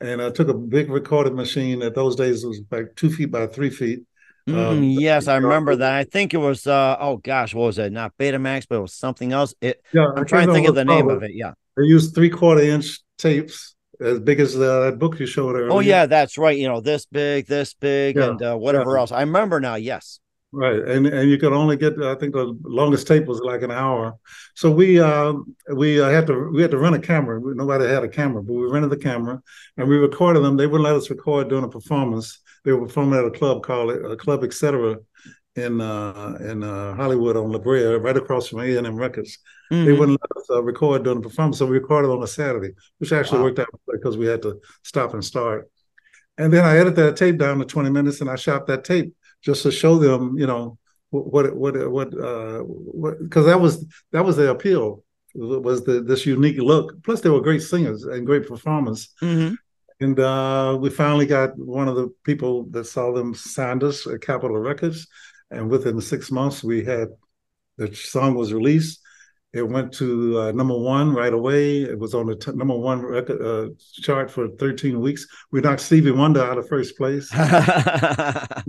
and 0.04 0.22
I 0.22 0.30
took 0.30 0.48
a 0.48 0.54
big 0.54 0.90
recording 0.90 1.34
machine. 1.34 1.82
At 1.82 1.94
those 1.94 2.16
days, 2.16 2.44
it 2.44 2.48
was 2.48 2.60
like 2.70 2.94
two 2.96 3.10
feet 3.10 3.30
by 3.30 3.46
three 3.46 3.70
feet. 3.70 4.02
Mm, 4.48 4.56
um, 4.70 4.82
yes, 4.84 5.26
I 5.26 5.36
remember 5.36 5.76
that. 5.76 5.92
I 5.94 6.04
think 6.04 6.34
it 6.34 6.38
was 6.38 6.66
uh 6.66 6.96
oh 7.00 7.16
gosh, 7.16 7.54
what 7.54 7.64
was 7.64 7.78
it? 7.78 7.92
Not 7.92 8.12
Betamax, 8.18 8.66
but 8.68 8.76
it 8.76 8.82
was 8.82 8.92
something 8.92 9.32
else. 9.32 9.54
It 9.60 9.82
yeah, 9.92 10.06
I'm 10.14 10.26
trying 10.26 10.48
to 10.48 10.52
think 10.52 10.68
of 10.68 10.74
the 10.74 10.84
name 10.84 11.08
of 11.08 11.22
it. 11.22 11.30
Yeah. 11.34 11.52
They 11.76 11.84
used 11.84 12.14
three 12.14 12.30
quarter 12.30 12.60
inch 12.62 13.00
tapes 13.16 13.74
as 14.00 14.20
big 14.20 14.40
as 14.40 14.54
uh, 14.56 14.80
that 14.80 14.98
book 14.98 15.18
you 15.18 15.26
showed 15.26 15.54
earlier. 15.56 15.70
Oh 15.70 15.80
yeah, 15.80 16.06
that's 16.06 16.36
right. 16.36 16.56
You 16.58 16.68
know, 16.68 16.80
this 16.80 17.06
big, 17.06 17.46
this 17.46 17.74
big, 17.74 18.16
Yeah. 18.16 18.30
and 18.30 18.42
uh, 18.42 18.56
whatever 18.56 18.92
Yeah. 18.94 19.00
else. 19.00 19.12
I 19.12 19.20
remember 19.20 19.60
now. 19.60 19.76
Yes. 19.76 20.20
Right, 20.56 20.78
and 20.78 21.04
and 21.06 21.28
you 21.28 21.36
could 21.36 21.52
only 21.52 21.76
get 21.76 22.00
I 22.00 22.14
think 22.14 22.32
the 22.32 22.56
longest 22.62 23.08
tape 23.08 23.26
was 23.26 23.40
like 23.40 23.62
an 23.62 23.72
hour. 23.72 24.16
So 24.54 24.70
we 24.70 25.00
uh, 25.00 25.32
we 25.74 26.00
uh, 26.00 26.08
had 26.10 26.28
to 26.28 26.50
we 26.54 26.62
had 26.62 26.70
to 26.70 26.78
rent 26.78 26.94
a 26.94 27.00
camera. 27.00 27.40
Nobody 27.42 27.86
had 27.88 28.04
a 28.04 28.08
camera, 28.08 28.40
but 28.40 28.52
we 28.52 28.66
rented 28.70 28.90
the 28.90 28.96
camera 28.96 29.42
and 29.76 29.88
we 29.88 29.96
recorded 29.96 30.44
them. 30.44 30.56
They 30.56 30.68
wouldn't 30.68 30.84
let 30.84 30.94
us 30.94 31.10
record 31.10 31.48
during 31.48 31.64
a 31.64 31.68
performance. 31.68 32.38
They 32.64 32.70
were 32.72 32.86
performing 32.86 33.18
at 33.18 33.24
a 33.24 33.32
club 33.32 33.64
called 33.64 33.90
a 33.90 34.16
club 34.16 34.44
etc. 34.44 34.98
in 35.56 35.80
uh, 35.80 36.38
in 36.40 36.62
uh, 36.62 36.94
Hollywood 36.94 37.36
on 37.36 37.50
La 37.50 37.58
Brea, 37.58 37.82
right 38.06 38.16
across 38.16 38.46
from 38.48 38.60
A 38.60 38.76
and 38.76 38.86
M 38.86 38.96
Records. 38.96 39.38
They 39.70 39.76
Mhm. 39.76 39.98
wouldn't 39.98 40.20
let 40.22 40.36
us 40.42 40.46
uh, 40.50 40.62
record 40.62 41.02
during 41.02 41.20
the 41.20 41.28
performance, 41.28 41.58
so 41.58 41.66
we 41.66 41.78
recorded 41.78 42.10
on 42.12 42.22
a 42.22 42.28
Saturday, 42.28 42.72
which 42.98 43.12
actually 43.12 43.38
Wow. 43.38 43.44
worked 43.46 43.58
out 43.58 43.68
because 43.90 44.16
we 44.16 44.26
had 44.26 44.42
to 44.42 44.60
stop 44.84 45.14
and 45.14 45.24
start. 45.24 45.68
And 46.38 46.52
then 46.52 46.64
I 46.64 46.76
edited 46.76 46.96
that 46.96 47.16
tape 47.16 47.38
down 47.38 47.58
to 47.58 47.64
20 47.64 47.90
minutes, 47.90 48.20
and 48.20 48.30
I 48.30 48.36
shot 48.36 48.66
that 48.66 48.84
tape 48.84 49.14
just 49.44 49.62
to 49.62 49.70
show 49.70 49.98
them, 49.98 50.38
you 50.38 50.46
know, 50.46 50.78
what 51.10 51.54
what 51.54 51.90
what 51.90 52.08
uh 52.18 52.60
what 52.60 53.18
because 53.20 53.46
that 53.46 53.60
was 53.60 53.86
that 54.12 54.24
was 54.24 54.36
the 54.36 54.50
appeal 54.50 55.04
was 55.34 55.84
the 55.84 56.00
this 56.00 56.26
unique 56.26 56.58
look. 56.58 57.02
Plus, 57.02 57.20
they 57.20 57.30
were 57.30 57.40
great 57.40 57.62
singers 57.62 58.04
and 58.04 58.26
great 58.26 58.46
performers. 58.46 59.10
Mhm. 59.22 59.56
And 60.00 60.18
uh, 60.18 60.76
we 60.80 60.90
finally 60.90 61.26
got 61.26 61.56
one 61.56 61.88
of 61.88 61.96
the 61.96 62.08
people 62.24 62.64
that 62.70 62.84
saw 62.84 63.12
them 63.12 63.32
signed 63.34 63.84
us 63.84 64.06
at 64.06 64.20
Capitol 64.20 64.58
Records. 64.58 65.06
And 65.50 65.70
within 65.70 66.00
six 66.00 66.30
months, 66.30 66.64
we 66.64 66.84
had 66.84 67.08
the 67.78 67.94
song 67.94 68.34
was 68.34 68.52
released. 68.52 69.00
It 69.54 69.62
went 69.62 69.92
to 69.94 70.40
uh, 70.40 70.52
number 70.52 70.76
one 70.76 71.14
right 71.14 71.32
away. 71.32 71.82
It 71.82 71.96
was 71.96 72.12
on 72.12 72.26
the 72.26 72.34
t- 72.34 72.50
number 72.52 72.76
one 72.76 73.00
record 73.02 73.40
uh, 73.40 73.72
chart 74.02 74.28
for 74.28 74.48
13 74.48 75.00
weeks. 75.00 75.26
We 75.52 75.60
knocked 75.60 75.80
Stevie 75.80 76.10
Wonder 76.10 76.42
out 76.42 76.58
of 76.58 76.68
first 76.68 76.96
place. 76.96 77.30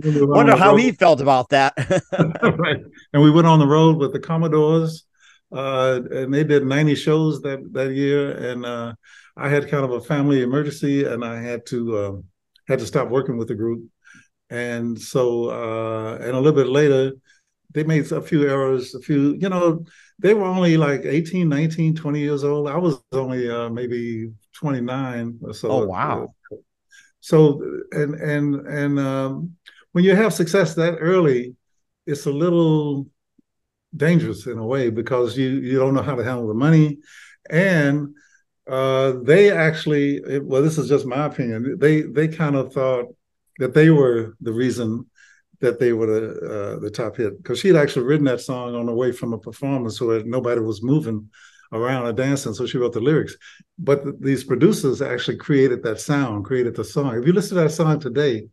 We 0.02 0.20
were 0.20 0.22
on 0.22 0.28
Wonder 0.28 0.56
how 0.56 0.70
road- 0.72 0.80
he 0.80 0.92
felt 0.92 1.20
about 1.20 1.48
that. 1.48 1.74
right. 2.58 2.80
And 3.12 3.22
we 3.22 3.32
went 3.32 3.48
on 3.48 3.58
the 3.58 3.66
road 3.66 3.96
with 3.96 4.12
the 4.12 4.20
Commodores, 4.20 5.04
uh, 5.52 6.00
and 6.10 6.32
they 6.32 6.44
did 6.44 6.64
90 6.64 6.94
shows 6.94 7.42
that 7.42 7.58
that 7.72 7.92
year. 7.92 8.30
And 8.30 8.64
uh, 8.64 8.94
I 9.36 9.48
had 9.48 9.68
kind 9.68 9.84
of 9.84 9.90
a 9.90 10.00
family 10.00 10.42
emergency, 10.42 11.04
and 11.04 11.24
I 11.24 11.40
had 11.40 11.66
to 11.66 11.98
um 11.98 12.24
had 12.68 12.78
to 12.78 12.86
stop 12.86 13.08
working 13.08 13.36
with 13.38 13.48
the 13.48 13.54
group. 13.56 13.82
And 14.50 15.00
so, 15.00 15.50
uh, 15.50 16.18
and 16.20 16.30
a 16.30 16.38
little 16.38 16.52
bit 16.62 16.68
later, 16.68 17.12
they 17.76 17.84
made 17.84 18.10
a 18.10 18.22
few 18.22 18.48
errors. 18.48 18.94
A 18.94 19.00
few, 19.00 19.36
you 19.38 19.50
know, 19.50 19.84
they 20.18 20.32
were 20.32 20.46
only 20.46 20.78
like 20.78 21.04
18, 21.04 21.46
19, 21.46 21.94
20 21.94 22.20
years 22.20 22.42
old. 22.42 22.68
I 22.68 22.78
was 22.78 23.02
only 23.12 23.50
uh, 23.50 23.68
maybe 23.68 24.32
29 24.54 25.38
or 25.42 25.52
so. 25.52 25.70
Oh, 25.70 25.86
wow. 25.86 26.28
So 27.20 27.60
and 27.92 28.14
and 28.14 28.66
and 28.66 28.98
um, 28.98 29.56
when 29.92 30.04
you 30.04 30.16
have 30.16 30.32
success 30.32 30.74
that 30.76 30.96
early, 31.00 31.54
it's 32.06 32.24
a 32.24 32.32
little 32.32 33.08
dangerous 33.94 34.46
in 34.46 34.56
a 34.56 34.66
way 34.66 34.88
because 34.88 35.36
you 35.36 35.48
you 35.48 35.78
don't 35.78 35.92
know 35.92 36.02
how 36.02 36.14
to 36.14 36.24
handle 36.24 36.48
the 36.48 36.54
money, 36.54 36.96
and 37.50 38.14
uh, 38.66 39.12
they 39.22 39.50
actually 39.50 40.22
well 40.40 40.62
this 40.62 40.78
is 40.78 40.88
just 40.88 41.04
my 41.04 41.26
opinion 41.26 41.76
they 41.78 42.02
they 42.02 42.26
kind 42.26 42.56
of 42.56 42.72
thought 42.72 43.06
that 43.58 43.74
they 43.74 43.90
were 43.90 44.34
the 44.40 44.52
reason 44.52 45.06
that 45.60 45.78
they 45.78 45.92
were 45.92 46.06
the 46.06 46.76
uh, 46.76 46.78
the 46.80 46.90
top 46.90 47.16
hit. 47.16 47.36
Because 47.42 47.58
she 47.58 47.68
had 47.68 47.76
actually 47.76 48.04
written 48.04 48.26
that 48.26 48.40
song 48.40 48.74
on 48.74 48.86
the 48.86 48.94
way 48.94 49.12
from 49.12 49.32
a 49.32 49.38
performance 49.38 50.00
where 50.00 50.22
nobody 50.24 50.60
was 50.60 50.82
moving 50.82 51.28
around 51.72 52.06
or 52.06 52.12
dancing 52.12 52.54
so 52.54 52.64
she 52.66 52.78
wrote 52.78 52.92
the 52.92 53.00
lyrics. 53.00 53.36
But 53.78 54.04
th- 54.04 54.14
these 54.20 54.44
producers 54.44 55.02
actually 55.02 55.38
created 55.38 55.82
that 55.82 56.00
sound 56.00 56.44
created 56.44 56.76
the 56.76 56.84
song. 56.84 57.18
If 57.18 57.26
you 57.26 57.32
listen 57.32 57.56
to 57.56 57.64
that 57.64 57.70
song 57.70 57.98
today 57.98 58.48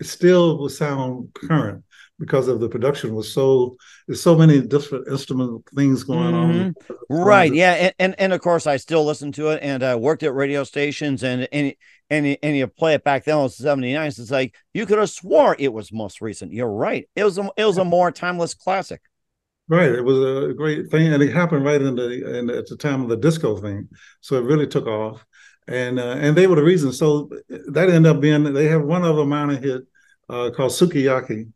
it 0.00 0.06
still 0.06 0.58
will 0.58 0.68
sound 0.68 1.32
current 1.34 1.84
because 2.22 2.46
of 2.46 2.60
the 2.60 2.68
production 2.68 3.16
was 3.16 3.34
so 3.34 3.76
there's 4.06 4.22
so 4.22 4.36
many 4.36 4.60
different 4.60 5.08
instrumental 5.08 5.64
things 5.74 6.04
going 6.04 6.32
on 6.34 6.72
Right. 7.08 7.52
Yeah. 7.52 7.72
And, 7.72 7.94
and 7.98 8.14
and 8.20 8.32
of 8.32 8.40
course 8.40 8.68
I 8.68 8.76
still 8.76 9.04
listen 9.04 9.32
to 9.32 9.48
it 9.48 9.58
and 9.60 9.82
I 9.82 9.96
worked 9.96 10.22
at 10.22 10.32
radio 10.32 10.62
stations 10.62 11.24
and 11.24 11.48
and 11.50 11.74
and, 12.10 12.38
and 12.44 12.56
you 12.56 12.68
play 12.68 12.94
it 12.94 13.02
back 13.02 13.24
then 13.24 13.38
it 13.38 13.42
was 13.42 13.56
79. 13.56 14.06
It's 14.06 14.30
like 14.30 14.54
you 14.72 14.86
could 14.86 14.98
have 14.98 15.10
swore 15.10 15.56
it 15.58 15.72
was 15.72 15.92
most 15.92 16.20
recent. 16.20 16.52
You're 16.52 16.70
right. 16.70 17.08
It 17.16 17.24
was 17.24 17.38
a, 17.38 17.50
it 17.56 17.64
was 17.64 17.78
a 17.78 17.84
more 17.84 18.12
timeless 18.12 18.54
classic. 18.54 19.00
Right, 19.68 19.90
it 19.90 20.04
was 20.04 20.18
a 20.18 20.52
great 20.52 20.90
thing, 20.90 21.12
and 21.12 21.22
it 21.22 21.32
happened 21.32 21.64
right 21.64 21.80
in 21.80 21.94
the, 21.94 22.38
in 22.38 22.50
at 22.50 22.66
the 22.66 22.76
time 22.76 23.00
of 23.00 23.08
the 23.08 23.16
disco 23.16 23.56
thing, 23.56 23.88
so 24.20 24.36
it 24.36 24.44
really 24.44 24.66
took 24.66 24.86
off, 24.86 25.24
and 25.68 25.98
uh, 25.98 26.16
and 26.18 26.36
they 26.36 26.46
were 26.48 26.56
the 26.56 26.64
reason. 26.64 26.92
So 26.92 27.30
that 27.48 27.88
ended 27.88 28.06
up 28.06 28.20
being 28.20 28.52
they 28.52 28.66
have 28.66 28.82
one 28.82 29.04
other 29.04 29.24
minor 29.24 29.56
hit 29.56 29.82
uh, 30.28 30.50
called 30.50 30.72
Sukiyaki, 30.72 31.52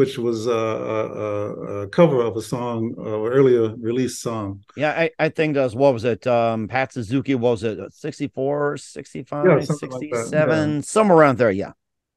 which 0.00 0.16
was 0.16 0.48
uh, 0.48 0.52
a, 0.52 0.98
a, 1.26 1.82
a 1.82 1.88
cover 1.88 2.22
of 2.22 2.34
a 2.34 2.40
song, 2.40 2.94
uh, 2.98 3.02
earlier 3.36 3.76
released 3.76 4.22
song. 4.22 4.64
Yeah, 4.74 4.92
I, 4.92 5.10
I 5.18 5.28
think 5.28 5.56
was 5.56 5.76
what 5.76 5.92
was 5.92 6.04
it? 6.04 6.26
Um, 6.26 6.68
Pat 6.68 6.94
Suzuki 6.94 7.34
what 7.34 7.50
was 7.50 7.64
it 7.64 7.92
64, 7.92 8.78
65, 8.78 9.44
Yeah, 9.44 9.60
something 9.60 9.90
like 9.90 10.10
that, 10.12 10.24
67, 10.24 10.82
somewhere 10.82 11.18
around 11.18 11.36
there. 11.36 11.50
Yeah. 11.50 11.72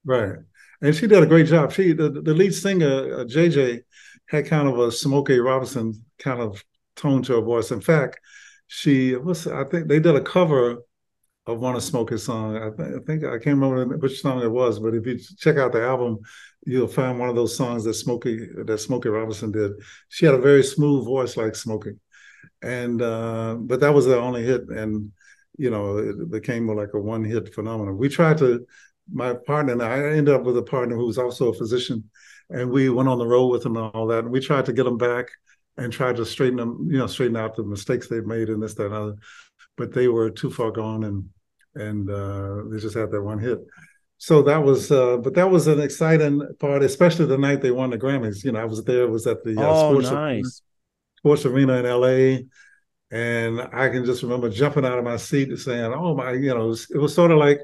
Right, 0.06 0.38
and 0.82 0.96
she 0.96 1.08
did 1.08 1.24
a 1.24 1.26
great 1.26 1.48
job. 1.48 1.74
She 1.74 1.92
the, 1.92 2.10
the 2.10 2.34
lead 2.34 2.54
singer 2.54 3.20
uh, 3.20 3.26
JJ 3.26 3.82
had 4.28 4.46
kind 4.46 4.70
of 4.70 4.80
a 4.80 4.90
Smokey 4.90 5.40
Robinson 5.40 6.06
kind 6.20 6.40
of 6.40 6.64
tone 6.96 7.22
to 7.24 7.34
her 7.34 7.42
voice. 7.42 7.72
In 7.72 7.82
fact, 7.82 8.18
she 8.68 9.16
was, 9.16 9.46
I 9.46 9.66
think 9.66 9.90
they 9.90 10.00
did 10.00 10.16
a 10.16 10.22
cover 10.22 10.78
of 11.46 11.60
one 11.60 11.76
of 11.76 11.84
Smokey's 11.84 12.24
songs. 12.24 12.58
I, 12.58 12.70
th- 12.70 12.96
I 12.96 13.04
think 13.06 13.24
I 13.24 13.38
can't 13.38 13.60
remember 13.60 13.98
which 13.98 14.22
song 14.22 14.42
it 14.42 14.52
was, 14.52 14.80
but 14.80 14.94
if 14.94 15.06
you 15.06 15.20
check 15.38 15.58
out 15.58 15.74
the 15.74 15.84
album, 15.84 16.20
you'll 16.66 16.88
find 16.88 17.20
one 17.20 17.30
of 17.30 17.36
those 17.36 17.56
songs 17.56 17.84
that 17.84 17.96
Smokey 17.96 18.48
that 18.66 18.78
Smokey 18.80 19.10
Robinson 19.10 19.52
did. 19.52 19.74
She 20.10 20.26
had 20.26 20.36
a 20.36 20.40
very 20.42 20.64
smooth 20.64 21.06
voice 21.06 21.36
like 21.36 21.56
Smokey, 21.56 21.94
and 22.62 23.02
uh, 23.02 23.56
but 23.60 23.80
that 23.82 23.94
was 23.94 24.06
the 24.06 24.18
only 24.18 24.44
hit, 24.44 24.70
and 24.70 25.12
you 25.58 25.70
know 25.70 25.98
it 25.98 26.32
became 26.32 26.68
like 26.68 26.94
a 26.94 27.00
one 27.00 27.24
hit 27.24 27.54
phenomenon. 27.54 27.98
We 27.98 28.10
tried 28.10 28.38
to. 28.40 28.66
My 29.12 29.34
partner 29.34 29.74
and 29.74 29.84
I, 29.84 29.96
I 29.96 30.14
ended 30.14 30.34
up 30.34 30.44
with 30.44 30.58
a 30.58 30.64
partner 30.64 30.96
who 30.96 31.08
was 31.08 31.18
also 31.18 31.50
a 31.50 31.54
physician, 31.54 32.10
and 32.50 32.72
we 32.72 32.90
went 32.90 33.10
on 33.10 33.18
the 33.18 33.28
road 33.28 33.48
with 33.48 33.66
him 33.66 33.76
and 33.76 33.92
all 33.94 34.08
that. 34.08 34.20
And 34.20 34.32
we 34.32 34.40
tried 34.40 34.66
to 34.68 34.74
get 34.74 34.86
him 34.86 34.98
back 34.98 35.28
and 35.78 35.92
tried 35.92 36.16
to 36.18 36.26
straighten 36.26 36.58
them, 36.58 36.88
you 36.90 36.98
know, 36.98 37.08
straighten 37.08 37.36
out 37.36 37.56
the 37.56 37.64
mistakes 37.64 38.08
they've 38.08 38.26
made 38.26 38.50
and 38.50 38.62
this, 38.62 38.76
that, 38.76 38.86
and 38.86 38.94
other. 38.94 39.16
But 39.78 39.94
they 39.94 40.08
were 40.08 40.30
too 40.30 40.52
far 40.52 40.72
gone, 40.72 41.04
and 41.04 41.30
and 41.76 42.10
uh, 42.10 42.64
they 42.70 42.80
just 42.80 42.96
had 42.96 43.12
that 43.12 43.22
one 43.22 43.40
hit. 43.40 43.60
So 44.18 44.42
that 44.44 44.64
was, 44.64 44.90
uh, 44.90 45.18
but 45.18 45.34
that 45.34 45.50
was 45.50 45.68
an 45.68 45.82
exciting 45.82 46.42
part, 46.60 46.82
especially 46.84 47.26
the 47.26 47.38
night 47.38 47.62
they 47.62 47.72
won 47.72 47.90
the 47.90 47.98
Grammys. 47.98 48.44
You 48.44 48.54
know, 48.54 48.60
I 48.60 48.66
was 48.66 48.84
there, 48.84 49.08
was 49.08 49.28
at 49.28 49.44
the 49.44 49.60
uh, 49.60 49.70
oh, 49.70 49.92
sports 49.92 50.08
arena, 50.08 50.36
nice. 50.36 50.62
sports 51.18 51.46
arena 51.46 51.74
in 51.74 51.86
L.A. 51.86 52.46
And 53.12 53.62
I 53.62 53.90
can 53.90 54.06
just 54.06 54.24
remember 54.24 54.50
jumping 54.50 54.86
out 54.86 54.98
of 54.98 55.04
my 55.04 55.18
seat 55.18 55.50
and 55.50 55.60
saying, 55.60 55.92
"Oh 55.94 56.16
my!" 56.16 56.32
You 56.32 56.54
know, 56.54 56.66
it 56.66 56.68
was, 56.68 56.88
it 56.92 56.98
was 56.98 57.14
sort 57.14 57.32
of 57.32 57.38
like 57.38 57.60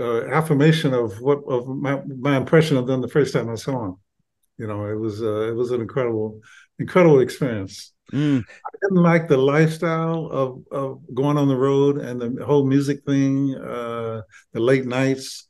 uh, 0.00 0.24
affirmation 0.28 0.94
of 0.94 1.20
what 1.20 1.40
of 1.46 1.68
my 1.68 2.00
my 2.18 2.36
impression 2.36 2.76
of 2.76 2.86
them 2.86 3.00
the 3.00 3.08
first 3.08 3.32
time 3.32 3.48
I 3.48 3.54
saw 3.54 3.82
them. 3.82 3.96
You 4.56 4.66
know, 4.66 4.86
it 4.86 4.98
was 4.98 5.22
uh, 5.22 5.50
it 5.50 5.54
was 5.54 5.70
an 5.70 5.80
incredible 5.80 6.40
incredible 6.78 7.20
experience. 7.20 7.92
Mm. 8.12 8.42
I 8.42 8.70
didn't 8.80 9.02
like 9.02 9.28
the 9.28 9.36
lifestyle 9.36 10.26
of 10.32 10.64
of 10.70 11.00
going 11.14 11.36
on 11.36 11.48
the 11.48 11.56
road 11.56 11.98
and 11.98 12.20
the 12.20 12.44
whole 12.44 12.64
music 12.64 13.04
thing, 13.04 13.54
uh, 13.54 14.22
the 14.52 14.60
late 14.60 14.86
nights 14.86 15.48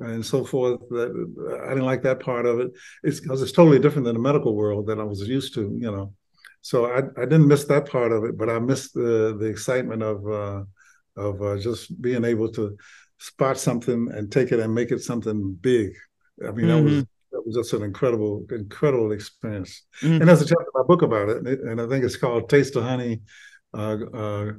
and 0.00 0.24
so 0.24 0.44
forth. 0.44 0.80
That 0.90 1.10
I 1.64 1.68
didn't 1.68 1.84
like 1.84 2.02
that 2.02 2.20
part 2.20 2.46
of 2.46 2.60
it. 2.60 2.72
It's 3.04 3.20
because 3.20 3.42
it's 3.42 3.52
totally 3.52 3.78
different 3.78 4.06
than 4.06 4.14
the 4.14 4.20
medical 4.20 4.56
world 4.56 4.88
that 4.88 4.98
I 4.98 5.04
was 5.04 5.20
used 5.20 5.54
to. 5.54 5.62
You 5.78 5.90
know, 5.92 6.14
so 6.62 6.86
I 6.86 6.98
I 7.20 7.26
didn't 7.26 7.48
miss 7.48 7.64
that 7.66 7.88
part 7.88 8.12
of 8.12 8.24
it, 8.24 8.36
but 8.36 8.50
I 8.50 8.58
missed 8.58 8.94
the 8.94 9.36
the 9.38 9.46
excitement 9.46 10.02
of 10.02 10.28
uh, 10.28 10.62
of 11.16 11.42
uh, 11.42 11.58
just 11.58 12.00
being 12.00 12.24
able 12.24 12.50
to 12.52 12.76
spot 13.18 13.58
something 13.58 14.10
and 14.12 14.32
take 14.32 14.50
it 14.50 14.60
and 14.60 14.74
make 14.74 14.90
it 14.90 15.00
something 15.00 15.52
big. 15.60 15.92
I 16.44 16.50
mean, 16.50 16.68
that 16.68 16.82
was 16.82 17.04
that 17.40 17.46
was 17.46 17.56
just 17.56 17.72
an 17.74 17.82
incredible, 17.82 18.44
incredible 18.50 19.12
experience. 19.12 19.84
Mhm. 20.02 20.20
And 20.20 20.28
there's 20.28 20.42
a 20.42 20.46
chapter 20.46 20.62
in 20.62 20.80
my 20.82 20.86
book 20.86 21.02
about 21.02 21.28
it, 21.28 21.38
and, 21.38 21.48
it, 21.48 21.82
I 21.84 21.88
think 21.88 22.04
it's 22.04 22.16
called 22.16 22.48
"Taste 22.48 22.76
of 22.76 22.84
Honey." 22.84 23.20
Uh, 23.72 23.96
uh, 24.14 24.52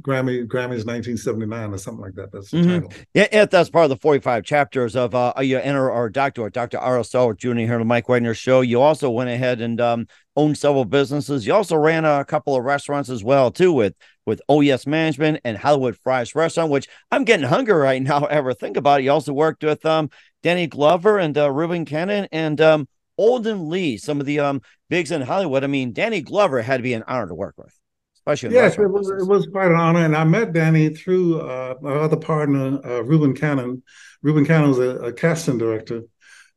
Grammy 0.00 0.46
Grammys 0.46 0.86
1979 0.86 1.72
or 1.72 1.78
something 1.78 2.02
like 2.02 2.14
that. 2.14 2.30
That's 2.30 2.52
the 2.52 2.58
Mhm. 2.58 2.66
title. 2.82 2.92
Yeah, 3.14 3.26
yeah, 3.32 3.44
that's 3.46 3.68
part 3.68 3.82
of 3.84 3.90
the 3.90 3.96
45 3.96 4.44
chapters 4.44 4.94
of 4.94 5.12
uh 5.12 5.32
you 5.40 5.58
enter 5.58 5.90
our 5.90 6.08
doctor, 6.08 6.48
Dr. 6.50 6.78
RSL 6.78 7.32
Jr. 7.32 7.64
here 7.64 7.74
on 7.74 7.80
the 7.80 7.84
Mike 7.84 8.08
Wagner 8.08 8.32
show. 8.32 8.60
You 8.60 8.80
also 8.80 9.10
went 9.10 9.28
ahead 9.28 9.60
and 9.60 9.80
um 9.80 10.06
owned 10.36 10.56
several 10.56 10.84
businesses. 10.84 11.46
You 11.48 11.54
also 11.54 11.76
ran 11.76 12.04
a 12.04 12.24
couple 12.24 12.54
of 12.54 12.62
restaurants 12.64 13.10
as 13.10 13.24
well, 13.24 13.50
too, 13.50 13.72
with 13.72 13.94
with 14.26 14.42
OES 14.48 14.86
Management 14.86 15.40
and 15.44 15.56
Hollywood 15.56 15.96
Fries 15.96 16.34
Restaurant, 16.34 16.70
which 16.70 16.88
I'm 17.10 17.24
getting 17.24 17.46
hungry 17.46 17.74
right 17.74 18.02
now. 18.02 18.24
Ever 18.24 18.54
think 18.54 18.76
about 18.76 19.00
it? 19.00 19.04
You 19.04 19.12
also 19.12 19.32
worked 19.32 19.64
with 19.64 19.84
um 19.84 20.10
Danny 20.42 20.66
Glover 20.66 21.18
and 21.18 21.36
uh, 21.36 21.50
Reuben 21.50 21.84
Cannon 21.84 22.28
and 22.32 22.60
um 22.60 22.88
Olden 23.18 23.68
Lee, 23.68 23.96
some 23.98 24.20
of 24.20 24.26
the 24.26 24.40
um 24.40 24.62
bigs 24.88 25.10
in 25.10 25.22
Hollywood. 25.22 25.64
I 25.64 25.68
mean, 25.68 25.92
Danny 25.92 26.20
Glover 26.20 26.62
had 26.62 26.78
to 26.78 26.82
be 26.82 26.94
an 26.94 27.04
honor 27.06 27.28
to 27.28 27.34
work 27.34 27.54
with. 27.56 27.72
especially. 28.16 28.54
Yes, 28.54 28.78
it 28.78 28.90
was, 28.90 29.08
it 29.08 29.26
was 29.26 29.46
quite 29.46 29.70
an 29.70 29.76
honor, 29.76 30.04
and 30.04 30.16
I 30.16 30.24
met 30.24 30.52
Danny 30.52 30.90
through 30.90 31.40
uh, 31.40 31.74
my 31.80 31.92
other 31.92 32.16
partner, 32.16 32.80
uh, 32.84 33.02
Reuben 33.02 33.34
Cannon. 33.34 33.82
Ruben 34.22 34.44
Cannon 34.44 34.68
was 34.68 34.78
a, 34.78 34.96
a, 34.98 35.12
casting 35.12 35.58
director 35.58 36.02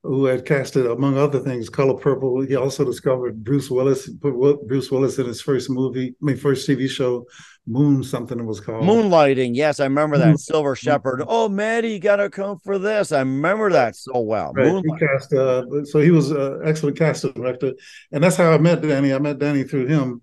who 0.06 0.26
had 0.26 0.46
casted, 0.46 0.86
among 0.86 1.18
other 1.18 1.40
things, 1.40 1.70
Color 1.70 1.96
Purple. 1.96 2.42
He 2.42 2.56
also 2.56 2.86
discovered 2.86 3.44
Bruce 3.44 3.70
Willis, 3.70 4.10
put 4.10 4.68
Bruce 4.68 4.92
Willis 4.92 5.18
in 5.18 5.26
his 5.26 5.42
first 5.42 5.70
movie, 5.70 6.16
I 6.22 6.26
mean, 6.26 6.38
first 6.38 6.68
TV 6.68 6.90
show, 6.90 7.26
Moon 7.68 8.04
something 8.04 8.40
it 8.40 8.46
was 8.46 8.60
called. 8.60 8.84
Moonlighting. 8.84 9.56
Yes, 9.56 9.80
I 9.80 9.86
remember 9.86 10.20
that. 10.20 10.36
Cybill 10.36 10.78
Shepherd. 10.78 11.24
Oh, 11.28 11.50
Maddie, 11.50 11.94
you 11.94 12.00
got 12.00 12.18
to 12.18 12.30
come 12.30 12.60
for 12.60 12.78
this. 12.78 13.12
I 13.12 13.20
remember 13.20 13.72
that 13.72 13.96
so 13.96 14.20
well. 14.20 14.54
Right. 14.54 14.84
He 14.86 15.06
cast, 15.08 15.34
uh, 15.34 15.64
so 15.86 16.00
he 16.00 16.12
was 16.12 16.30
an 16.30 16.62
excellent 16.64 16.96
casting 16.96 17.34
director. 17.34 17.74
And 18.12 18.24
that's 18.24 18.36
how 18.36 18.52
I 18.52 18.60
met 18.60 18.84
Danny. 18.84 19.12
I 19.14 19.18
met 19.18 19.40
Danny 19.40 19.64
through 19.64 19.88
him. 19.88 20.22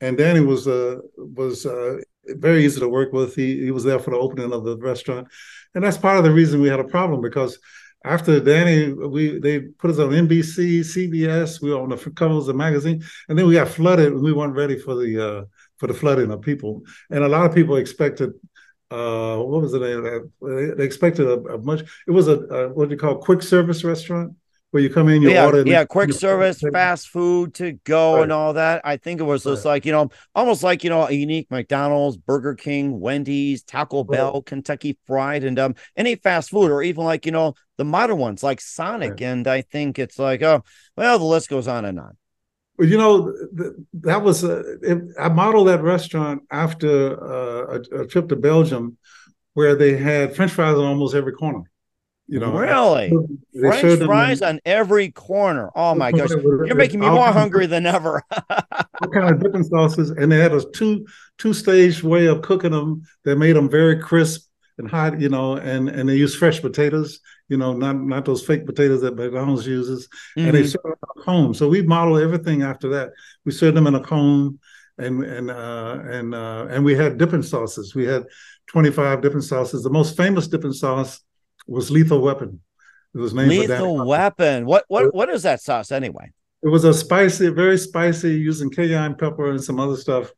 And 0.00 0.16
Danny 0.16 0.40
was 0.40 0.66
uh, 0.66 0.96
was 1.18 1.66
uh, 1.66 1.98
very 2.24 2.64
easy 2.64 2.80
to 2.80 2.88
work 2.88 3.12
with. 3.12 3.34
He, 3.34 3.64
he 3.64 3.70
was 3.70 3.84
there 3.84 3.98
for 3.98 4.12
the 4.12 4.16
opening 4.16 4.52
of 4.52 4.64
the 4.64 4.78
restaurant. 4.78 5.28
And 5.74 5.84
that's 5.84 5.98
part 5.98 6.16
of 6.16 6.24
the 6.24 6.32
reason 6.32 6.62
we 6.62 6.68
had 6.68 6.80
a 6.80 6.84
problem 6.84 7.20
because 7.20 7.58
after 8.04 8.40
Danny, 8.40 8.92
we 8.92 9.38
they 9.38 9.60
put 9.60 9.90
us 9.90 9.98
on 9.98 10.10
NBC, 10.10 10.80
CBS. 10.80 11.60
We 11.60 11.70
were 11.70 11.80
on 11.80 11.90
the 11.90 12.10
covers 12.12 12.48
of 12.48 12.56
magazine, 12.56 13.02
and 13.28 13.38
then 13.38 13.46
we 13.46 13.54
got 13.54 13.68
flooded, 13.68 14.12
and 14.12 14.22
we 14.22 14.32
weren't 14.32 14.54
ready 14.54 14.78
for 14.78 14.94
the 14.94 15.28
uh, 15.28 15.44
for 15.78 15.86
the 15.86 15.94
flooding 15.94 16.30
of 16.30 16.40
people. 16.40 16.82
And 17.10 17.24
a 17.24 17.28
lot 17.28 17.46
of 17.46 17.54
people 17.54 17.76
expected, 17.76 18.30
uh, 18.90 19.36
what 19.38 19.62
was 19.62 19.72
the 19.72 19.80
name? 19.80 20.76
They 20.76 20.84
expected 20.84 21.26
a, 21.26 21.38
a 21.54 21.58
much, 21.58 21.82
it 22.06 22.10
was 22.10 22.28
a, 22.28 22.38
a, 22.38 22.68
what 22.68 22.88
do 22.88 22.94
you 22.94 22.98
call 22.98 23.16
quick 23.16 23.42
service 23.42 23.84
restaurant 23.84 24.34
where 24.70 24.82
you 24.82 24.90
come 24.90 25.08
in, 25.08 25.22
you 25.22 25.30
yeah, 25.30 25.46
order. 25.46 25.62
Yeah, 25.66 25.84
quick 25.84 26.12
service, 26.12 26.60
fast 26.72 27.08
food 27.08 27.54
to 27.54 27.72
go 27.84 28.16
right. 28.16 28.24
and 28.24 28.32
all 28.32 28.52
that. 28.52 28.82
I 28.84 28.98
think 28.98 29.20
it 29.20 29.24
was 29.24 29.44
just 29.44 29.64
right. 29.64 29.72
like, 29.72 29.86
you 29.86 29.92
know, 29.92 30.10
almost 30.34 30.62
like, 30.62 30.84
you 30.84 30.90
know, 30.90 31.06
a 31.06 31.12
unique 31.12 31.50
McDonald's, 31.50 32.16
Burger 32.16 32.54
King, 32.54 33.00
Wendy's, 33.00 33.62
Taco 33.62 34.04
Bell, 34.04 34.34
right. 34.34 34.46
Kentucky 34.46 34.98
Fried, 35.06 35.44
and 35.44 35.58
um, 35.58 35.74
any 35.96 36.16
fast 36.16 36.50
food, 36.50 36.70
or 36.70 36.82
even 36.82 37.04
like, 37.04 37.24
you 37.24 37.32
know, 37.32 37.54
the 37.78 37.84
modern 37.84 38.18
ones 38.18 38.42
like 38.42 38.60
Sonic. 38.60 39.22
And 39.22 39.46
I 39.48 39.62
think 39.62 39.98
it's 39.98 40.18
like, 40.18 40.42
oh, 40.42 40.62
well, 40.96 41.18
the 41.18 41.24
list 41.24 41.48
goes 41.48 41.66
on 41.66 41.84
and 41.86 41.98
on. 41.98 42.16
Well, 42.76 42.88
you 42.88 42.98
know, 42.98 43.34
that 43.94 44.22
was 44.22 44.44
a, 44.44 44.60
it, 44.82 44.98
I 45.18 45.28
modeled 45.30 45.68
that 45.68 45.82
restaurant 45.82 46.42
after 46.50 47.20
uh, 47.20 47.80
a, 47.92 48.02
a, 48.02 48.06
trip 48.06 48.28
to 48.28 48.36
Belgium, 48.36 48.98
where 49.54 49.74
they 49.74 49.96
had 49.96 50.36
French 50.36 50.52
fries 50.52 50.76
on 50.76 50.84
almost 50.84 51.14
every 51.14 51.32
corner. 51.32 51.62
You 52.30 52.40
know, 52.40 52.52
really, 52.52 53.10
French 53.58 54.02
fries 54.02 54.42
on 54.42 54.60
every 54.66 55.10
corner. 55.10 55.70
Oh 55.74 55.94
my 55.94 56.12
gosh, 56.12 56.28
you're 56.28 56.74
making 56.74 57.00
me 57.00 57.08
more 57.08 57.32
hungry 57.32 57.64
than 57.64 57.86
ever. 57.86 58.22
what 58.48 59.12
kind 59.14 59.30
of 59.30 59.40
dipping 59.40 59.64
sauces? 59.64 60.10
And 60.10 60.30
they 60.30 60.36
had 60.36 60.52
a 60.52 60.62
two 60.72 61.06
two 61.38 61.54
stage 61.54 62.02
way 62.02 62.26
of 62.26 62.42
cooking 62.42 62.72
them 62.72 63.04
that 63.24 63.36
made 63.36 63.56
them 63.56 63.70
very 63.70 63.98
crisp 63.98 64.46
and 64.76 64.90
hot, 64.90 65.18
you 65.18 65.30
know, 65.30 65.56
and 65.56 65.88
and 65.88 66.06
they 66.06 66.16
use 66.16 66.34
fresh 66.34 66.60
potatoes, 66.60 67.20
you 67.48 67.56
know, 67.56 67.72
not 67.72 67.96
not 67.96 68.26
those 68.26 68.44
fake 68.44 68.66
potatoes 68.66 69.00
that 69.00 69.16
McDonald's 69.16 69.66
uses, 69.66 70.06
mm-hmm. 70.36 70.48
and 70.48 70.54
they 70.54 70.64
mm-hmm. 70.64 70.68
serve 70.68 70.82
them 70.82 70.92
in 70.92 71.22
a 71.22 71.24
cone. 71.24 71.54
So 71.54 71.66
we 71.66 71.80
model 71.80 72.18
everything 72.18 72.62
after 72.62 72.90
that. 72.90 73.12
We 73.46 73.52
serve 73.52 73.74
them 73.74 73.86
in 73.86 73.94
a 73.94 74.04
cone, 74.04 74.58
and 74.98 75.24
and 75.24 75.50
uh, 75.50 75.98
and 76.04 76.34
uh, 76.34 76.66
and 76.68 76.84
we 76.84 76.94
had 76.94 77.16
dipping 77.16 77.42
sauces. 77.42 77.94
We 77.94 78.04
had 78.04 78.26
twenty 78.66 78.90
five 78.90 79.22
dipping 79.22 79.40
sauces. 79.40 79.82
The 79.82 79.88
most 79.88 80.14
famous 80.14 80.46
dipping 80.46 80.74
sauce 80.74 81.22
was 81.68 81.90
Lethal 81.90 82.20
Weapon. 82.20 82.60
It 83.14 83.18
was 83.18 83.34
named 83.34 83.50
Lethal 83.50 84.06
Weapon. 84.06 84.66
What 84.66 84.84
what 84.88 85.14
what 85.14 85.28
is 85.28 85.42
that 85.42 85.60
sauce 85.60 85.92
anyway? 85.92 86.30
It 86.62 86.68
was 86.68 86.84
a 86.84 86.92
spicy, 86.92 87.48
very 87.50 87.78
spicy, 87.78 88.34
using 88.34 88.70
cayenne 88.70 89.14
pepper 89.14 89.50
and 89.50 89.62
some 89.62 89.78
other 89.78 89.96
stuff 89.96 90.30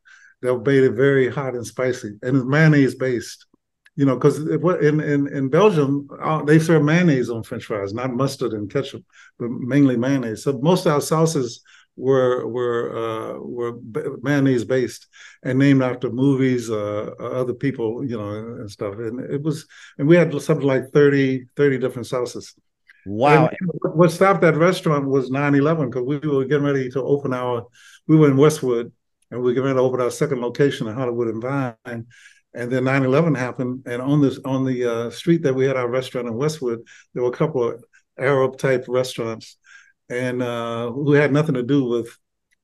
that 0.42 0.56
made 0.66 0.84
it 0.84 0.92
very 0.92 1.30
hot 1.30 1.54
and 1.54 1.66
spicy, 1.66 2.12
and 2.22 2.36
it's 2.36 2.46
mayonnaise 2.46 2.94
based 2.94 3.46
you 4.00 4.06
know, 4.06 4.14
because 4.14 4.38
in, 4.38 4.98
in 5.00 5.26
in 5.28 5.50
Belgium 5.50 6.08
uh, 6.22 6.42
they 6.42 6.58
serve 6.58 6.82
mayonnaise 6.82 7.28
on 7.28 7.42
French 7.42 7.64
fries, 7.64 7.92
not 7.92 8.14
mustard 8.14 8.52
and 8.52 8.70
ketchup, 8.72 9.04
but 9.38 9.50
mainly 9.50 9.94
mayonnaise. 9.96 10.42
So 10.42 10.58
most 10.62 10.86
of 10.86 10.92
our 10.92 11.02
sauces 11.02 11.60
were 11.96 12.46
were 12.46 12.96
uh, 12.96 13.38
were 13.38 13.78
mayonnaise 14.22 14.64
based 14.64 15.06
and 15.42 15.58
named 15.58 15.82
after 15.82 16.10
movies, 16.10 16.70
uh, 16.70 17.10
uh, 17.18 17.24
other 17.24 17.54
people, 17.54 18.04
you 18.04 18.16
know, 18.16 18.30
and 18.30 18.70
stuff. 18.70 18.94
And 18.94 19.20
it 19.20 19.42
was, 19.42 19.66
and 19.98 20.08
we 20.08 20.16
had 20.16 20.38
something 20.40 20.66
like 20.66 20.90
30, 20.92 21.46
30 21.56 21.78
different 21.78 22.06
sauces. 22.06 22.54
Wow. 23.06 23.46
And 23.46 23.70
what 23.94 24.10
stopped 24.10 24.42
that 24.42 24.56
restaurant 24.56 25.08
was 25.08 25.30
9-11 25.30 25.86
because 25.86 26.04
we 26.04 26.18
were 26.18 26.44
getting 26.44 26.66
ready 26.66 26.90
to 26.90 27.02
open 27.02 27.32
our, 27.32 27.66
we 28.06 28.16
were 28.16 28.28
in 28.28 28.36
Westwood 28.36 28.92
and 29.30 29.40
we 29.40 29.46
were 29.46 29.52
getting 29.54 29.64
ready 29.64 29.76
to 29.76 29.82
open 29.82 30.02
our 30.02 30.10
second 30.10 30.42
location 30.42 30.86
in 30.86 30.94
Hollywood 30.94 31.28
and 31.28 31.42
Vine 31.42 32.06
and 32.54 32.70
then 32.70 32.84
9-11 32.84 33.36
happened 33.36 33.82
and 33.86 34.02
on 34.02 34.20
this 34.20 34.38
on 34.44 34.64
the 34.64 34.84
uh, 34.84 35.10
street 35.10 35.42
that 35.42 35.54
we 35.54 35.64
had 35.64 35.76
our 35.76 35.88
restaurant 35.88 36.26
in 36.26 36.34
westwood 36.34 36.80
there 37.14 37.22
were 37.22 37.28
a 37.28 37.36
couple 37.36 37.68
of 37.68 37.84
arab 38.18 38.58
type 38.58 38.84
restaurants 38.88 39.56
and 40.10 40.42
uh, 40.42 40.90
who 40.90 41.12
had 41.12 41.32
nothing 41.32 41.54
to 41.54 41.62
do 41.62 41.84
with 41.84 42.08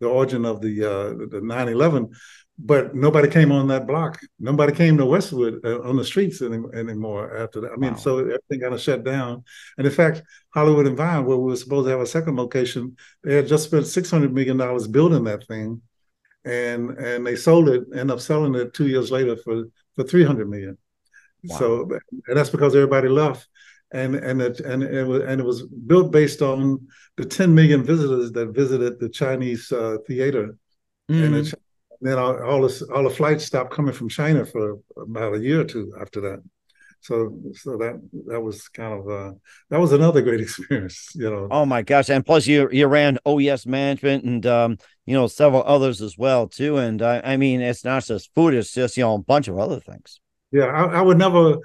the 0.00 0.08
origin 0.08 0.44
of 0.44 0.60
the 0.60 0.84
uh, 0.84 1.08
the 1.30 1.40
9-11 1.42 2.12
but 2.58 2.94
nobody 2.94 3.28
came 3.28 3.52
on 3.52 3.68
that 3.68 3.86
block 3.86 4.18
nobody 4.38 4.72
came 4.72 4.96
to 4.96 5.04
westwood 5.04 5.60
uh, 5.64 5.80
on 5.82 5.96
the 5.96 6.04
streets 6.04 6.40
any, 6.42 6.58
anymore 6.74 7.36
after 7.36 7.60
that 7.60 7.72
i 7.72 7.76
mean 7.76 7.92
wow. 7.92 7.98
so 7.98 8.18
everything 8.18 8.60
kind 8.60 8.74
of 8.74 8.80
shut 8.80 9.04
down 9.04 9.44
and 9.78 9.86
in 9.86 9.92
fact 9.92 10.22
hollywood 10.54 10.86
and 10.86 10.96
vine 10.96 11.24
where 11.24 11.36
we 11.36 11.50
were 11.50 11.56
supposed 11.56 11.86
to 11.86 11.90
have 11.90 12.00
a 12.00 12.06
second 12.06 12.36
location 12.36 12.96
they 13.24 13.36
had 13.36 13.46
just 13.46 13.64
spent 13.64 13.86
600 13.86 14.32
million 14.32 14.56
dollars 14.56 14.88
building 14.88 15.24
that 15.24 15.46
thing 15.46 15.80
and 16.46 16.90
and 16.90 17.26
they 17.26 17.36
sold 17.36 17.68
it, 17.68 17.84
end 17.94 18.10
up 18.10 18.20
selling 18.20 18.54
it 18.54 18.72
two 18.72 18.86
years 18.86 19.10
later 19.10 19.36
for 19.36 19.64
for 19.94 20.04
three 20.04 20.24
hundred 20.24 20.48
million. 20.48 20.78
Wow. 21.44 21.58
So 21.58 21.90
and 22.28 22.36
that's 22.36 22.50
because 22.50 22.74
everybody 22.74 23.08
left, 23.08 23.48
and 23.92 24.14
and 24.14 24.40
it 24.40 24.60
and 24.60 24.82
it 24.82 25.04
was 25.04 25.22
and 25.22 25.40
it 25.40 25.44
was 25.44 25.64
built 25.64 26.12
based 26.12 26.40
on 26.40 26.86
the 27.16 27.24
ten 27.24 27.54
million 27.54 27.82
visitors 27.82 28.32
that 28.32 28.48
visited 28.48 29.00
the 29.00 29.08
Chinese 29.08 29.70
uh, 29.72 29.98
theater, 30.06 30.56
mm-hmm. 31.10 31.34
and 31.34 31.54
then 32.00 32.18
all, 32.18 32.42
all 32.42 32.62
the 32.62 32.88
all 32.94 33.04
the 33.04 33.10
flights 33.10 33.44
stopped 33.44 33.72
coming 33.72 33.94
from 33.94 34.08
China 34.08 34.44
for 34.44 34.78
about 34.96 35.34
a 35.34 35.38
year 35.38 35.60
or 35.60 35.64
two 35.64 35.94
after 36.00 36.20
that. 36.22 36.42
So 37.00 37.38
so 37.54 37.76
that 37.78 38.00
that 38.26 38.40
was 38.40 38.68
kind 38.68 38.92
of 38.92 39.08
uh, 39.08 39.32
that 39.70 39.80
was 39.80 39.92
another 39.92 40.22
great 40.22 40.40
experience, 40.46 41.10
you 41.14 41.30
know. 41.30 41.48
Oh 41.50 41.64
my 41.64 41.82
gosh! 41.82 42.10
And 42.10 42.24
plus, 42.24 42.46
you 42.46 42.68
you 42.70 42.86
ran 42.86 43.18
OES 43.24 43.66
management 43.66 44.24
and 44.24 44.44
um, 44.46 44.78
you 45.04 45.14
know 45.14 45.26
several 45.26 45.62
others 45.64 46.02
as 46.02 46.18
well 46.18 46.48
too. 46.48 46.78
And 46.78 47.00
uh, 47.00 47.22
I 47.24 47.36
mean, 47.36 47.60
it's 47.60 47.84
not 47.84 48.04
just 48.04 48.34
food; 48.34 48.54
it's 48.54 48.72
just 48.72 48.96
you 48.96 49.04
know 49.04 49.14
a 49.14 49.18
bunch 49.18 49.48
of 49.48 49.58
other 49.58 49.80
things. 49.80 50.20
Yeah, 50.52 50.66
I, 50.66 50.98
I 50.98 51.00
would 51.00 51.18
never. 51.18 51.58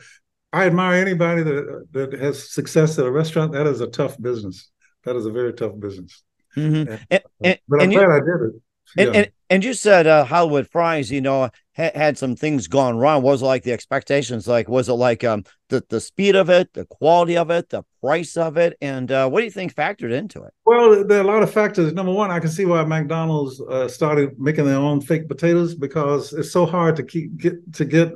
I 0.54 0.66
admire 0.66 1.02
anybody 1.02 1.44
that 1.44 1.88
that 1.92 2.14
has 2.14 2.52
success 2.52 3.00
at 3.00 3.06
a 3.06 3.12
restaurant. 3.12 3.54
That 3.54 3.68
is 3.68 3.82
a 3.82 3.88
tough 3.88 4.22
business. 4.22 4.70
That 5.04 5.16
is 5.16 5.26
a 5.26 5.32
very 5.32 5.54
tough 5.54 5.80
business. 5.80 6.24
Mm-hmm. 6.56 6.94
And, 7.10 7.24
and, 7.44 7.60
but 7.68 7.82
I'm 7.82 7.90
glad 7.90 8.02
you, 8.02 8.12
I 8.12 8.20
did 8.20 8.50
it. 8.50 8.62
And, 8.98 9.16
yeah. 9.16 9.22
and, 9.22 9.32
and 9.50 9.64
you 9.64 9.74
said 9.74 10.06
uh, 10.06 10.26
Hollywood 10.26 10.68
Fries, 10.68 11.10
you 11.10 11.22
know, 11.22 11.50
ha- 11.78 11.92
had 11.96 12.18
some 12.18 12.36
things 12.36 12.68
gone 12.68 12.98
wrong. 12.98 13.22
What 13.22 13.32
was 13.32 13.42
like 13.42 13.64
the 13.64 13.72
expectations? 13.72 14.48
Like, 14.48 14.68
was 14.68 14.90
it 14.90 14.94
like 14.94 15.24
um 15.24 15.46
the 15.70 15.84
the 15.90 16.02
speed 16.02 16.36
of 16.36 16.50
it, 16.50 16.74
the 16.74 16.86
quality 16.86 17.38
of 17.38 17.50
it, 17.52 17.70
the 17.70 17.84
price 18.02 18.36
of 18.36 18.58
it, 18.58 18.78
and 18.82 19.12
uh, 19.12 19.30
what 19.30 19.40
do 19.40 19.46
you 19.46 19.52
think 19.52 19.74
factored 19.74 20.12
into 20.12 20.44
it? 20.44 20.54
Well, 20.66 21.06
there 21.06 21.20
are 21.20 21.24
a 21.24 21.28
lot 21.28 21.44
of 21.44 21.52
factors. 21.52 21.94
Number 21.94 22.12
one, 22.12 22.32
I 22.32 22.40
can 22.40 22.50
see 22.50 22.66
why 22.66 22.84
McDonald's 22.84 23.62
uh, 23.62 23.88
started 23.88 24.38
making 24.38 24.66
their 24.66 24.78
own 24.78 25.00
fake 25.00 25.28
potatoes 25.30 25.74
because 25.74 26.34
it's 26.34 26.52
so 26.52 26.66
hard 26.66 26.98
to 26.98 27.04
keep 27.04 27.38
get 27.38 27.74
to 27.74 27.86
get 27.86 28.12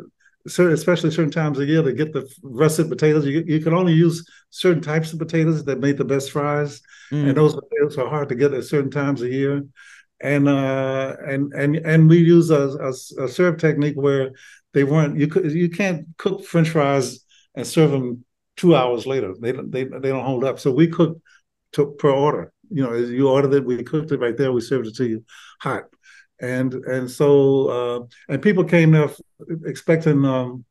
especially 0.46 1.12
certain 1.12 1.32
times 1.32 1.60
of 1.60 1.68
year 1.68 1.82
to 1.82 1.94
get 1.94 2.14
the 2.14 2.32
russet 2.44 2.90
potatoes. 2.90 3.26
You, 3.26 3.44
you 3.46 3.60
can 3.60 3.74
only 3.74 3.94
use 3.94 4.28
certain 4.50 4.82
types 4.82 5.12
of 5.12 5.20
potatoes 5.20 5.66
that 5.66 5.80
make 5.80 5.98
the 5.98 6.06
best 6.06 6.32
fries, 6.32 6.82
mm. 7.12 7.28
and 7.28 7.38
those 7.38 7.56
potatoes 7.56 7.98
are 7.98 8.10
hard 8.10 8.30
to 8.30 8.36
get 8.36 8.54
at 8.54 8.64
certain 8.64 8.92
times 8.92 9.22
of 9.22 9.32
year 9.32 9.64
and 10.22 10.48
uh, 10.48 11.16
and 11.26 11.54
and 11.54 11.76
and 11.76 12.10
we 12.10 12.18
use 12.18 12.50
a, 12.50 12.70
a, 12.70 13.24
a, 13.24 13.28
serve 13.28 13.58
technique 13.58 13.96
where 13.96 14.32
they 14.74 14.84
weren't 14.84 15.18
you 15.18 15.28
could 15.28 15.52
you 15.52 15.70
can't 15.70 16.06
cook 16.18 16.44
French 16.46 16.70
fries 16.70 17.20
and 17.56 17.68
serve 17.68 17.92
them 17.92 18.24
two 18.56 18.76
hours 18.76 19.06
later. 19.06 19.34
They 19.40 19.52
they 19.52 19.84
they 19.84 20.10
don't 20.10 20.24
hold 20.24 20.44
up. 20.44 20.60
So 20.60 20.72
we 20.72 20.88
cook 20.88 21.20
to, 21.74 21.92
per 22.00 22.10
order. 22.10 22.52
You 22.70 22.84
know, 22.84 22.94
you 22.94 23.30
ordered 23.30 23.54
it, 23.54 23.66
we 23.66 23.84
cooked 23.84 24.12
it 24.12 24.20
right 24.20 24.36
there. 24.36 24.52
We 24.52 24.62
served 24.62 24.88
it 24.88 24.96
to 24.96 25.08
you 25.08 25.26
hot, 25.60 25.84
and 26.40 26.74
and 26.74 27.10
so 27.10 27.68
uh, 27.68 28.34
and 28.34 28.42
people 28.42 28.64
came 28.64 28.92
there 28.92 29.10
expecting. 29.66 30.26
Um, 30.26 30.66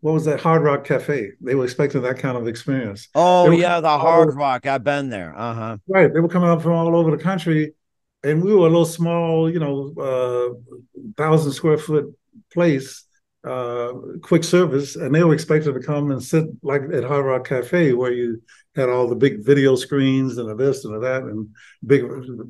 what 0.00 0.12
was 0.12 0.26
that 0.26 0.40
Hard 0.40 0.62
Rock 0.62 0.84
Cafe? 0.84 1.32
They 1.40 1.56
were 1.56 1.64
expecting 1.64 2.02
that 2.02 2.18
kind 2.20 2.36
of 2.36 2.46
experience. 2.46 3.08
Oh 3.14 3.50
yeah, 3.50 3.80
the 3.80 3.98
Hard 3.98 4.34
Rock. 4.34 4.64
I've 4.66 4.84
been 4.84 5.10
there. 5.10 5.36
Uh 5.36 5.54
huh. 5.54 5.76
Right. 5.88 6.12
They 6.12 6.20
were 6.20 6.28
coming 6.28 6.48
up 6.48 6.62
from 6.62 6.72
all 6.72 6.94
over 6.94 7.10
the 7.10 7.22
country, 7.22 7.72
and 8.22 8.42
we 8.42 8.52
were 8.52 8.66
a 8.66 8.70
little 8.70 8.84
small, 8.84 9.50
you 9.50 9.58
know, 9.58 9.92
uh, 9.98 11.02
thousand 11.16 11.52
square 11.52 11.78
foot 11.78 12.16
place, 12.52 13.04
uh, 13.42 13.92
quick 14.22 14.44
service, 14.44 14.94
and 14.94 15.12
they 15.12 15.24
were 15.24 15.34
expected 15.34 15.74
to 15.74 15.80
come 15.80 16.12
and 16.12 16.22
sit 16.22 16.44
like 16.62 16.82
at 16.92 17.02
Hard 17.02 17.26
Rock 17.26 17.48
Cafe, 17.48 17.92
where 17.92 18.12
you 18.12 18.40
had 18.78 18.88
all 18.88 19.08
the 19.08 19.14
big 19.16 19.44
video 19.44 19.74
screens 19.74 20.38
and 20.38 20.48
the 20.48 20.54
this 20.54 20.84
and 20.84 20.94
the 20.94 21.00
that, 21.00 21.22
and 21.22 21.48
big, 21.86 22.04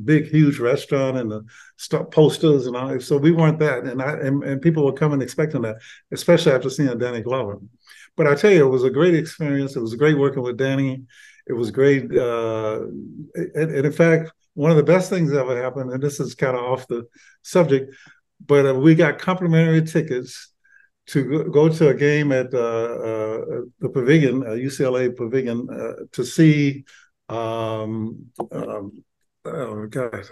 big, 0.04 0.28
huge 0.28 0.58
restaurant 0.58 1.16
and 1.16 1.30
the 1.30 2.04
posters 2.10 2.66
and 2.66 2.76
all. 2.76 3.00
So 3.00 3.16
we 3.16 3.32
weren't 3.32 3.58
that, 3.60 3.84
and 3.84 4.02
I 4.02 4.12
and, 4.12 4.44
and 4.44 4.62
people 4.62 4.84
were 4.84 4.92
coming 4.92 5.22
expecting 5.22 5.62
that, 5.62 5.76
especially 6.12 6.52
after 6.52 6.70
seeing 6.70 6.96
Danny 6.98 7.22
Glover. 7.22 7.58
But 8.16 8.26
I 8.26 8.34
tell 8.34 8.50
you, 8.50 8.66
it 8.66 8.70
was 8.70 8.84
a 8.84 8.90
great 8.90 9.14
experience. 9.14 9.76
It 9.76 9.80
was 9.80 9.94
great 9.94 10.18
working 10.18 10.42
with 10.42 10.56
Danny. 10.56 11.04
It 11.46 11.54
was 11.54 11.70
great, 11.70 12.14
uh, 12.14 12.82
and, 13.34 13.70
and 13.76 13.86
in 13.86 13.92
fact, 13.92 14.30
one 14.54 14.70
of 14.70 14.76
the 14.76 14.82
best 14.82 15.08
things 15.08 15.30
that 15.30 15.40
ever 15.40 15.60
happened, 15.62 15.92
and 15.92 16.02
this 16.02 16.20
is 16.20 16.34
kind 16.34 16.56
of 16.56 16.62
off 16.62 16.86
the 16.88 17.06
subject, 17.42 17.94
but 18.44 18.66
uh, 18.66 18.74
we 18.74 18.94
got 18.94 19.18
complimentary 19.18 19.82
tickets 19.82 20.52
to 21.08 21.44
go 21.44 21.68
to 21.68 21.88
a 21.88 21.94
game 21.94 22.32
at 22.32 22.52
uh, 22.52 22.58
uh, 22.58 23.60
the 23.80 23.88
Pavilion, 23.92 24.42
UCLA 24.42 25.10
uh, 25.10 25.12
Pavilion, 25.16 25.68
uh, 25.70 26.04
to 26.12 26.24
see. 26.24 26.84
Um, 27.28 28.26
um, 28.52 29.04
oh 29.44 29.86
God, 29.86 30.24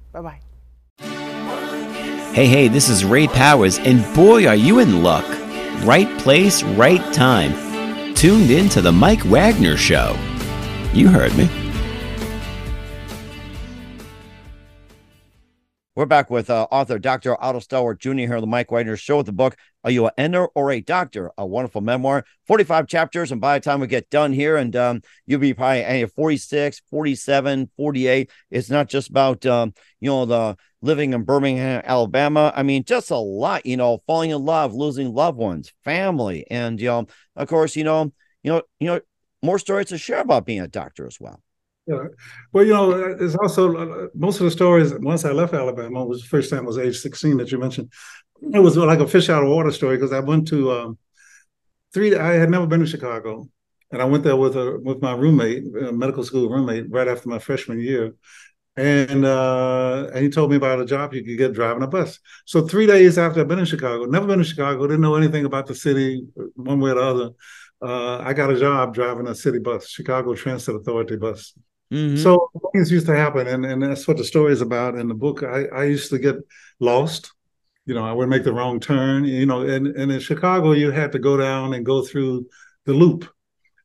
Bye 0.11 0.21
bye. 0.21 0.39
Hey, 2.33 2.47
hey, 2.47 2.67
this 2.69 2.87
is 2.87 3.03
Ray 3.03 3.27
Powers, 3.27 3.77
and 3.79 4.03
boy, 4.15 4.47
are 4.47 4.55
you 4.55 4.79
in 4.79 5.03
luck. 5.03 5.27
Right 5.83 6.07
place, 6.19 6.63
right 6.63 7.13
time. 7.13 8.13
Tuned 8.13 8.51
in 8.51 8.69
to 8.69 8.81
The 8.81 8.91
Mike 8.91 9.23
Wagner 9.25 9.75
Show. 9.75 10.15
You 10.93 11.09
heard 11.09 11.35
me. 11.35 11.49
We're 15.93 16.05
back 16.05 16.29
with 16.29 16.49
uh, 16.49 16.67
author 16.71 16.99
Dr. 16.99 17.35
Otto 17.43 17.59
Stallworth 17.59 17.99
Jr. 17.99 18.11
here 18.11 18.35
on 18.35 18.41
the 18.41 18.47
Mike 18.47 18.71
Wagner 18.71 18.95
Show 18.95 19.17
with 19.17 19.25
the 19.25 19.33
book, 19.33 19.57
Are 19.83 19.91
You 19.91 20.05
an 20.05 20.11
Ender 20.17 20.47
or 20.47 20.71
a 20.71 20.81
Doctor? 20.81 21.31
A 21.37 21.45
wonderful 21.45 21.81
memoir, 21.81 22.25
45 22.45 22.87
chapters. 22.87 23.31
And 23.31 23.41
by 23.41 23.57
the 23.57 23.63
time 23.63 23.79
we 23.79 23.87
get 23.87 24.09
done 24.09 24.31
here, 24.33 24.57
and 24.57 24.75
um, 24.75 25.01
you'll 25.25 25.39
be 25.39 25.53
probably 25.53 26.05
46, 26.05 26.81
47, 26.89 27.69
48, 27.75 28.29
it's 28.51 28.69
not 28.69 28.89
just 28.89 29.09
about, 29.09 29.45
um, 29.45 29.73
you 29.99 30.09
know, 30.09 30.25
the 30.25 30.57
living 30.81 31.13
in 31.13 31.23
Birmingham, 31.23 31.81
Alabama. 31.85 32.51
I 32.55 32.63
mean, 32.63 32.83
just 32.83 33.11
a 33.11 33.17
lot, 33.17 33.65
you 33.65 33.77
know, 33.77 34.01
falling 34.07 34.31
in 34.31 34.43
love, 34.43 34.73
losing 34.73 35.13
loved 35.13 35.37
ones, 35.37 35.71
family. 35.83 36.45
And, 36.49 36.79
you 36.79 36.87
know, 36.87 37.07
of 37.35 37.47
course, 37.47 37.75
you 37.75 37.83
know, 37.83 38.11
you 38.43 38.51
know, 38.51 38.61
you 38.79 38.87
know, 38.87 39.01
more 39.43 39.59
stories 39.59 39.87
to 39.87 39.97
share 39.97 40.19
about 40.19 40.45
being 40.45 40.61
a 40.61 40.67
doctor 40.67 41.07
as 41.07 41.19
well. 41.19 41.41
Yeah. 41.87 42.05
Well, 42.53 42.63
you 42.63 42.73
know, 42.73 42.91
it's 43.19 43.35
also 43.35 43.75
uh, 43.75 44.07
most 44.13 44.39
of 44.39 44.45
the 44.45 44.51
stories. 44.51 44.93
Once 44.99 45.25
I 45.25 45.31
left 45.31 45.53
Alabama, 45.53 46.05
was 46.05 46.21
the 46.21 46.27
first 46.27 46.49
time 46.49 46.59
I 46.59 46.67
was 46.67 46.77
age 46.77 46.99
16 46.99 47.37
that 47.37 47.51
you 47.51 47.57
mentioned. 47.57 47.91
It 48.53 48.59
was 48.59 48.77
like 48.77 48.99
a 48.99 49.07
fish 49.07 49.29
out 49.29 49.43
of 49.43 49.49
water 49.49 49.71
story 49.71 49.97
because 49.97 50.13
I 50.13 50.19
went 50.19 50.47
to 50.49 50.71
um, 50.71 50.97
three. 51.93 52.15
I 52.15 52.33
had 52.33 52.49
never 52.49 52.67
been 52.67 52.81
to 52.81 52.87
Chicago, 52.87 53.47
and 53.91 54.01
I 54.01 54.05
went 54.05 54.23
there 54.23 54.35
with 54.35 54.55
a 54.55 54.79
with 54.83 55.01
my 55.01 55.13
roommate, 55.13 55.63
medical 55.93 56.23
school 56.23 56.49
roommate, 56.49 56.85
right 56.89 57.07
after 57.07 57.29
my 57.29 57.39
freshman 57.39 57.79
year. 57.79 58.13
And 58.77 59.25
uh, 59.25 60.09
and 60.13 60.23
he 60.23 60.29
told 60.29 60.51
me 60.51 60.57
about 60.57 60.79
a 60.81 60.85
job 60.85 61.13
you 61.13 61.23
could 61.23 61.37
get 61.37 61.53
driving 61.53 61.83
a 61.83 61.87
bus. 61.87 62.19
So 62.45 62.67
three 62.67 62.87
days 62.87 63.17
after 63.17 63.41
I've 63.41 63.47
been 63.47 63.59
in 63.59 63.65
Chicago, 63.65 64.05
never 64.05 64.27
been 64.27 64.39
to 64.39 64.45
Chicago, 64.45 64.87
didn't 64.87 65.01
know 65.01 65.15
anything 65.15 65.45
about 65.45 65.67
the 65.67 65.75
city 65.75 66.25
one 66.55 66.79
way 66.79 66.91
or 66.91 66.95
the 66.95 67.01
other. 67.01 67.29
Uh, 67.81 68.19
I 68.19 68.33
got 68.33 68.51
a 68.51 68.59
job 68.59 68.93
driving 68.93 69.27
a 69.27 69.35
city 69.35 69.59
bus, 69.59 69.89
Chicago 69.89 70.35
Transit 70.35 70.75
Authority 70.75 71.17
bus. 71.17 71.53
Mm-hmm. 71.91 72.17
So 72.17 72.49
things 72.73 72.91
used 72.91 73.07
to 73.07 73.15
happen, 73.15 73.47
and, 73.47 73.65
and 73.65 73.83
that's 73.83 74.07
what 74.07 74.17
the 74.17 74.23
story 74.23 74.53
is 74.53 74.61
about. 74.61 74.95
In 74.95 75.07
the 75.07 75.13
book, 75.13 75.43
I, 75.43 75.65
I 75.65 75.83
used 75.85 76.09
to 76.11 76.19
get 76.19 76.35
lost. 76.79 77.33
You 77.85 77.95
know, 77.95 78.05
I 78.05 78.13
would 78.13 78.29
make 78.29 78.43
the 78.43 78.53
wrong 78.53 78.79
turn. 78.79 79.25
You 79.25 79.45
know, 79.45 79.61
and, 79.61 79.87
and 79.87 80.11
in 80.11 80.19
Chicago, 80.21 80.71
you 80.71 80.91
had 80.91 81.11
to 81.11 81.19
go 81.19 81.35
down 81.35 81.73
and 81.73 81.85
go 81.85 82.01
through 82.01 82.47
the 82.85 82.93
loop, 82.93 83.29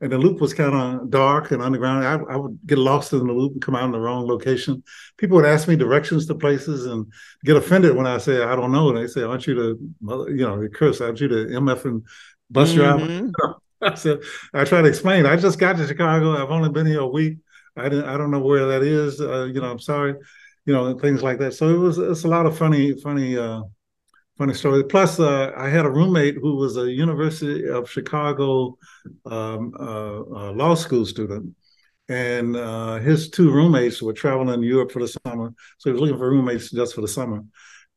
and 0.01 0.13
the 0.13 0.19
loop 0.19 0.41
was 0.41 0.55
kind 0.55 0.75
of 0.75 1.11
dark 1.11 1.51
and 1.51 1.61
underground. 1.61 2.07
I, 2.07 2.35
I, 2.35 2.37
would 2.37 2.61
get 2.65 2.79
lost 2.79 3.13
in 3.13 3.27
the 3.27 3.33
loop 3.33 3.55
and 3.55 3.63
come 3.63 3.75
out 3.75 3.87
in 3.87 3.91
the 3.91 3.99
wrong 3.99 4.25
location. 4.25 4.85
People 5.17 5.39
would 5.39 5.47
ask 5.47 5.67
me 5.67 5.75
directions 5.75 6.27
to 6.27 6.37
places 6.37 6.87
and 6.87 7.07
get 7.45 7.57
offended 7.57 7.97
when 7.97 8.07
I 8.07 8.19
say 8.19 8.41
I 8.41 8.55
don't 8.55 8.71
know. 8.71 8.91
And 8.91 8.99
they 8.99 9.09
say, 9.09 9.23
"Aren't 9.23 9.49
you 9.49 9.55
the, 9.55 10.31
you 10.31 10.47
know, 10.47 10.61
the 10.61 10.69
curse? 10.69 11.01
Aren't 11.01 11.21
you 11.21 11.27
the 11.27 11.47
MF 11.57 11.85
and 11.87 12.07
bus 12.51 12.73
mm-hmm. 12.73 13.31
driver?" 13.31 13.59
I 13.83 13.95
said, 13.95 14.21
I 14.55 14.65
try 14.65 14.81
to 14.81 14.89
explain. 14.89 15.27
I 15.27 15.37
just 15.37 15.59
got 15.59 15.77
to 15.77 15.87
Chicago. 15.87 16.43
I've 16.43 16.51
only 16.51 16.71
been 16.71 16.87
here 16.87 17.01
a 17.01 17.07
week. 17.07 17.39
I 17.77 17.89
didn't, 17.89 18.07
I 18.07 18.17
don't 18.17 18.31
know 18.31 18.41
where 18.41 18.67
that 18.67 18.83
is. 18.83 19.21
Uh, 19.21 19.45
you 19.45 19.61
know, 19.61 19.71
I'm 19.71 19.79
sorry. 19.79 20.15
You 20.65 20.73
know, 20.73 20.99
things 20.99 21.23
like 21.23 21.39
that. 21.39 21.55
So 21.55 21.69
it 21.69 21.79
was 21.79 21.99
it's 21.99 22.25
a 22.25 22.29
lot 22.29 22.47
of 22.47 22.59
funny, 22.59 22.93
funny 23.01 23.37
uh, 23.39 23.63
funny 24.39 24.55
story. 24.55 24.85
Plus, 24.85 25.21
uh, 25.21 25.53
I 25.57 25.69
had 25.69 25.87
a 25.87 25.91
roommate 25.91 26.37
who 26.37 26.57
was 26.57 26.77
a 26.77 26.91
University 26.91 27.69
of 27.69 27.91
Chicago 27.91 28.77
um, 29.25 29.73
uh, 29.79 30.21
uh, 30.21 30.53
law 30.53 30.75
school 30.75 31.07
student, 31.07 31.55
and 32.09 32.57
uh, 32.57 32.97
his 32.97 33.31
two 33.31 33.51
roommates 33.51 34.03
were 34.03 34.13
traveling 34.13 34.55
in 34.55 34.63
Europe 34.63 34.93
for 34.93 35.01
the 35.01 35.09
summer. 35.25 35.55
So 35.79 35.91
he 35.91 35.93
was 35.93 36.01
looking 36.01 36.19
for 36.19 36.31
roommates 36.31 36.71
just 36.71 36.95
for 36.95 37.01
the 37.01 37.09
summer, 37.09 37.45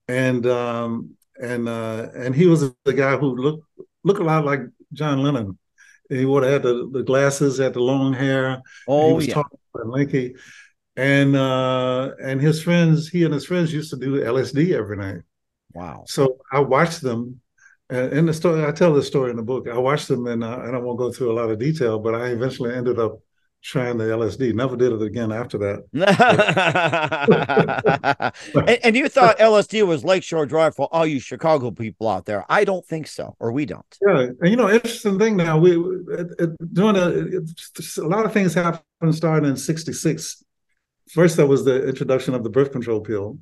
and 0.07 0.45
um, 0.45 1.15
and 1.41 1.67
and 1.67 2.35
he 2.35 2.47
was 2.47 2.71
the 2.85 2.93
guy 2.93 3.17
who 3.17 3.35
looked 3.35 3.65
looked 4.03 4.19
a 4.19 4.23
lot 4.23 4.45
like 4.45 4.61
John 4.93 5.23
Lennon. 5.23 5.57
He 6.09 6.25
would 6.25 6.43
have 6.43 6.51
had 6.53 6.63
the, 6.63 6.89
the 6.91 7.03
glasses, 7.03 7.59
had 7.59 7.73
the 7.73 7.81
long 7.81 8.13
hair. 8.13 8.61
Oh, 8.87 9.09
he 9.09 9.13
was 9.13 9.27
yeah. 9.27 9.33
tall 9.35 9.59
and 9.75 9.91
lanky. 9.91 10.35
And 10.95 11.35
uh, 11.35 12.11
and 12.21 12.41
his 12.41 12.61
friends, 12.61 13.07
he 13.07 13.23
and 13.23 13.33
his 13.33 13.45
friends 13.45 13.71
used 13.71 13.91
to 13.91 13.97
do 13.97 14.21
LSD 14.21 14.73
every 14.73 14.97
night. 14.97 15.21
Wow. 15.73 16.03
So 16.07 16.39
I 16.51 16.59
watched 16.59 17.01
them. 17.01 17.39
And 17.91 18.11
in 18.13 18.25
the 18.25 18.33
story, 18.33 18.65
I 18.65 18.71
tell 18.71 18.93
this 18.93 19.07
story 19.07 19.31
in 19.31 19.37
the 19.37 19.43
book. 19.43 19.67
I 19.67 19.77
watched 19.77 20.07
them, 20.07 20.27
and 20.27 20.43
uh, 20.43 20.59
I 20.61 20.71
don't 20.71 20.83
want 20.83 20.99
to 20.99 21.05
go 21.05 21.11
through 21.11 21.31
a 21.31 21.39
lot 21.39 21.49
of 21.49 21.57
detail, 21.57 21.99
but 21.99 22.15
I 22.15 22.27
eventually 22.27 22.73
ended 22.73 22.99
up 22.99 23.19
trying 23.61 23.97
the 23.97 24.05
LSD. 24.05 24.53
Never 24.53 24.75
did 24.75 24.93
it 24.93 25.01
again 25.01 25.31
after 25.31 25.57
that. 25.57 25.83
and, 28.55 28.79
and 28.83 28.95
you 28.95 29.09
thought 29.09 29.37
LSD 29.37 29.85
was 29.85 30.03
Lakeshore 30.03 30.45
Drive 30.45 30.75
for 30.75 30.87
all 30.91 31.05
you 31.05 31.19
Chicago 31.19 31.71
people 31.71 32.07
out 32.07 32.25
there. 32.25 32.45
I 32.49 32.63
don't 32.63 32.85
think 32.85 33.07
so, 33.07 33.35
or 33.39 33.51
we 33.51 33.65
don't. 33.65 33.97
Yeah, 34.05 34.27
and 34.39 34.49
you 34.49 34.55
know, 34.55 34.69
interesting 34.69 35.19
thing 35.19 35.37
now. 35.37 35.57
We 35.57 35.77
it, 35.77 36.27
it, 36.39 36.73
doing 36.73 36.95
a, 36.95 37.09
it, 37.09 37.97
a 37.97 38.07
lot 38.07 38.25
of 38.25 38.33
things 38.33 38.53
happened 38.53 39.15
starting 39.15 39.49
in 39.49 39.57
'66. 39.57 40.43
First, 41.11 41.37
there 41.37 41.47
was 41.47 41.65
the 41.65 41.87
introduction 41.87 42.33
of 42.33 42.43
the 42.43 42.49
birth 42.49 42.71
control 42.71 43.01
pill, 43.01 43.39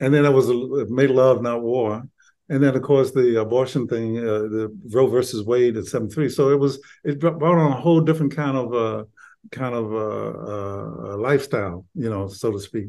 and 0.00 0.14
then 0.14 0.22
there 0.22 0.32
was 0.32 0.48
a, 0.48 0.86
"Made 0.88 1.10
Love, 1.10 1.42
Not 1.42 1.62
War," 1.62 2.02
and 2.48 2.62
then 2.62 2.76
of 2.76 2.82
course 2.82 3.12
the 3.12 3.40
abortion 3.40 3.88
thing, 3.88 4.18
uh, 4.18 4.22
the 4.22 4.78
Roe 4.90 5.06
versus 5.06 5.44
Wade 5.44 5.76
at 5.76 5.86
'73. 5.86 6.28
So 6.28 6.50
it 6.50 6.60
was 6.60 6.78
it 7.02 7.18
brought 7.18 7.42
on 7.42 7.72
a 7.72 7.80
whole 7.80 8.02
different 8.02 8.36
kind 8.36 8.56
of 8.56 8.74
uh, 8.74 9.04
kind 9.50 9.74
of 9.74 9.92
a, 9.92 11.12
uh, 11.12 11.16
lifestyle, 11.16 11.84
you 11.94 12.08
know, 12.08 12.28
so 12.28 12.52
to 12.52 12.60
speak, 12.60 12.88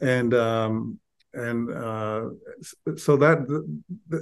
and 0.00 0.32
um, 0.34 0.98
and 1.34 1.70
uh, 1.72 2.30
so 2.96 3.16
that 3.16 3.38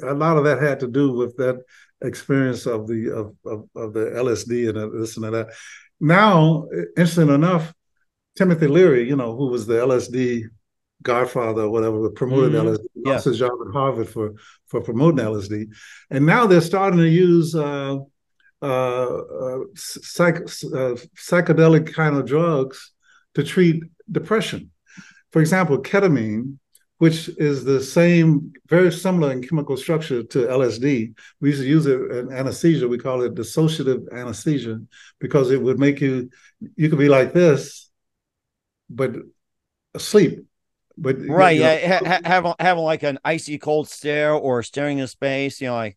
a 0.03 0.15
lot 0.15 0.37
of 0.37 0.45
that 0.45 0.61
had 0.63 0.81
to 0.81 0.89
do 0.89 1.13
with 1.13 1.37
that 1.37 1.63
experience 2.03 2.67
of 2.67 2.87
the 2.87 3.11
of 3.11 3.35
of, 3.45 3.69
of 3.77 3.93
the 3.93 4.07
LSD 4.17 4.69
and 4.71 5.03
this 5.03 5.17
and 5.17 5.25
that. 5.33 5.49
Now, 6.01 6.67
interesting 6.97 7.29
enough, 7.29 7.73
Timothy 8.37 8.69
Leary, 8.69 9.09
you 9.09 9.17
know, 9.17 9.37
who 9.37 9.49
was 9.49 9.67
the 9.67 9.75
LSD 9.75 10.45
godfather 11.03 11.63
or 11.63 11.71
whatever, 11.71 12.09
promoted 12.11 12.53
Mhm. 12.53 12.65
LSD, 12.67 12.87
Yeah. 12.95 13.13
lost 13.15 13.25
his 13.27 13.39
job 13.39 13.53
at 13.67 13.73
Harvard 13.73 14.09
for 14.09 14.33
for 14.67 14.81
promoting 14.81 15.25
LSD, 15.25 15.69
and 16.11 16.27
now 16.27 16.47
they're 16.47 16.61
starting 16.61 16.99
to 17.01 17.09
use. 17.09 17.55
Uh, 17.55 17.99
psych, 18.63 20.37
uh, 20.37 20.95
psychedelic 21.17 21.93
kind 21.93 22.17
of 22.17 22.27
drugs 22.27 22.93
to 23.35 23.45
treat 23.45 23.83
depression. 24.11 24.71
For 25.33 25.41
example, 25.41 25.79
ketamine, 25.79 26.59
which 26.99 27.29
is 27.39 27.65
the 27.65 27.81
same, 27.81 28.53
very 28.69 28.91
similar 28.91 29.31
in 29.31 29.43
chemical 29.43 29.77
structure 29.77 30.23
to 30.25 30.51
LSD. 30.51 31.15
We 31.41 31.51
used 31.51 31.63
to 31.63 31.69
use 31.69 31.87
it 31.87 32.01
in 32.11 32.33
anesthesia. 32.33 32.89
We 32.89 32.99
call 32.99 33.23
it 33.23 33.35
dissociative 33.35 34.13
anesthesia 34.13 34.81
because 35.21 35.51
it 35.51 35.63
would 35.63 35.79
make 35.79 36.01
you, 36.01 36.31
you 36.77 36.89
could 36.89 36.99
be 36.99 37.09
like 37.09 37.33
this, 37.33 37.89
but 38.91 39.15
asleep. 39.95 40.45
But 40.97 41.19
Right. 41.21 41.53
you 41.53 41.63
know, 41.63 41.73
Yeah. 41.73 41.99
Ha- 42.05 42.21
having, 42.25 42.55
having 42.59 42.83
like 42.83 43.05
an 43.05 43.19
icy 43.25 43.59
cold 43.59 43.89
stare 43.89 44.33
or 44.33 44.65
staring 44.65 44.99
in 44.99 45.07
space, 45.07 45.61
you 45.61 45.69
know, 45.69 45.75
like, 45.75 45.97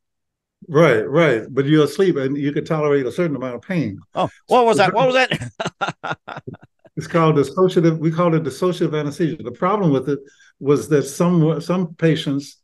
Right, 0.68 1.08
right. 1.08 1.44
But 1.50 1.66
you're 1.66 1.86
asleep 1.86 2.16
and 2.18 2.38
you 2.38 2.52
can 2.52 2.66
tolerate 2.66 3.06
a 3.06 3.12
certain 3.12 3.36
amount 3.36 3.56
of 3.56 3.62
pain. 3.62 4.00
oh, 4.16 4.30
what 4.48 4.66
was 4.66 4.78
that? 4.78 4.94
What 4.94 5.08
was 5.08 5.16
that? 5.16 6.44
It's 6.98 7.08
called 7.08 7.38
dissociative. 7.38 7.98
We 8.00 8.12
call 8.12 8.36
it 8.36 8.44
dissociative 8.44 9.00
anesthesia. 9.00 9.42
The 9.42 9.52
problem 9.52 9.92
with 9.92 10.10
it 10.10 10.20
was 10.60 10.90
that 10.90 11.04
some 11.04 11.62
some 11.62 11.96
patients 11.96 12.58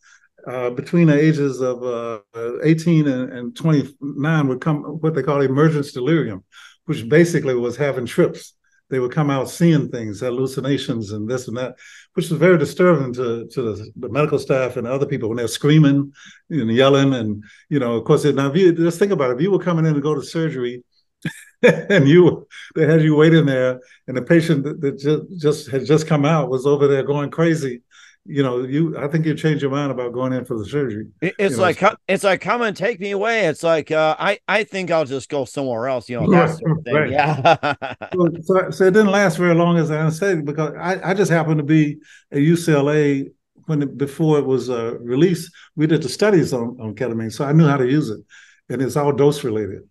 uh, 0.46 0.70
between 0.72 1.08
the 1.08 1.20
ages 1.20 1.62
of 1.62 1.84
uh, 1.84 2.20
18 2.64 3.08
and, 3.08 3.34
and 3.34 3.56
29 3.56 4.48
would 4.48 4.62
come 4.62 4.84
what 4.84 5.16
they 5.16 5.24
call 5.24 5.42
emergence 5.42 5.92
delirium, 5.92 6.44
which 6.86 7.08
basically 7.08 7.56
was 7.56 7.78
having 7.78 8.06
trips. 8.06 8.54
They 8.90 9.00
would 9.00 9.12
come 9.12 9.30
out 9.30 9.50
seeing 9.50 9.90
things, 9.90 10.22
hallucinations, 10.22 11.12
and 11.12 11.30
this 11.30 11.48
and 11.48 11.58
that, 11.58 11.76
which 12.14 12.30
was 12.30 12.40
very 12.40 12.58
disturbing 12.58 13.14
to, 13.14 13.48
to 13.48 13.62
the, 13.62 13.92
the 13.98 14.10
medical 14.10 14.40
staff 14.40 14.78
and 14.78 14.88
other 14.88 15.06
people 15.06 15.28
when 15.28 15.38
they're 15.38 15.48
screaming 15.48 16.14
and 16.50 16.72
yelling. 16.72 17.14
And, 17.14 17.44
you 17.70 17.80
know, 17.80 17.96
of 17.96 18.06
course, 18.06 18.24
now 18.24 18.50
if 18.50 18.56
you 18.56 18.72
just 18.72 19.00
think 19.00 19.12
about 19.12 19.32
it, 19.32 19.36
if 19.36 19.42
you 19.42 19.52
were 19.52 19.60
coming 19.60 19.86
in 19.86 19.94
to 19.94 20.02
go 20.02 20.16
to 20.16 20.24
surgery 20.24 20.84
and 21.64 22.08
you 22.08 22.48
they 22.76 22.86
had 22.86 23.02
you 23.02 23.16
waiting 23.16 23.46
there 23.46 23.80
and 24.08 24.16
the 24.16 24.22
patient 24.22 24.64
that, 24.64 24.80
that 24.80 25.00
just, 25.00 25.42
just 25.42 25.72
had 25.72 25.86
just 25.86 26.08
come 26.08 26.24
out 26.24 26.50
was 26.50 26.66
over 26.66 26.88
there 26.88 27.04
going 27.04 27.32
crazy 27.32 27.82
you 28.30 28.44
know 28.44 28.64
you 28.64 28.98
i 28.98 29.08
think 29.08 29.26
you 29.26 29.34
change 29.34 29.62
your 29.62 29.72
mind 29.72 29.90
about 29.92 30.12
going 30.12 30.34
in 30.34 30.44
for 30.44 30.58
the 30.58 30.66
surgery 30.66 31.08
It- 31.22 31.36
It's 31.40 31.56
know, 31.56 31.64
like, 31.64 31.78
co- 31.78 31.96
it's 32.08 32.24
like, 32.24 32.42
come 32.42 32.62
and 32.62 32.76
take 32.76 33.00
me 33.00 33.12
away. 33.12 33.46
It's 33.48 33.64
like, 33.64 33.90
uh, 33.92 34.16
I, 34.20 34.40
I 34.48 34.64
think 34.66 34.92
I'll 34.92 35.06
just 35.06 35.30
go 35.30 35.46
somewhere 35.46 35.88
else, 35.88 36.10
you 36.10 36.20
know, 36.20 36.30
that 36.32 36.50
Right, 36.50 36.58
sort 36.58 36.72
of 36.72 36.94
right. 36.94 37.10
Yeah. 37.12 37.74
so, 38.14 38.30
so, 38.42 38.70
so 38.72 38.84
it 38.86 38.92
didn't 38.92 39.12
last 39.12 39.38
very 39.38 39.56
long 39.56 39.78
as 39.78 39.90
I 39.92 40.10
said 40.10 40.46
because 40.46 40.74
I, 40.78 41.12
I 41.12 41.14
just 41.14 41.32
happened 41.32 41.60
to 41.60 41.64
be 41.64 41.98
at 42.32 42.40
UCLA 42.40 43.32
when 43.66 43.82
it, 43.84 43.98
before 43.98 44.40
it 44.40 44.46
was 44.46 44.70
uh, 44.70 44.98
released. 45.00 45.52
We 45.76 45.88
did 45.88 46.02
the 46.02 46.10
studies 46.10 46.54
on, 46.54 46.78
on 46.82 46.96
ketamine, 46.96 47.32
so 47.32 47.46
I 47.46 47.54
knew 47.54 47.68
how 47.68 47.78
to 47.78 47.88
use 47.88 48.10
it, 48.10 48.20
and 48.70 48.82
it's 48.82 48.96
all 48.98 49.12
dose 49.14 49.44
related. 49.44 49.84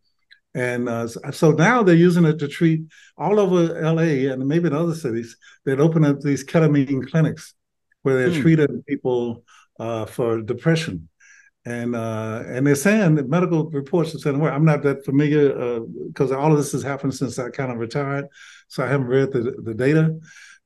And 0.54 0.88
uh, 0.88 1.06
so- 1.08 1.20
so 1.32 1.50
now 1.52 1.82
they're 1.82 1.94
using 2.08 2.24
it 2.24 2.38
to 2.40 2.48
treat 2.48 2.80
all 3.18 3.38
over 3.40 3.60
LA 3.80 4.30
and 4.32 4.46
maybe 4.46 4.66
in 4.68 4.74
other 4.74 4.94
cities. 4.94 5.36
They'd 5.64 5.80
open 5.80 6.04
up 6.04 6.20
these 6.20 6.44
ketamine 6.44 7.06
clinics 7.10 7.54
where 8.06 8.16
they're 8.18 8.30
Hmm. 8.32 8.42
treating 8.42 8.82
people 8.88 9.44
uh, 9.80 10.06
for 10.06 10.40
depression. 10.42 11.08
And 11.64 11.96
uh, 11.96 12.44
and 12.46 12.64
they're 12.66 12.76
saying 12.88 13.16
that 13.16 13.28
medical 13.28 13.68
reports 13.70 14.14
are 14.14 14.18
saying, 14.18 14.38
well, 14.38 14.54
I'm 14.54 14.64
not 14.64 14.82
that 14.84 15.04
familiar 15.04 15.80
because 16.08 16.30
all 16.32 16.52
of 16.52 16.58
this 16.58 16.72
has 16.72 16.84
happened 16.84 17.14
since 17.14 17.38
I 17.40 17.50
kind 17.50 17.72
of 17.72 17.78
retired, 17.78 18.26
so 18.68 18.84
I 18.84 18.88
haven't 18.88 19.08
read 19.08 19.32
the, 19.32 19.42
the 19.68 19.74
data. 19.74 20.04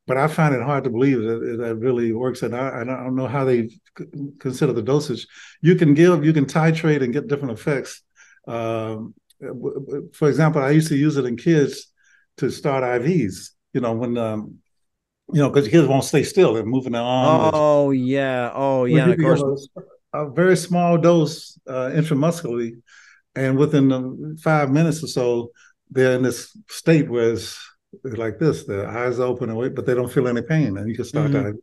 But 0.07 0.19
I 0.19 0.29
find 0.29 0.55
it 0.55 0.63
hard 0.63 0.85
to 0.85 0.91
believe 0.91 1.21
that 1.23 1.59
that 1.63 1.77
really 1.77 2.13
works, 2.13 2.43
and 2.43 2.55
I, 2.55 2.81
I 2.81 2.85
don't 2.85 3.17
know 3.17 3.29
how 3.29 3.45
they 3.47 3.71
consider 4.41 4.73
the 4.75 4.83
dosage. 4.83 5.27
You 5.63 5.75
can 5.77 5.95
give, 5.95 6.25
you 6.25 6.33
can 6.33 6.47
titrate 6.47 7.03
and 7.03 7.13
get 7.13 7.29
different 7.29 7.59
effects. 7.59 8.03
Um, 8.47 9.15
w- 9.41 10.11
for 10.13 10.29
example, 10.29 10.63
I 10.63 10.71
used 10.71 10.89
to 10.89 10.97
use 10.97 11.17
it 11.17 11.25
in 11.27 11.37
kids 11.37 11.93
to 12.39 12.51
start 12.51 12.85
IVs. 12.85 13.51
You 13.73 13.81
know 13.81 13.93
when 13.93 14.19
um, 14.19 14.59
you 15.33 15.41
know 15.41 15.51
because 15.51 15.69
kids 15.69 15.87
won't 15.89 16.05
stay 16.05 16.23
still; 16.23 16.55
they're 16.55 16.65
moving 16.65 16.93
their 16.93 17.03
arm. 17.03 17.51
oh, 17.55 17.91
yeah. 17.91 18.51
Oh, 18.55 18.85
yeah. 18.85 19.09
Of 19.09 19.19
course, 19.19 19.69
a, 20.13 20.21
a 20.25 20.31
very 20.31 20.57
small 20.57 20.99
dose 20.99 21.59
uh, 21.69 21.91
intramuscularly, 21.95 22.81
and 23.35 23.57
within 23.59 24.37
five 24.43 24.71
minutes 24.71 25.03
or 25.03 25.07
so, 25.09 25.51
they're 25.91 26.17
in 26.17 26.23
this 26.23 26.57
state 26.69 27.09
where 27.09 27.33
it's, 27.33 27.59
like 28.05 28.39
this: 28.39 28.65
their 28.65 28.89
eyes 28.89 29.19
open 29.21 29.49
and 29.51 29.59
wait, 29.59 29.75
but 29.75 29.87
they 29.87 29.95
don't 29.95 30.13
feel 30.13 30.29
any 30.29 30.43
pain, 30.43 30.77
and 30.77 30.89
you 30.89 30.97
can 30.97 31.05
start 31.05 31.31
Mhm. 31.31 31.45
that. 31.45 31.59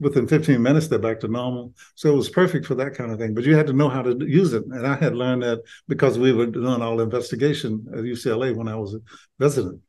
Within 0.00 0.26
15 0.26 0.60
minutes, 0.60 0.88
they're 0.88 0.98
back 0.98 1.20
to 1.20 1.28
normal. 1.28 1.74
So 1.94 2.12
it 2.12 2.16
was 2.16 2.28
perfect 2.28 2.66
for 2.66 2.74
that 2.74 2.94
kind 2.94 3.12
of 3.12 3.20
thing. 3.20 3.34
But 3.34 3.44
you 3.44 3.54
had 3.54 3.68
to 3.68 3.72
know 3.72 3.88
how 3.88 4.02
to 4.02 4.16
use 4.26 4.52
it, 4.52 4.64
and 4.66 4.84
I 4.84 4.96
had 4.96 5.14
learned 5.14 5.44
that 5.44 5.60
because 5.86 6.18
we 6.18 6.32
were 6.32 6.46
doing 6.46 6.82
all 6.82 6.96
the 6.96 7.04
investigation 7.04 7.86
at 7.92 8.00
UCLA 8.00 8.52
when 8.56 8.66
I 8.66 8.74
was 8.74 8.94
a 8.94 9.00
resident. 9.38 9.80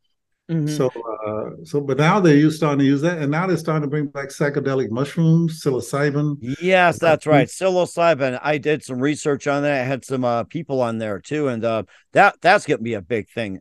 Mhm. 0.50 0.68
So, 0.68 0.90
uh, 1.26 1.64
so, 1.64 1.80
but 1.80 1.96
now 1.96 2.20
they're 2.20 2.50
starting 2.50 2.80
to 2.80 2.84
use 2.84 3.00
that, 3.00 3.18
and 3.18 3.30
now 3.30 3.46
they're 3.46 3.56
starting 3.56 3.82
to 3.82 3.88
bring 3.88 4.06
back 4.06 4.28
psychedelic 4.28 4.90
mushrooms, 4.90 5.62
psilocybin. 5.62 6.36
Yes, 6.60 6.98
that's 6.98 7.26
right. 7.26 7.48
Psilocybin. 7.48 8.38
I 8.42 8.58
did 8.58 8.84
some 8.84 8.98
research 9.00 9.46
on 9.46 9.62
that. 9.62 9.80
I 9.80 9.84
had 9.84 10.04
some 10.04 10.24
uh, 10.24 10.44
people 10.44 10.82
on 10.82 10.98
there 10.98 11.18
too, 11.18 11.48
and 11.48 11.64
uh, 11.64 11.84
that 12.12 12.36
that's 12.42 12.66
going 12.66 12.78
to 12.78 12.84
be 12.84 12.94
a 12.94 13.00
big 13.00 13.30
thing 13.30 13.60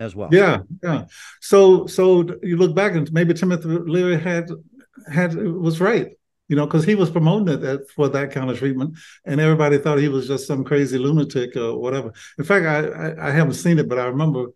as 0.00 0.16
well. 0.16 0.28
Yeah, 0.32 0.62
yeah. 0.82 1.04
So, 1.40 1.86
so 1.86 2.26
you 2.42 2.56
look 2.56 2.74
back 2.74 2.94
and 2.94 3.10
maybe 3.12 3.32
Timothy 3.34 3.68
Leary 3.68 4.18
had 4.18 4.48
had 5.08 5.36
was 5.36 5.80
right, 5.80 6.08
you 6.48 6.56
know, 6.56 6.66
because 6.66 6.84
he 6.84 6.96
was 6.96 7.10
promoting 7.10 7.62
it 7.62 7.82
for 7.94 8.08
that 8.08 8.32
kind 8.32 8.50
of 8.50 8.58
treatment, 8.58 8.96
and 9.24 9.40
everybody 9.40 9.78
thought 9.78 9.98
he 9.98 10.08
was 10.08 10.26
just 10.26 10.48
some 10.48 10.64
crazy 10.64 10.98
lunatic 10.98 11.56
or 11.56 11.78
whatever. 11.78 12.12
In 12.38 12.44
fact, 12.44 12.66
I 12.66 12.88
I, 12.88 13.28
I 13.28 13.30
haven't 13.30 13.54
seen 13.54 13.78
it, 13.78 13.88
but 13.88 14.00
I 14.00 14.06
remember 14.06 14.46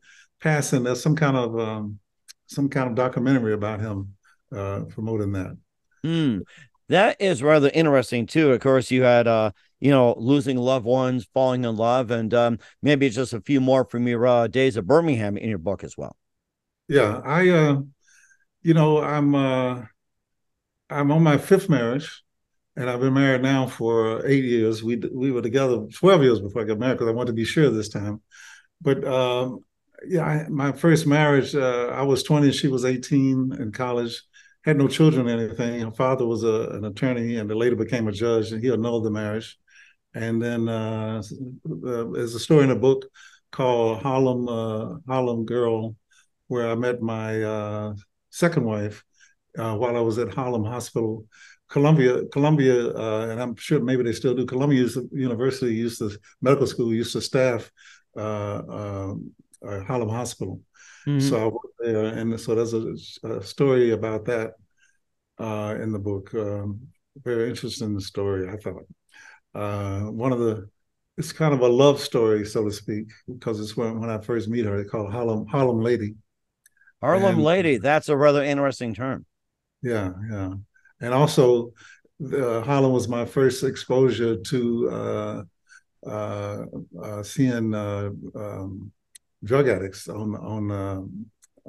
passing 0.41 0.85
there's 0.85 1.03
some 1.03 1.17
kind 1.17 1.37
of 1.37 1.59
um, 1.59 1.99
some 2.47 2.69
kind 2.69 2.89
of 2.89 2.95
documentary 2.95 3.55
about 3.55 3.81
him 3.81 4.15
uh, 4.55 4.81
promoting 4.89 5.33
that. 5.33 5.57
Hmm. 6.05 6.39
That 6.89 7.21
is 7.21 7.43
rather 7.43 7.71
interesting 7.75 8.27
too. 8.27 8.53
Of 8.53 8.61
course, 8.61 8.91
you 8.91 9.03
had 9.03 9.27
uh, 9.27 9.51
you 9.81 9.91
know, 9.91 10.15
losing 10.19 10.57
loved 10.57 10.85
ones, 10.85 11.29
falling 11.33 11.65
in 11.65 11.77
love, 11.77 12.11
and 12.11 12.33
um, 12.35 12.59
maybe 12.83 13.09
just 13.11 13.33
a 13.33 13.41
few 13.41 13.61
more 13.61 13.85
from 13.85 14.09
your 14.09 14.27
uh, 14.27 14.47
days 14.47 14.77
of 14.77 14.87
Birmingham 14.87 15.37
in 15.37 15.49
your 15.49 15.59
book 15.59 15.85
as 15.85 15.97
well. 15.97 16.17
Yeah, 16.89 17.21
I, 17.25 17.49
uh, 17.49 17.81
you 18.63 18.75
know, 18.75 19.01
I'm 19.03 19.35
uh, 19.35 19.83
I'm 20.91 21.13
on 21.13 21.23
my 21.23 21.39
fifth 21.39 21.69
marriage, 21.69 22.23
and 22.77 22.91
I've 22.91 23.01
been 23.01 23.15
married 23.15 23.43
now 23.43 23.67
for 23.67 24.27
eight 24.27 24.45
years. 24.45 24.83
We 24.83 24.97
we 24.97 25.31
were 25.31 25.43
together 25.43 25.87
twelve 25.95 26.23
years 26.23 26.41
before 26.41 26.63
I 26.63 26.65
got 26.65 26.79
married 26.79 26.95
because 26.95 27.09
I 27.09 27.13
wanted 27.13 27.29
to 27.29 27.35
be 27.35 27.45
sure 27.45 27.71
this 27.71 27.89
time. 27.89 28.21
But 28.81 29.05
um, 29.05 29.65
yeah, 30.07 30.25
I, 30.25 30.49
my 30.49 30.73
first 30.73 31.07
marriage, 31.07 31.55
uh, 31.55 31.89
I 31.89 32.03
was 32.03 32.23
twenty, 32.23 32.47
and 32.49 32.55
she 32.55 32.69
was 32.69 32.85
eighteen 32.85 33.53
in 33.59 33.73
college. 33.73 34.23
Had 34.65 34.77
no 34.77 34.89
children 34.89 35.29
or 35.29 35.31
anything. 35.31 35.81
Her 35.81 35.91
father 35.93 36.27
was 36.27 36.45
a, 36.45 36.71
an 36.73 36.85
attorney, 36.85 37.37
and 37.37 37.51
later 37.55 37.77
became 37.77 38.09
a 38.09 38.13
judge, 38.13 38.53
and 38.53 38.63
he 38.63 38.71
annulled 38.71 39.05
the 39.05 39.11
marriage. 39.11 39.59
And 40.15 40.43
then 40.43 40.69
uh, 40.69 41.23
uh, 41.23 42.05
there's 42.13 42.35
a 42.35 42.41
story 42.41 42.65
in 42.65 42.71
a 42.71 42.77
book 42.77 43.07
called 43.53 44.03
Harlem 44.03 44.49
uh, 44.49 44.99
Harlem 45.07 45.45
Girl, 45.45 45.95
where 46.49 46.71
I 46.71 46.75
met 46.75 47.01
my 47.01 47.43
uh, 47.43 47.95
second 48.31 48.65
wife 48.65 49.05
uh, 49.59 49.75
while 49.77 49.97
I 49.97 50.01
was 50.01 50.19
at 50.19 50.35
Harlem 50.35 50.65
Hospital 50.65 51.27
Columbia, 51.69 52.25
Columbia, 52.33 52.89
and 53.31 53.41
I'm 53.41 53.55
sure 53.57 53.81
maybe 53.81 54.03
they 54.03 54.13
still 54.13 54.35
do. 54.35 54.47
Columbia 54.47 54.89
University 55.13 55.75
used 55.75 55.99
to 55.99 56.11
medical 56.41 56.67
school 56.67 56.95
used 56.95 57.13
to 57.13 57.21
staff 57.21 57.71
uh, 58.17 58.21
uh, 58.21 59.15
uh 59.67 59.81
Harlem 59.81 60.09
Hospital, 60.09 60.61
mm-hmm. 61.07 61.21
so 61.21 61.37
I 61.37 61.45
worked 61.47 61.79
there, 61.79 62.07
and 62.07 62.39
so 62.41 62.55
there's 62.55 62.75
a, 62.75 63.29
a 63.29 63.43
story 63.43 63.93
about 63.93 64.25
that 64.27 64.53
uh, 65.39 65.77
in 65.81 65.93
the 65.93 65.99
book. 65.99 66.33
Um, 66.35 66.81
very 67.17 67.49
interesting 67.49 67.99
story, 68.01 68.49
I 68.49 68.57
thought. 68.57 68.87
Uh, 69.55 70.11
one 70.11 70.33
of 70.33 70.39
the 70.39 70.69
it's 71.17 71.33
kind 71.33 71.53
of 71.53 71.61
a 71.61 71.69
love 71.69 72.01
story, 72.01 72.45
so 72.45 72.65
to 72.65 72.71
speak, 72.71 73.07
because 73.27 73.61
it's 73.61 73.77
when 73.77 74.01
when 74.01 74.11
I 74.11 74.19
first 74.19 74.49
meet 74.49 74.65
her. 74.65 74.77
They 74.77 74.89
call 74.89 75.11
Harlem 75.11 75.47
Harlem 75.47 75.81
Lady. 75.81 76.15
Harlem 77.01 77.37
and, 77.37 77.45
Lady. 77.45 77.79
That's 77.79 78.09
a 78.09 78.17
rather 78.17 78.43
interesting 78.43 78.95
term. 78.95 79.25
Yeah, 79.83 80.13
yeah 80.31 80.55
and 81.01 81.15
also 81.15 81.73
uh, 82.33 82.63
Harlem 82.63 82.93
was 82.93 83.09
my 83.09 83.25
first 83.25 83.63
exposure 83.63 84.37
to 84.37 84.91
uh, 84.91 85.43
uh, 86.07 86.65
uh 87.03 87.23
seeing 87.23 87.75
uh, 87.75 88.11
um, 88.35 88.93
drug 89.45 89.69
addicts 89.69 90.09
on 90.09 90.35
on 90.37 90.71
uh, 90.71 91.01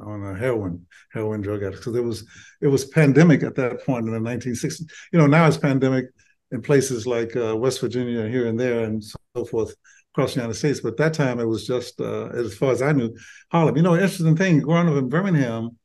on 0.02 0.36
heroin 0.36 0.86
heroin 1.12 1.42
drug 1.42 1.64
addicts 1.64 1.80
because 1.80 1.96
it 1.96 2.04
was 2.04 2.26
it 2.62 2.68
was 2.68 2.86
pandemic 2.86 3.44
at 3.44 3.56
that 3.56 3.86
point 3.86 4.08
in 4.08 4.12
the 4.12 4.30
1960s. 4.30 4.90
You 5.12 5.20
know, 5.20 5.28
now 5.28 5.48
it's 5.48 5.58
pandemic 5.58 6.06
in 6.52 6.62
places 6.62 7.06
like 7.06 7.32
West 7.36 7.82
Virginia 7.82 8.28
here 8.28 8.48
and 8.48 8.60
there 8.60 8.84
and 8.84 9.04
so 9.04 9.46
forth 9.46 9.76
across 10.14 10.34
the 10.34 10.40
United 10.40 10.56
States. 10.56 10.80
But 10.80 10.98
that 10.98 11.14
time 11.14 11.40
it 11.40 11.46
was 11.46 11.68
just, 11.68 12.02
as 12.02 12.56
far 12.56 12.72
as 12.72 12.82
I 12.82 12.92
knew, 12.92 13.16
Harlem. 13.52 13.78
You 13.78 13.84
know, 13.84 13.94
interesting 13.94 14.36
thing 14.36 14.60
growing 14.62 14.90
up 14.90 14.96
in 14.96 15.10
Birmingham 15.10 15.78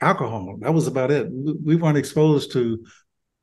alcohol. 0.00 0.56
That 0.60 0.74
was 0.74 0.86
about 0.86 1.10
it. 1.10 1.28
We 1.30 1.76
weren't 1.76 1.98
exposed 1.98 2.52
to 2.52 2.84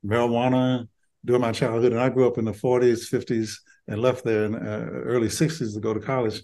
marijuana 0.04 0.88
during 1.24 1.42
my 1.42 1.52
childhood, 1.52 1.92
and 1.92 2.00
I 2.00 2.08
grew 2.08 2.26
up 2.26 2.38
in 2.38 2.44
the 2.44 2.52
40s, 2.52 3.10
50s, 3.10 3.54
and 3.88 4.00
left 4.00 4.24
there 4.24 4.44
in 4.44 4.54
uh, 4.54 4.88
early 5.04 5.28
60s 5.28 5.74
to 5.74 5.80
go 5.80 5.94
to 5.94 6.00
college. 6.00 6.42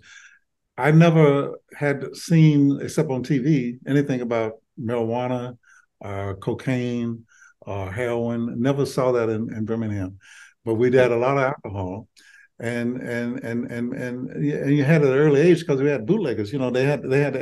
I 0.79 0.93
never 0.93 1.59
had 1.77 2.15
seen, 2.15 2.79
except 2.81 3.11
on 3.11 3.23
TV, 3.25 3.79
anything 3.87 4.21
about 4.21 4.55
marijuana, 4.81 5.59
uh, 6.03 6.35
cocaine, 6.35 7.25
or 7.61 7.91
heroin. 7.91 8.61
Never 8.61 8.87
saw 8.87 9.13
that 9.13 9.29
in, 9.29 9.53
in 9.53 9.65
Birmingham, 9.65 10.19
but 10.65 10.75
we 10.75 10.95
had 10.95 11.13
a 11.13 11.17
lot 11.17 11.37
of 11.37 11.45
alcohol 11.45 12.09
and 12.61 13.01
and 13.01 13.39
and 13.45 13.71
and 13.71 13.93
and, 13.93 14.31
and 14.31 14.77
you 14.77 14.83
had 14.83 15.03
at 15.03 15.09
an 15.09 15.15
early 15.15 15.41
age 15.41 15.61
because 15.61 15.81
we 15.81 15.89
had 15.89 16.07
bootleggers. 16.07 16.53
You 16.53 16.59
know, 16.59 16.71
they 16.71 16.85
had 16.85 17.03
they 17.03 17.21
had 17.21 17.37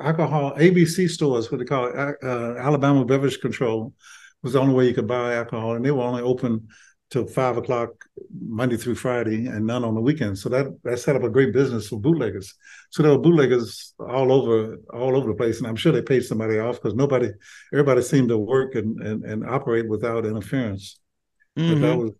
alcohol 0.00 0.54
ABC 0.56 1.10
stores, 1.10 1.50
what 1.50 1.58
they 1.58 1.66
call 1.66 1.86
it, 1.86 2.16
uh, 2.22 2.56
Alabama 2.56 3.04
Beverage 3.04 3.40
Control, 3.40 3.92
was 4.42 4.54
the 4.54 4.60
only 4.60 4.74
way 4.74 4.86
you 4.86 4.94
could 4.94 5.08
buy 5.08 5.34
alcohol, 5.34 5.74
and 5.74 5.84
they 5.84 5.90
were 5.90 6.02
only 6.02 6.22
open 6.22 6.68
till 7.10 7.26
five 7.26 7.56
o'clock 7.56 8.04
Monday 8.38 8.76
through 8.76 8.96
Friday, 8.96 9.46
and 9.46 9.66
none 9.66 9.84
on 9.84 9.94
the 9.94 10.00
weekends. 10.00 10.42
So 10.42 10.48
that 10.48 10.66
that 10.84 10.98
set 10.98 11.16
up 11.16 11.22
a 11.22 11.30
great 11.30 11.52
business 11.52 11.88
for 11.88 12.00
bootleggers. 12.00 12.54
So 12.90 13.02
there 13.02 13.12
were 13.12 13.18
bootleggers 13.18 13.94
all 13.98 14.32
over 14.32 14.76
all 14.92 15.16
over 15.16 15.28
the 15.28 15.34
place, 15.34 15.58
and 15.58 15.66
I'm 15.66 15.76
sure 15.76 15.92
they 15.92 16.02
paid 16.02 16.24
somebody 16.24 16.58
off 16.58 16.76
because 16.76 16.94
nobody, 16.94 17.30
everybody 17.72 18.02
seemed 18.02 18.30
to 18.30 18.38
work 18.38 18.74
and 18.74 19.00
and, 19.00 19.24
and 19.24 19.48
operate 19.48 19.88
without 19.88 20.26
interference. 20.26 20.98
Mm-hmm. 21.56 21.74
But 21.74 21.80
that 21.80 21.92
mm-hmm. 21.92 22.00
was 22.00 22.12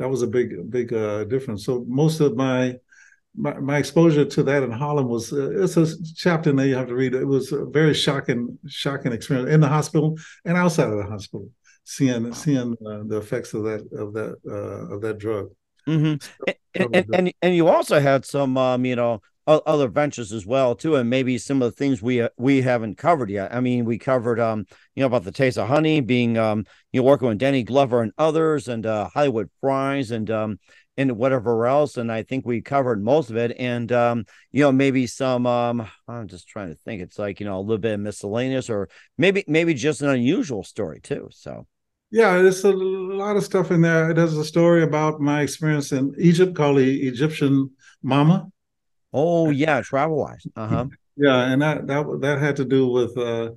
that 0.00 0.08
was 0.08 0.22
a 0.22 0.26
big 0.26 0.70
big 0.70 0.92
uh, 0.92 1.24
difference. 1.24 1.64
So 1.66 1.84
most 1.86 2.20
of 2.20 2.34
my, 2.34 2.76
my, 3.36 3.58
my 3.60 3.76
exposure 3.76 4.24
to 4.24 4.42
that 4.44 4.62
in 4.62 4.70
Harlem 4.70 5.08
was 5.08 5.30
uh, 5.32 5.62
it's 5.62 5.76
a 5.76 5.86
chapter 6.16 6.52
that 6.52 6.66
you 6.66 6.74
have 6.74 6.88
to 6.88 6.94
read. 6.94 7.14
It 7.14 7.26
was 7.26 7.52
a 7.52 7.66
very 7.66 7.92
shocking 7.92 8.58
shocking 8.66 9.12
experience 9.12 9.50
in 9.50 9.60
the 9.60 9.68
hospital 9.68 10.18
and 10.46 10.56
outside 10.56 10.88
of 10.88 10.96
the 10.96 11.04
hospital, 11.04 11.50
seeing 11.90 12.32
seeing 12.32 12.76
uh, 12.86 13.02
the 13.06 13.18
effects 13.18 13.52
of 13.52 13.64
that 13.64 13.80
of 13.92 14.12
that 14.14 14.36
uh, 14.48 14.94
of 14.94 15.00
that 15.02 15.18
drug. 15.18 15.50
Mm-hmm. 15.88 16.14
So, 16.20 16.54
and, 16.74 16.94
and, 16.94 17.06
and, 17.14 17.32
and 17.42 17.56
you 17.56 17.66
also 17.68 17.98
had 17.98 18.24
some 18.24 18.56
um, 18.56 18.84
you 18.84 18.96
know 18.96 19.20
other 19.46 19.88
ventures 19.88 20.32
as 20.32 20.46
well 20.46 20.76
too, 20.76 20.94
and 20.94 21.10
maybe 21.10 21.36
some 21.36 21.60
of 21.62 21.70
the 21.70 21.76
things 21.76 22.00
we 22.00 22.20
uh, 22.20 22.28
we 22.36 22.62
haven't 22.62 22.96
covered 22.96 23.30
yet. 23.30 23.52
I 23.52 23.60
mean, 23.60 23.84
we 23.84 23.98
covered 23.98 24.38
um 24.38 24.66
you 24.94 25.00
know 25.00 25.06
about 25.06 25.24
the 25.24 25.32
taste 25.32 25.58
of 25.58 25.68
honey 25.68 26.00
being 26.00 26.38
um 26.38 26.64
you 26.92 27.00
know 27.00 27.06
working 27.06 27.28
with 27.28 27.38
Danny 27.38 27.64
Glover 27.64 28.02
and 28.02 28.12
others, 28.18 28.68
and 28.68 28.86
uh, 28.86 29.08
Hollywood 29.12 29.50
Fries 29.60 30.12
and 30.12 30.30
um 30.30 30.60
and 30.96 31.16
whatever 31.16 31.66
else, 31.66 31.96
and 31.96 32.12
I 32.12 32.22
think 32.22 32.46
we 32.46 32.60
covered 32.60 33.02
most 33.02 33.30
of 33.30 33.36
it. 33.36 33.56
And 33.58 33.90
um 33.90 34.26
you 34.52 34.62
know 34.62 34.70
maybe 34.70 35.08
some 35.08 35.46
um 35.46 35.88
I'm 36.06 36.28
just 36.28 36.46
trying 36.46 36.68
to 36.68 36.76
think. 36.76 37.02
It's 37.02 37.18
like 37.18 37.40
you 37.40 37.46
know 37.46 37.58
a 37.58 37.62
little 37.62 37.78
bit 37.78 37.94
of 37.94 38.00
miscellaneous, 38.00 38.70
or 38.70 38.88
maybe 39.18 39.44
maybe 39.48 39.74
just 39.74 40.02
an 40.02 40.10
unusual 40.10 40.62
story 40.62 41.00
too. 41.00 41.28
So. 41.32 41.66
Yeah, 42.10 42.42
there's 42.42 42.64
a 42.64 42.72
lot 42.72 43.36
of 43.36 43.44
stuff 43.44 43.70
in 43.70 43.82
there. 43.82 44.12
There's 44.12 44.36
a 44.36 44.44
story 44.44 44.82
about 44.82 45.20
my 45.20 45.42
experience 45.42 45.92
in 45.92 46.14
Egypt 46.18 46.56
called 46.56 46.78
the 46.78 47.08
Egyptian 47.08 47.70
Mama 48.02 48.50
Oh 49.12 49.50
yeah, 49.50 49.80
travel 49.82 50.18
wise. 50.18 50.46
Uh 50.54 50.66
huh. 50.66 50.86
Yeah, 51.16 51.52
and 51.52 51.62
that 51.62 51.86
that 51.86 52.06
that 52.20 52.38
had 52.38 52.56
to 52.56 52.64
do 52.64 52.86
with 52.86 53.16
uh, 53.18 53.50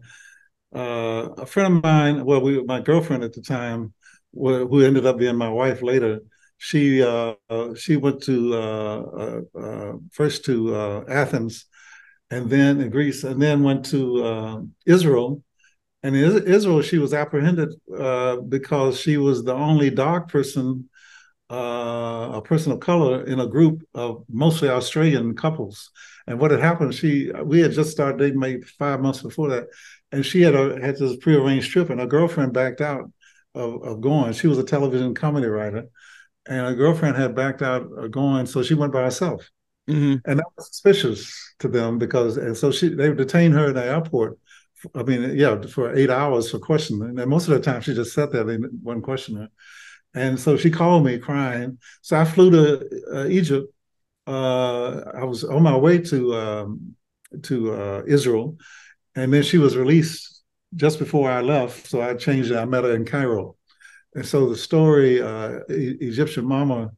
uh, 0.75 1.29
a 1.37 1.45
friend 1.45 1.77
of 1.77 1.83
mine. 1.83 2.25
Well, 2.25 2.41
we 2.41 2.63
my 2.63 2.81
girlfriend 2.81 3.23
at 3.23 3.33
the 3.33 3.41
time, 3.41 3.93
who 4.33 4.81
ended 4.81 5.05
up 5.05 5.17
being 5.17 5.35
my 5.35 5.49
wife 5.49 5.81
later. 5.81 6.21
She 6.57 7.03
uh, 7.03 7.35
she 7.75 7.97
went 7.97 8.23
to 8.23 8.53
uh, 8.53 9.01
uh, 9.01 9.59
uh, 9.59 9.93
first 10.11 10.45
to 10.45 11.05
Athens, 11.07 11.65
and 12.31 12.49
then 12.49 12.81
in 12.81 12.89
Greece, 12.89 13.23
and 13.23 13.41
then 13.41 13.63
went 13.63 13.85
to 13.87 14.67
Israel. 14.85 15.43
And 16.03 16.15
in 16.15 16.47
Israel, 16.47 16.81
she 16.81 16.97
was 16.97 17.13
apprehended 17.13 17.69
because 17.87 18.99
she 18.99 19.17
was 19.17 19.43
the 19.43 19.53
only 19.53 19.89
dark 19.89 20.29
person 20.29 20.89
uh, 21.53 22.31
a 22.33 22.41
person 22.41 22.71
of 22.71 22.79
color 22.79 23.23
in 23.25 23.39
a 23.39 23.47
group 23.47 23.83
of 23.93 24.23
mostly 24.27 24.69
Australian 24.69 25.35
couples. 25.35 25.91
And 26.25 26.39
what 26.39 26.51
had 26.51 26.61
happened, 26.61 26.95
she 26.95 27.31
we 27.43 27.59
had 27.59 27.73
just 27.73 27.91
started 27.91 28.17
dating 28.17 28.39
maybe 28.39 28.63
five 28.63 29.01
months 29.01 29.21
before 29.21 29.49
that, 29.49 29.67
and 30.11 30.25
she 30.25 30.41
had 30.41 30.55
a, 30.55 30.81
had 30.81 30.97
this 30.97 31.17
prearranged 31.17 31.71
trip, 31.71 31.89
and 31.89 31.99
her 31.99 32.07
girlfriend 32.07 32.53
backed 32.53 32.81
out 32.81 33.11
of, 33.53 33.83
of 33.83 34.01
going. 34.01 34.33
She 34.33 34.47
was 34.47 34.57
a 34.57 34.63
television 34.63 35.13
comedy 35.13 35.47
writer, 35.47 35.89
and 36.47 36.65
her 36.65 36.75
girlfriend 36.75 37.17
had 37.17 37.35
backed 37.35 37.61
out 37.61 37.83
of 37.83 38.09
going, 38.09 38.45
so 38.45 38.63
she 38.63 38.73
went 38.73 38.93
by 38.93 39.03
herself. 39.03 39.47
Mm-hmm. 39.89 40.29
And 40.29 40.39
that 40.39 40.45
was 40.55 40.67
suspicious 40.69 41.53
to 41.59 41.67
them 41.67 41.99
because, 41.99 42.37
and 42.37 42.55
so 42.55 42.71
she 42.71 42.89
they 42.89 43.13
detained 43.13 43.53
her 43.53 43.67
in 43.67 43.75
the 43.75 43.83
airport. 43.83 44.39
I 44.95 45.03
mean, 45.03 45.37
yeah, 45.37 45.61
for 45.61 45.95
eight 45.95 46.09
hours 46.09 46.51
for 46.51 46.59
questioning. 46.59 47.19
And 47.19 47.29
most 47.29 47.47
of 47.47 47.53
the 47.53 47.59
time, 47.59 47.81
she 47.81 47.93
just 47.93 48.13
sat 48.13 48.31
there; 48.31 48.43
they 48.43 48.57
wouldn't 48.57 49.05
question 49.05 49.35
her. 49.37 49.49
And 50.13 50.39
so 50.39 50.57
she 50.57 50.69
called 50.69 51.05
me 51.05 51.17
crying. 51.17 51.79
So 52.01 52.17
I 52.17 52.25
flew 52.25 52.51
to 52.51 52.89
uh, 53.13 53.27
Egypt. 53.27 53.73
Uh, 54.27 55.01
I 55.13 55.23
was 55.23 55.43
on 55.43 55.63
my 55.63 55.75
way 55.75 55.97
to 55.97 56.35
um, 56.35 56.95
to 57.43 57.73
uh, 57.73 58.03
Israel, 58.07 58.57
and 59.15 59.33
then 59.33 59.43
she 59.43 59.57
was 59.57 59.75
released 59.75 60.43
just 60.75 60.99
before 60.99 61.29
I 61.29 61.41
left. 61.41 61.87
So 61.87 62.01
I 62.01 62.13
changed 62.15 62.51
it. 62.51 62.57
I 62.57 62.65
met 62.65 62.83
her 62.83 62.95
in 62.95 63.05
Cairo, 63.05 63.57
and 64.15 64.25
so 64.25 64.49
the 64.49 64.55
story 64.55 65.21
uh, 65.21 65.59
e- 65.69 65.97
Egyptian 65.99 66.45
Mama 66.45 66.91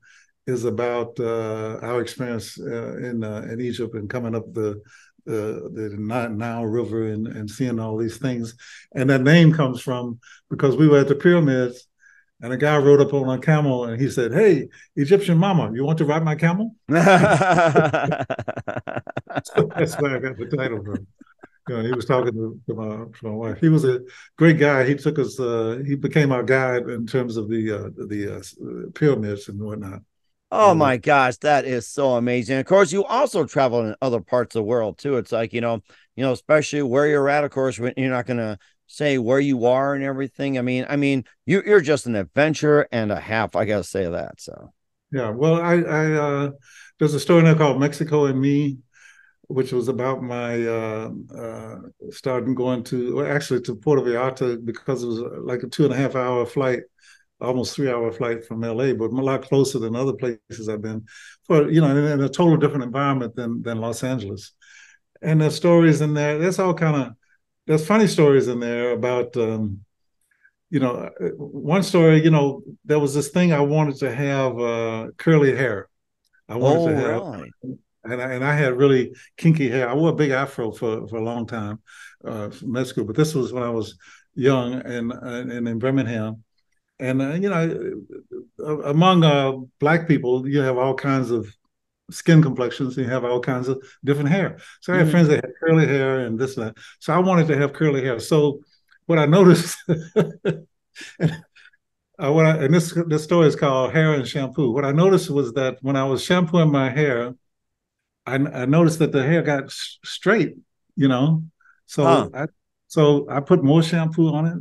is 0.46 0.66
about 0.66 1.20
uh, 1.20 1.80
our 1.82 2.02
experience 2.02 2.60
uh, 2.60 2.98
in 2.98 3.24
in 3.24 3.62
Egypt 3.62 3.96
and 3.96 4.10
coming 4.10 4.36
up 4.36 4.54
the 4.54 4.82
the 5.26 5.69
the 5.73 5.95
Nile 5.97 6.65
River 6.65 7.07
and, 7.07 7.28
and 7.28 7.49
seeing 7.49 7.80
all 7.80 7.97
these 7.97 8.17
things. 8.17 8.55
And 8.93 9.09
that 9.09 9.21
name 9.21 9.53
comes 9.53 9.82
from 9.82 10.19
because 10.49 10.76
we 10.76 10.88
were 10.88 10.99
at 10.99 11.07
the 11.07 11.15
pyramids 11.15 11.88
and 12.41 12.51
a 12.53 12.57
guy 12.57 12.78
rode 12.78 13.01
up 13.01 13.13
on 13.13 13.30
a 13.30 13.41
camel 13.41 13.86
and 13.86 13.99
he 13.99 14.09
said, 14.09 14.34
Hey, 14.34 14.67
Egyptian 14.95 15.38
mama, 15.38 15.71
you 15.73 15.84
want 15.84 15.97
to 15.99 16.05
ride 16.05 16.23
my 16.23 16.36
camel? 16.36 16.76
so 16.89 16.95
that's 19.76 19.95
where 19.99 20.15
I 20.15 20.19
got 20.19 20.38
the 20.38 20.51
title 20.55 20.84
from. 20.84 21.07
You 21.67 21.78
know, 21.78 21.84
he 21.84 21.91
was 21.93 22.05
talking 22.05 22.34
to, 22.34 22.59
to, 22.67 22.76
my, 22.76 22.89
to, 23.05 23.17
my, 23.23 23.32
wife. 23.32 23.59
He 23.59 23.69
was 23.69 23.86
a 23.86 24.01
great 24.38 24.59
guy. 24.59 24.86
He 24.86 24.93
took 24.93 25.17
us. 25.17 25.39
Uh, 25.39 25.82
he 25.84 25.95
became 25.95 26.32
our 26.32 26.43
guide 26.43 26.88
in 26.89 27.07
terms 27.07 27.38
of 27.38 27.49
the 27.49 27.71
uh, 27.71 27.89
the 28.05 28.36
uh, 28.38 28.41
pyramids 28.93 29.49
and 29.49 29.59
whatnot. 29.59 30.01
Oh 30.52 30.74
my 30.74 30.98
gosh, 30.98 31.38
that 31.38 31.66
is 31.66 31.88
so 31.88 32.16
amazing. 32.16 32.58
Of 32.60 32.66
course, 32.66 32.91
you 32.91 33.04
also 33.04 33.46
travel 33.46 33.86
in 33.86 33.96
other 34.02 34.22
parts 34.22 34.56
of 34.56 34.60
the 34.60 34.64
world 34.64 34.98
too. 34.98 35.18
It's 35.18 35.32
like, 35.32 35.52
you 35.54 35.60
know, 35.60 35.82
you 36.16 36.24
know, 36.24 36.32
especially 36.32 36.82
where 36.84 37.08
you're 37.08 37.28
at, 37.28 37.43
of 37.43 37.52
course, 37.52 37.78
you're 37.78 37.93
not 37.98 38.26
going 38.26 38.38
to 38.38 38.58
say 38.88 39.18
where 39.18 39.39
you 39.39 39.66
are 39.66 39.93
and 39.93 40.04
everything? 40.04 40.58
I 40.58 40.62
mean, 40.62 40.86
I 40.89 40.96
mean, 40.96 41.26
you 41.46 41.62
you're 41.66 41.82
just 41.82 42.06
an 42.06 42.16
adventure 42.16 42.88
and 42.91 43.12
a 43.12 43.20
half. 43.20 43.56
I 43.56 43.66
gotta 43.66 43.84
say 43.84 44.10
that. 44.10 44.39
So 44.41 44.74
yeah, 45.12 45.30
well, 45.30 45.62
I 45.62 45.76
I 45.82 46.12
uh, 46.14 46.52
there's 47.00 47.14
a 47.14 47.20
story 47.20 47.43
now 47.43 47.56
called 47.56 47.80
Mexico 47.80 48.26
and 48.26 48.39
Me, 48.39 48.78
which 49.48 49.72
was 49.72 49.88
about 49.88 50.22
my 50.22 50.66
uh, 50.66 51.10
uh, 51.38 51.76
starting 52.12 52.56
going 52.56 52.84
to 52.86 53.16
well, 53.16 53.32
actually 53.32 53.62
to 53.62 53.76
Puerto 53.76 54.02
Vallarta 54.02 54.64
because 54.64 55.04
it 55.04 55.08
was 55.08 55.20
like 55.43 55.64
a 55.64 55.68
two 55.68 55.86
and 55.86 55.93
a 55.93 55.98
half 55.98 56.16
hour 56.16 56.46
flight, 56.46 56.82
almost 57.42 57.76
three 57.76 57.90
hour 57.90 58.12
flight 58.12 58.46
from 58.46 58.62
LA, 58.62 58.94
but 58.94 59.12
a 59.12 59.22
lot 59.22 59.44
closer 59.44 59.80
than 59.80 59.96
other 59.96 60.14
places 60.14 60.70
I've 60.70 60.82
been. 60.82 61.06
For 61.46 61.70
you 61.70 61.82
know, 61.82 61.96
in, 61.96 62.22
a 62.22 62.30
total 62.30 62.58
different 62.58 62.84
environment 62.84 63.36
than 63.36 63.62
than 63.62 63.80
Los 63.80 64.04
Angeles. 64.04 64.54
And 65.22 65.42
there's 65.42 65.56
stories 65.56 66.02
in 66.02 66.14
there. 66.14 66.38
There's 66.38 66.60
all 66.60 66.74
kind 66.74 66.96
of 66.96 67.14
there's 67.68 67.86
funny 67.86 68.08
stories 68.08 68.48
in 68.48 68.60
there 68.60 68.92
about 68.92 69.36
um, 69.38 69.86
you 70.70 70.80
know 70.80 71.10
one 71.38 71.84
story 71.84 72.24
you 72.24 72.32
know 72.32 72.62
there 72.84 73.00
was 73.00 73.14
this 73.14 73.30
thing 73.30 73.54
i 73.54 73.60
wanted 73.60 73.96
to 73.96 74.14
have 74.14 74.60
uh, 74.60 75.08
curly 75.18 75.56
hair 75.56 75.90
i 76.50 76.56
wanted 76.56 76.82
oh, 76.82 76.88
to 76.90 76.96
have 76.96 77.78
and, 78.04 78.22
I, 78.22 78.34
and 78.34 78.44
I 78.46 78.56
had 78.56 78.78
really 78.78 79.14
kinky 79.38 79.70
hair 79.70 79.88
i 79.90 79.94
wore 79.94 80.10
a 80.10 80.16
big 80.16 80.32
afro 80.32 80.72
for, 80.72 81.08
for 81.08 81.18
a 81.18 81.24
long 81.24 81.46
time 81.46 81.82
uh, 82.26 82.50
med 82.64 82.88
school 82.88 83.06
but 83.06 83.16
this 83.16 83.36
was 83.36 83.54
when 83.54 83.64
i 83.64 83.70
was 83.70 83.98
young 84.34 84.74
and 84.74 85.12
and 85.12 85.68
in 85.68 85.80
birmingham 85.80 86.44
and 87.00 87.22
uh, 87.22 87.34
you 87.34 87.50
know 87.50 88.02
uh, 88.60 88.82
among 88.84 89.24
uh, 89.24 89.54
black 89.80 90.08
people 90.08 90.48
you 90.48 90.62
have 90.62 90.78
all 90.78 90.93
kinds 90.93 91.32
of 91.32 91.48
skin 92.12 92.41
complexions 92.41 92.98
and 92.98 93.06
you 93.06 93.12
have 93.12 93.26
all 93.26 93.39
kinds 93.39 93.68
of 93.68 93.82
different 94.04 94.30
hair. 94.30 94.58
So 94.82 94.93
I 94.93 94.98
had 94.98 95.08
mm 95.08 95.12
friends 95.12 95.28
that 95.30 95.43
had 95.43 95.54
curly 95.60 95.88
hair 95.88 96.20
and 96.20 96.38
this 96.38 96.58
and 96.58 96.68
that. 96.68 96.78
So 97.00 97.14
I 97.14 97.20
wanted 97.20 97.48
to 97.48 97.58
have 97.58 97.74
curly 97.74 98.04
hair. 98.04 98.20
So 98.20 98.62
what 99.06 99.20
I 99.20 99.26
noticed, 99.26 99.78
and, 99.88 100.68
uh, 102.18 102.32
what 102.32 102.46
I, 102.46 102.64
and 102.64 102.74
this 102.74 102.98
this 103.08 103.24
story 103.24 103.48
is 103.48 103.56
called 103.56 103.91
hair 103.91 104.14
and 104.14 104.28
shampoo. 104.28 104.72
What 104.72 104.86
I 104.86 104.91
noticed 104.91 105.30
was 105.30 105.54
that 105.54 105.78
when 105.82 105.96
I 105.96 106.04
was 106.06 106.24
shampooing 106.24 106.72
my 106.72 106.89
hair, 106.89 107.36
I, 108.26 108.36
I 108.36 108.66
noticed 108.66 109.00
that 109.00 109.12
the 109.12 109.24
hair 109.24 109.41
got 109.41 109.72
straight. 109.72 110.56
You 110.96 111.08
know, 111.08 111.43
so 111.86 112.04
huh. 112.04 112.30
I 112.34 112.46
so 112.96 113.28
I 113.30 113.39
put 113.39 113.64
more 113.64 113.84
shampoo 113.84 114.30
on 114.38 114.46
it 114.52 114.60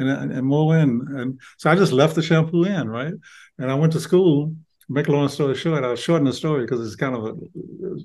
and 0.00 0.32
and 0.36 0.46
more 0.46 0.76
in, 0.76 0.90
and 1.18 1.40
so 1.58 1.70
I 1.70 1.74
just 1.74 1.92
left 1.92 2.14
the 2.14 2.22
shampoo 2.22 2.64
in, 2.64 2.88
right? 2.88 3.14
And 3.58 3.70
I 3.70 3.74
went 3.74 3.92
to 3.94 4.00
school 4.00 4.54
make 4.88 5.08
a 5.08 5.12
long 5.12 5.28
story 5.28 5.54
short, 5.54 5.84
I'll 5.84 5.96
shorten 5.96 6.26
the 6.26 6.32
story 6.32 6.62
because 6.64 6.86
it's 6.86 6.96
kind 6.96 7.16
of 7.16 7.24
a 7.24 7.32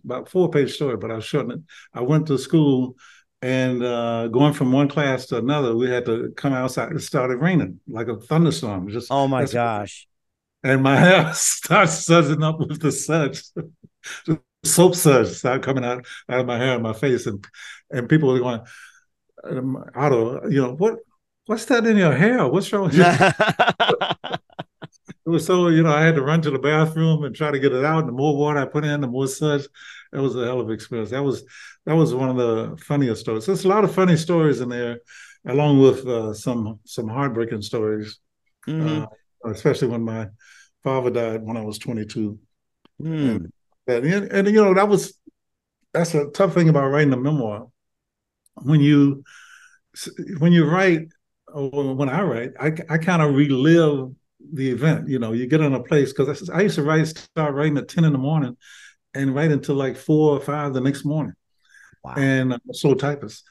about 0.05 0.29
four 0.29 0.49
page 0.49 0.73
story, 0.73 0.97
but 0.97 1.11
I'll 1.11 1.21
shorten 1.21 1.51
it. 1.51 1.59
I 1.93 2.01
went 2.01 2.27
to 2.27 2.37
school 2.37 2.95
and 3.41 3.83
uh, 3.83 4.27
going 4.27 4.53
from 4.53 4.71
one 4.71 4.87
class 4.87 5.25
to 5.27 5.37
another, 5.37 5.75
we 5.75 5.89
had 5.89 6.05
to 6.05 6.31
come 6.37 6.53
outside. 6.53 6.91
It 6.91 7.01
started 7.01 7.37
raining 7.37 7.79
like 7.87 8.07
a 8.07 8.19
thunderstorm. 8.19 8.89
Just 8.89 9.11
oh 9.11 9.27
my 9.27 9.45
gosh! 9.45 10.07
And 10.63 10.83
my 10.83 10.95
hair 11.05 11.33
starts 11.33 12.05
sudsing 12.05 12.43
up 12.43 12.59
with 12.59 12.81
the 12.81 12.91
suds. 12.91 13.53
soap 14.63 14.93
suds 14.93 15.37
started 15.37 15.63
coming 15.63 15.83
out 15.83 16.05
out 16.29 16.39
of 16.39 16.45
my 16.45 16.57
hair 16.57 16.75
and 16.75 16.83
my 16.83 16.93
face, 16.93 17.25
and 17.25 17.45
and 17.89 18.07
people 18.07 18.29
were 18.29 18.39
going, 18.39 18.61
um, 19.43 19.83
"Otto, 19.95 20.47
you 20.49 20.61
know 20.61 20.73
what? 20.73 20.97
What's 21.45 21.65
that 21.65 21.85
in 21.85 21.97
your 21.97 22.13
hair? 22.13 22.47
What's 22.47 22.71
wrong 22.71 22.85
with 22.85 22.95
you?" 22.95 23.03
it 25.25 25.29
was 25.29 25.45
so 25.45 25.67
you 25.67 25.83
know 25.83 25.93
I 25.93 26.01
had 26.01 26.15
to 26.15 26.21
run 26.21 26.41
to 26.43 26.51
the 26.51 26.59
bathroom 26.59 27.23
and 27.23 27.35
try 27.35 27.51
to 27.51 27.59
get 27.59 27.73
it 27.73 27.85
out. 27.85 27.99
And 27.99 28.09
the 28.09 28.13
more 28.13 28.37
water 28.37 28.59
I 28.59 28.65
put 28.65 28.85
in, 28.85 29.01
the 29.01 29.07
more 29.07 29.27
suds. 29.27 29.67
That 30.11 30.21
was 30.21 30.35
a 30.35 30.45
hell 30.45 30.59
of 30.59 30.67
an 30.67 30.73
experience. 30.73 31.11
That 31.11 31.23
was 31.23 31.43
that 31.85 31.95
was 31.95 32.13
one 32.13 32.29
of 32.29 32.37
the 32.37 32.77
funniest 32.83 33.21
stories. 33.21 33.45
There's 33.45 33.65
a 33.65 33.69
lot 33.69 33.83
of 33.83 33.93
funny 33.93 34.17
stories 34.17 34.59
in 34.59 34.69
there, 34.69 34.99
along 35.47 35.79
with 35.79 36.05
uh, 36.05 36.33
some 36.33 36.79
some 36.85 37.07
heartbreaking 37.07 37.61
stories, 37.61 38.19
mm-hmm. 38.67 39.03
uh, 39.03 39.51
especially 39.51 39.87
when 39.87 40.03
my 40.03 40.27
father 40.83 41.09
died 41.09 41.43
when 41.43 41.57
I 41.57 41.61
was 41.61 41.79
22. 41.79 42.37
Mm. 43.01 43.51
And, 43.87 44.05
and, 44.05 44.31
and 44.31 44.47
you 44.47 44.63
know 44.63 44.73
that 44.73 44.87
was 44.87 45.17
that's 45.93 46.13
a 46.13 46.29
tough 46.29 46.53
thing 46.53 46.69
about 46.69 46.89
writing 46.89 47.13
a 47.13 47.17
memoir. 47.17 47.67
When 48.63 48.79
you 48.79 49.23
when 50.39 50.53
you 50.53 50.65
write, 50.65 51.07
or 51.53 51.95
when 51.95 52.09
I 52.09 52.21
write, 52.21 52.51
I 52.59 52.73
I 52.89 52.97
kind 52.97 53.21
of 53.21 53.35
relive 53.35 54.11
the 54.53 54.69
event. 54.71 55.07
You 55.07 55.19
know, 55.19 55.33
you 55.33 55.47
get 55.47 55.61
in 55.61 55.73
a 55.73 55.83
place 55.83 56.13
because 56.13 56.49
I, 56.49 56.59
I, 56.59 56.61
used 56.61 56.75
to 56.75 56.83
write, 56.83 57.07
start 57.07 57.53
writing 57.53 57.77
at 57.77 57.87
ten 57.87 58.05
in 58.05 58.13
the 58.13 58.17
morning, 58.17 58.57
and 59.13 59.35
write 59.35 59.51
until 59.51 59.75
like 59.75 59.97
four 59.97 60.37
or 60.37 60.39
five 60.39 60.73
the 60.73 60.81
next 60.81 61.05
morning. 61.05 61.33
Wow. 62.03 62.15
And 62.17 62.53
uh, 62.53 62.59
slow 62.71 62.95
typist, 62.95 63.43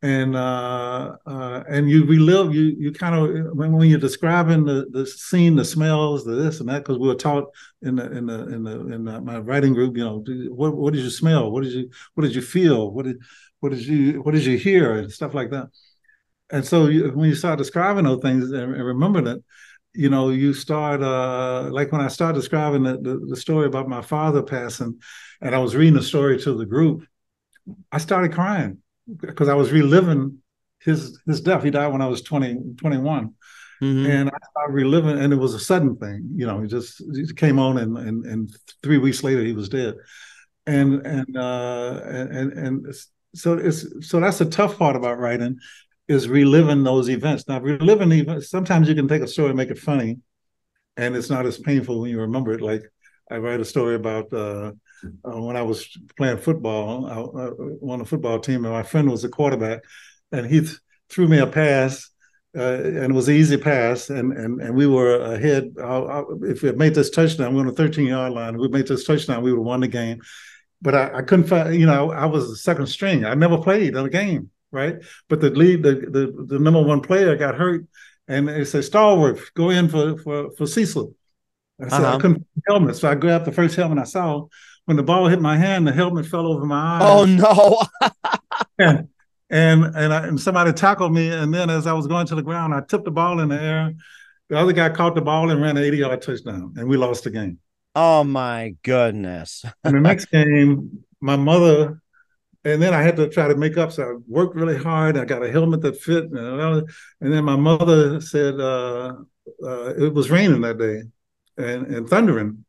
and 0.00 0.36
uh, 0.36 1.16
uh, 1.26 1.64
and 1.68 1.90
you 1.90 2.06
relive 2.06 2.54
you 2.54 2.74
you 2.78 2.92
kind 2.92 3.14
of 3.14 3.56
when, 3.56 3.72
when 3.72 3.88
you're 3.90 3.98
describing 3.98 4.64
the 4.64 4.86
the 4.90 5.06
scene, 5.06 5.56
the 5.56 5.64
smells, 5.64 6.24
the 6.24 6.32
this 6.32 6.60
and 6.60 6.68
that, 6.68 6.84
because 6.84 6.98
we 6.98 7.08
were 7.08 7.14
taught 7.14 7.44
in 7.82 7.96
the 7.96 8.10
in 8.16 8.26
the 8.26 8.48
in 8.48 8.62
the 8.62 8.80
in 8.92 9.04
the, 9.04 9.20
my 9.20 9.38
writing 9.38 9.74
group, 9.74 9.96
you 9.96 10.04
know, 10.04 10.24
what 10.54 10.74
what 10.76 10.94
did 10.94 11.02
you 11.02 11.10
smell? 11.10 11.50
What 11.50 11.64
did 11.64 11.72
you 11.72 11.90
what 12.14 12.22
did 12.22 12.34
you 12.34 12.42
feel? 12.42 12.90
What 12.90 13.06
did 13.06 13.18
what 13.60 13.70
did 13.70 13.86
you 13.86 14.22
what 14.22 14.34
did 14.34 14.44
you 14.44 14.56
hear 14.56 14.98
and 14.98 15.12
stuff 15.12 15.34
like 15.34 15.50
that. 15.50 15.68
And 16.50 16.64
so 16.64 16.86
you, 16.86 17.10
when 17.10 17.28
you 17.28 17.34
start 17.34 17.58
describing 17.58 18.04
those 18.04 18.22
things 18.22 18.50
and, 18.50 18.74
and 18.74 18.84
remember 18.84 19.20
that, 19.22 19.42
you 19.92 20.08
know, 20.08 20.30
you 20.30 20.54
start 20.54 21.02
uh, 21.02 21.68
like 21.70 21.92
when 21.92 22.00
I 22.00 22.08
started 22.08 22.38
describing 22.38 22.84
the, 22.84 22.98
the, 22.98 23.26
the 23.30 23.36
story 23.36 23.66
about 23.66 23.88
my 23.88 24.00
father 24.00 24.42
passing, 24.42 25.00
and 25.40 25.54
I 25.54 25.58
was 25.58 25.76
reading 25.76 25.94
the 25.94 26.02
story 26.02 26.38
to 26.40 26.54
the 26.56 26.66
group, 26.66 27.06
I 27.92 27.98
started 27.98 28.32
crying 28.32 28.78
because 29.16 29.48
I 29.48 29.54
was 29.54 29.72
reliving 29.72 30.38
his 30.80 31.20
his 31.26 31.40
death. 31.40 31.62
He 31.62 31.70
died 31.70 31.92
when 31.92 32.02
I 32.02 32.06
was 32.06 32.22
20, 32.22 32.74
21. 32.76 33.34
Mm-hmm. 33.82 34.10
And 34.10 34.28
I 34.28 34.38
started 34.50 34.72
reliving, 34.72 35.18
and 35.18 35.32
it 35.32 35.36
was 35.36 35.54
a 35.54 35.60
sudden 35.60 35.96
thing. 35.96 36.30
You 36.34 36.46
know, 36.46 36.60
he 36.60 36.68
just 36.68 37.02
he 37.14 37.32
came 37.34 37.58
on, 37.58 37.78
and, 37.78 37.96
and 37.96 38.24
and 38.24 38.56
three 38.82 38.98
weeks 38.98 39.22
later 39.22 39.42
he 39.42 39.52
was 39.52 39.68
dead. 39.68 39.94
And 40.66 41.06
and 41.06 41.36
uh, 41.36 42.00
and 42.04 42.52
and 42.52 42.94
so 43.34 43.54
it's 43.54 44.08
so 44.08 44.20
that's 44.20 44.38
the 44.38 44.46
tough 44.46 44.78
part 44.78 44.96
about 44.96 45.18
writing 45.18 45.58
is 46.08 46.28
reliving 46.28 46.82
those 46.82 47.10
events. 47.10 47.46
Now, 47.46 47.60
reliving 47.60 48.12
events, 48.12 48.50
sometimes 48.50 48.88
you 48.88 48.94
can 48.94 49.08
take 49.08 49.22
a 49.22 49.28
story 49.28 49.50
and 49.50 49.56
make 49.56 49.70
it 49.70 49.78
funny, 49.78 50.18
and 50.96 51.14
it's 51.14 51.30
not 51.30 51.46
as 51.46 51.58
painful 51.58 52.00
when 52.00 52.10
you 52.10 52.20
remember 52.20 52.52
it. 52.52 52.60
Like 52.60 52.82
I 53.30 53.38
write 53.38 53.60
a 53.60 53.64
story 53.64 53.94
about 53.94 54.32
uh, 54.32 54.72
uh, 55.24 55.40
when 55.40 55.56
I 55.56 55.62
was 55.62 55.96
playing 56.16 56.38
football, 56.38 57.06
I, 57.06 57.12
I 57.12 57.92
on 57.92 58.00
a 58.00 58.04
football 58.04 58.40
team, 58.40 58.64
and 58.64 58.72
my 58.72 58.82
friend 58.82 59.10
was 59.10 59.24
a 59.24 59.28
quarterback, 59.28 59.82
and 60.32 60.46
he 60.46 60.60
th- 60.60 60.78
threw 61.10 61.28
me 61.28 61.38
a 61.38 61.46
pass. 61.46 62.10
Uh, 62.56 62.80
and 62.82 63.04
it 63.04 63.12
was 63.12 63.28
an 63.28 63.34
easy 63.34 63.58
pass, 63.58 64.08
and 64.08 64.32
and 64.32 64.62
and 64.62 64.74
we 64.74 64.86
were 64.86 65.20
ahead. 65.20 65.74
I, 65.78 66.22
if 66.42 66.62
we 66.62 66.68
had 66.68 66.78
made 66.78 66.94
this 66.94 67.10
touchdown, 67.10 67.50
we 67.50 67.60
were 67.60 67.68
on 67.68 67.74
the 67.74 67.74
13 67.74 68.06
yard 68.06 68.32
line. 68.32 68.56
We 68.56 68.68
made 68.68 68.88
this 68.88 69.04
touchdown, 69.04 69.42
we 69.42 69.52
would 69.52 69.58
have 69.58 69.66
won 69.66 69.80
the 69.80 69.88
game. 69.88 70.22
But 70.80 70.94
I, 70.94 71.18
I 71.18 71.22
couldn't 71.22 71.46
find, 71.46 71.74
you 71.74 71.86
know, 71.86 72.12
I 72.12 72.26
was 72.26 72.48
the 72.48 72.56
second 72.56 72.86
string. 72.86 73.24
I 73.24 73.34
never 73.34 73.58
played 73.58 73.96
in 73.96 74.06
a 74.06 74.08
game 74.08 74.50
right? 74.70 74.96
But 75.28 75.40
the 75.40 75.50
lead, 75.50 75.82
the, 75.82 75.94
the, 75.94 76.46
the 76.46 76.58
number 76.58 76.82
one 76.82 77.00
player 77.00 77.36
got 77.36 77.54
hurt, 77.54 77.86
and 78.26 78.48
they 78.48 78.64
said, 78.64 78.82
Stallworth, 78.82 79.52
go 79.54 79.70
in 79.70 79.88
for 79.88 80.18
for 80.18 80.50
for 80.56 80.66
Cecil. 80.66 81.14
I 81.80 81.88
said, 81.88 82.00
uh-huh. 82.00 82.16
I 82.16 82.20
couldn't 82.20 82.34
find 82.36 82.62
helmet, 82.66 82.96
so 82.96 83.08
I 83.08 83.14
grabbed 83.14 83.44
the 83.44 83.52
first 83.52 83.76
helmet 83.76 83.98
I 83.98 84.04
saw. 84.04 84.46
When 84.84 84.96
the 84.96 85.02
ball 85.02 85.28
hit 85.28 85.40
my 85.40 85.56
hand, 85.56 85.86
the 85.86 85.92
helmet 85.92 86.26
fell 86.26 86.46
over 86.46 86.64
my 86.64 86.98
eye. 86.98 87.00
Oh 87.02 87.24
no! 87.24 88.10
and 88.78 89.08
and 89.50 89.84
and, 89.84 90.12
I, 90.12 90.26
and 90.26 90.40
somebody 90.40 90.72
tackled 90.72 91.12
me, 91.12 91.30
and 91.30 91.52
then 91.52 91.70
as 91.70 91.86
I 91.86 91.92
was 91.92 92.06
going 92.06 92.26
to 92.26 92.34
the 92.34 92.42
ground, 92.42 92.74
I 92.74 92.80
tipped 92.80 93.04
the 93.04 93.10
ball 93.10 93.40
in 93.40 93.48
the 93.48 93.60
air. 93.60 93.94
The 94.48 94.58
other 94.58 94.72
guy 94.72 94.88
caught 94.88 95.14
the 95.14 95.20
ball 95.20 95.50
and 95.50 95.60
ran 95.60 95.76
an 95.76 95.84
80 95.84 95.96
yard 95.98 96.22
touchdown, 96.22 96.74
and 96.76 96.88
we 96.88 96.96
lost 96.96 97.24
the 97.24 97.30
game. 97.30 97.58
Oh 98.00 98.22
my 98.22 98.76
goodness! 98.84 99.64
and 99.82 99.96
the 99.96 100.00
next 100.00 100.26
game, 100.30 101.04
my 101.20 101.36
mother 101.36 102.00
and 102.64 102.82
then 102.82 102.92
I 102.92 103.02
had 103.02 103.16
to 103.16 103.28
try 103.28 103.48
to 103.48 103.56
make 103.56 103.76
up. 103.76 103.92
So 103.92 104.02
I 104.02 104.14
worked 104.26 104.54
really 104.54 104.76
hard. 104.76 105.16
I 105.16 105.24
got 105.24 105.44
a 105.44 105.50
helmet 105.50 105.80
that 105.82 106.00
fit. 106.00 106.24
And, 106.24 106.86
then 107.20 107.44
my 107.44 107.56
mother 107.56 108.20
said 108.20 108.60
uh, 108.60 109.14
uh, 109.62 109.94
it 109.94 110.12
was 110.12 110.30
raining 110.30 110.60
that 110.62 110.78
day 110.78 111.02
and, 111.56 111.86
and 111.86 112.08
thundering. 112.08 112.64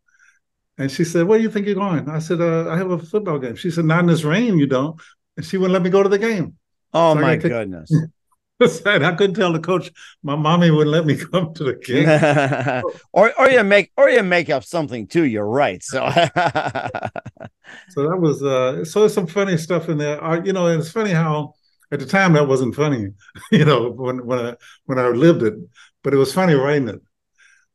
And 0.78 0.92
she 0.92 1.04
said, 1.04 1.28
Where 1.28 1.38
do 1.38 1.44
you 1.44 1.52
think 1.52 1.66
you're 1.66 1.76
going? 1.76 2.10
I 2.10 2.20
said, 2.20 2.40
uh, 2.40 2.70
I 2.70 2.78
have 2.78 2.92
a 2.92 3.00
football 3.00 3.40
game. 3.40 3.56
She 3.56 3.72
said, 3.72 3.86
Not 3.86 4.02
in 4.02 4.06
this 4.08 4.24
rain, 4.24 4.58
you 4.58 4.68
don't. 4.68 5.00
And 5.36 5.46
she 5.46 5.58
wouldn't 5.58 5.74
let 5.74 5.82
me 5.82 5.90
go 5.90 6.04
to 6.04 6.10
the 6.10 6.20
game. 6.20 6.56
Oh, 6.94 7.16
so 7.16 7.22
my 7.22 7.36
goodness. 7.36 7.94
I 8.62 9.16
couldn't 9.16 9.36
tell 9.36 9.54
the 9.54 9.60
coach. 9.60 9.92
My 10.22 10.36
mommy 10.36 10.70
wouldn't 10.70 10.92
let 10.92 11.06
me 11.06 11.16
come 11.16 11.54
to 11.54 11.64
the 11.64 11.76
game. 11.76 12.84
or 13.14 13.34
or 13.40 13.50
you 13.50 13.64
make 13.64 13.92
or 13.96 14.10
you 14.10 14.22
make 14.22 14.50
up 14.50 14.66
something 14.66 15.08
too. 15.08 15.24
You're 15.24 15.48
right. 15.48 15.82
So 15.82 16.10
so 17.90 18.04
that 18.04 18.18
was 18.20 18.44
uh 18.44 18.84
so 18.84 19.08
some 19.08 19.28
funny 19.28 19.58
stuff 19.58 19.88
in 19.88 19.98
there. 19.98 20.22
Uh, 20.22 20.42
you 20.44 20.52
know, 20.52 20.68
it's 20.68 20.92
funny 20.92 21.12
how 21.12 21.54
at 21.92 22.00
the 22.00 22.06
time 22.06 22.34
that 22.34 22.48
wasn't 22.48 22.76
funny. 22.76 23.10
You 23.52 23.66
know, 23.66 23.92
when 23.92 24.26
when 24.26 24.40
I 24.40 24.56
when 24.86 25.00
I 25.00 25.08
lived 25.08 25.44
it, 25.44 25.54
but 26.04 26.14
it 26.14 26.18
was 26.18 26.34
funny 26.34 26.54
writing 26.54 26.90
it. 26.90 27.02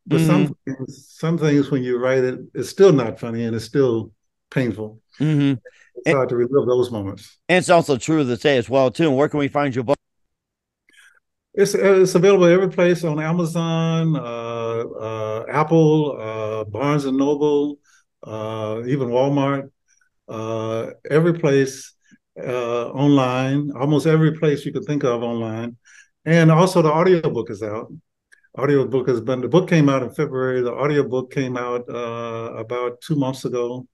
But 0.05 0.19
mm-hmm. 0.19 0.27
some 0.27 0.57
things, 0.65 1.07
some 1.09 1.37
things 1.39 1.71
when 1.71 1.83
you 1.83 1.97
write 1.97 2.23
it, 2.23 2.39
it's 2.53 2.69
still 2.69 2.93
not 2.93 3.19
funny 3.19 3.43
and 3.43 3.55
it's 3.55 3.65
still 3.65 4.11
painful. 4.51 5.01
Mm-hmm. 5.19 5.59
It's 5.95 6.07
and, 6.07 6.15
hard 6.15 6.29
to 6.29 6.35
relive 6.35 6.67
those 6.67 6.91
moments. 6.91 7.37
And 7.49 7.57
it's 7.57 7.69
also 7.69 7.97
true 7.97 8.23
to 8.23 8.37
say 8.37 8.57
as 8.57 8.69
well 8.69 8.91
too. 8.91 9.09
Where 9.09 9.27
can 9.29 9.39
we 9.39 9.47
find 9.47 9.73
your 9.73 9.83
book? 9.83 9.97
It's 11.57 11.73
it's 11.73 12.15
available 12.15 12.45
every 12.45 12.69
place 12.69 13.05
on 13.05 13.17
Amazon, 13.17 14.17
uh, 14.17 14.19
uh, 14.19 15.45
Apple, 15.47 16.17
uh, 16.19 16.65
Barnes 16.65 17.05
and 17.05 17.17
Noble, 17.17 17.79
uh, 18.23 18.81
even 18.85 19.07
Walmart. 19.07 19.69
Uh, 20.27 20.91
every 21.09 21.33
place 21.33 21.93
uh, 22.37 22.89
online, 22.89 23.71
almost 23.79 24.05
every 24.05 24.33
place 24.33 24.65
you 24.65 24.73
can 24.73 24.83
think 24.83 25.05
of 25.05 25.23
online, 25.23 25.77
and 26.25 26.51
also 26.51 26.81
the 26.81 26.91
audiobook 26.91 27.49
is 27.49 27.63
out. 27.63 27.89
Audiobook 28.59 29.07
has 29.07 29.21
been 29.21 29.39
the 29.39 29.47
book 29.47 29.69
came 29.69 29.87
out 29.87 30.03
in 30.03 30.09
February. 30.09 30.61
The 30.61 30.73
audiobook 30.73 31.31
came 31.31 31.55
out 31.55 31.85
about 31.87 32.99
two 32.99 33.15
months 33.15 33.45
ago, 33.45 33.87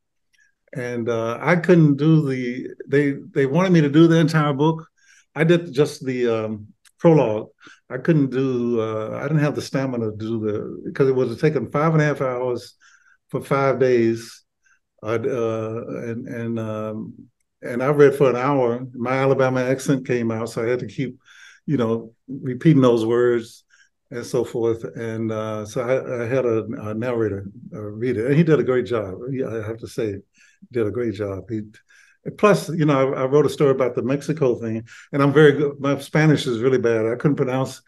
and 0.73 1.07
I 1.11 1.57
couldn't 1.57 1.97
do 1.97 2.27
the. 2.27 2.69
They 2.87 3.13
they 3.35 3.45
wanted 3.45 3.71
me 3.71 3.81
to 3.81 3.89
do 3.89 4.07
the 4.07 4.17
entire 4.17 4.53
book. 4.53 4.87
I 5.35 5.43
did 5.43 5.71
just 5.71 6.03
the 6.03 6.27
um, 6.27 6.67
prologue. 7.01 7.49
I 7.89 7.97
couldn't 7.97 8.29
do. 8.29 8.79
Uh, 8.79 9.17
I 9.19 9.23
didn't 9.23 9.39
have 9.39 9.55
the 9.55 9.61
stamina 9.61 10.11
to 10.11 10.17
do 10.17 10.39
the 10.39 10.81
because 10.85 11.09
it 11.09 11.15
was 11.15 11.41
taking 11.41 11.69
five 11.71 11.93
and 11.93 12.01
a 12.01 12.05
half 12.05 12.21
hours 12.21 12.75
for 13.29 13.41
five 13.41 13.79
days, 13.79 14.43
uh, 15.03 15.15
and 15.15 16.27
and 16.27 16.59
um, 16.59 17.13
and 17.61 17.83
I 17.83 17.87
read 17.87 18.15
for 18.15 18.29
an 18.29 18.37
hour. 18.37 18.85
My 18.93 19.13
Alabama 19.13 19.61
accent 19.61 20.07
came 20.07 20.31
out, 20.31 20.49
so 20.49 20.63
I 20.63 20.69
had 20.69 20.79
to 20.79 20.87
keep, 20.87 21.17
you 21.65 21.77
know, 21.77 22.13
repeating 22.29 22.81
those 22.81 23.05
words 23.05 23.63
and 24.11 24.25
so 24.25 24.43
forth. 24.43 24.83
And 24.83 25.31
uh, 25.31 25.65
so 25.65 25.81
I, 25.81 26.23
I, 26.23 26.27
had 26.27 26.45
a, 26.45 26.65
a 26.89 26.93
narrator 26.93 27.45
read 27.71 28.17
it, 28.17 28.25
and 28.27 28.35
he 28.35 28.43
did 28.43 28.59
a 28.59 28.63
great 28.63 28.85
job. 28.85 29.15
He, 29.31 29.43
I 29.43 29.65
have 29.65 29.77
to 29.77 29.87
say, 29.87 30.17
did 30.71 30.87
a 30.87 30.91
great 30.91 31.13
job. 31.13 31.49
He 31.49 31.61
Plus, 32.37 32.69
you 32.69 32.85
know, 32.85 33.13
I, 33.13 33.21
I, 33.21 33.25
wrote 33.25 33.45
a 33.45 33.49
story 33.49 33.71
about 33.71 33.95
the 33.95 34.03
Mexico 34.03 34.55
thing, 34.55 34.87
and 35.11 35.23
I'm 35.23 35.33
very 35.33 35.53
good. 35.53 35.79
My 35.79 35.97
Spanish 35.97 36.45
is 36.45 36.59
really 36.59 36.77
bad. 36.77 37.07
I 37.07 37.15
couldn't 37.15 37.37
pronounce 37.37 37.81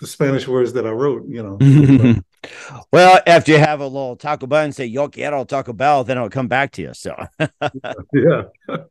the 0.00 0.06
Spanish 0.06 0.48
words 0.48 0.72
that 0.72 0.86
I 0.86 0.90
wrote, 0.90 1.28
you 1.28 1.42
know. 1.42 2.22
well, 2.92 3.20
after 3.26 3.52
you 3.52 3.58
have 3.58 3.80
a 3.80 3.86
little 3.86 4.16
Taco 4.16 4.46
Bell 4.46 4.64
and 4.64 4.74
say 4.74 4.86
"Yo 4.86 5.08
quiero 5.08 5.44
Taco 5.44 5.74
Bell," 5.74 6.04
then 6.04 6.16
it'll 6.16 6.30
come 6.30 6.48
back 6.48 6.72
to 6.72 6.82
you. 6.82 6.94
So, 6.94 7.14
yeah, 8.14 8.42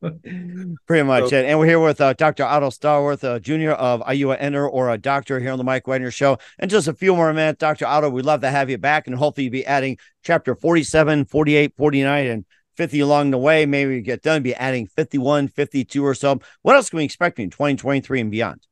pretty 0.85 1.03
much. 1.03 1.29
So, 1.31 1.37
and 1.37 1.57
we're 1.57 1.65
here 1.65 1.79
with 1.79 1.99
uh, 1.99 2.13
Dr. 2.13 2.43
Otto 2.43 2.69
Stallworth, 2.69 3.23
uh, 3.23 3.39
Jr. 3.39 3.71
of 3.71 4.01
IUA 4.01 4.37
Enter 4.39 4.69
or 4.69 4.91
a 4.91 4.97
doctor 4.97 5.39
here 5.39 5.51
on 5.51 5.57
the 5.57 5.63
Mike 5.63 5.87
Wagner 5.87 6.11
Show. 6.11 6.37
And 6.59 6.69
just 6.69 6.87
a 6.87 6.93
few 6.93 7.15
more 7.15 7.33
minutes, 7.33 7.59
Dr. 7.59 7.87
Otto, 7.87 8.09
we'd 8.09 8.25
love 8.25 8.41
to 8.41 8.51
have 8.51 8.69
you 8.69 8.77
back, 8.77 9.07
and 9.07 9.15
hopefully, 9.15 9.45
you'll 9.45 9.51
be 9.51 9.65
adding 9.65 9.97
chapter 10.23 10.55
47, 10.55 11.25
48, 11.25 11.73
49, 11.75 12.27
and 12.27 12.45
50 12.79 13.01
along 13.01 13.31
the 13.31 13.37
way. 13.37 13.65
Maybe 13.65 13.95
we 13.95 14.01
get 14.01 14.21
done, 14.21 14.41
be 14.41 14.55
adding 14.55 14.87
51, 14.87 15.49
52 15.49 16.05
or 16.05 16.15
so. 16.15 16.39
What 16.61 16.77
else 16.77 16.89
can 16.89 16.95
we 16.95 17.03
expect 17.03 17.37
in 17.37 17.49
2023 17.49 18.21
and 18.21 18.31
beyond? 18.31 18.65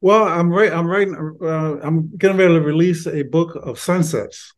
Well, 0.00 0.28
I'm 0.28 0.48
right. 0.48 0.72
I'm 0.72 0.86
writing. 0.86 1.16
Uh, 1.42 1.78
I'm 1.82 2.16
getting 2.16 2.36
ready 2.36 2.54
to 2.54 2.60
release 2.60 3.04
a 3.08 3.22
book 3.24 3.56
of 3.56 3.80
sunsets. 3.80 4.52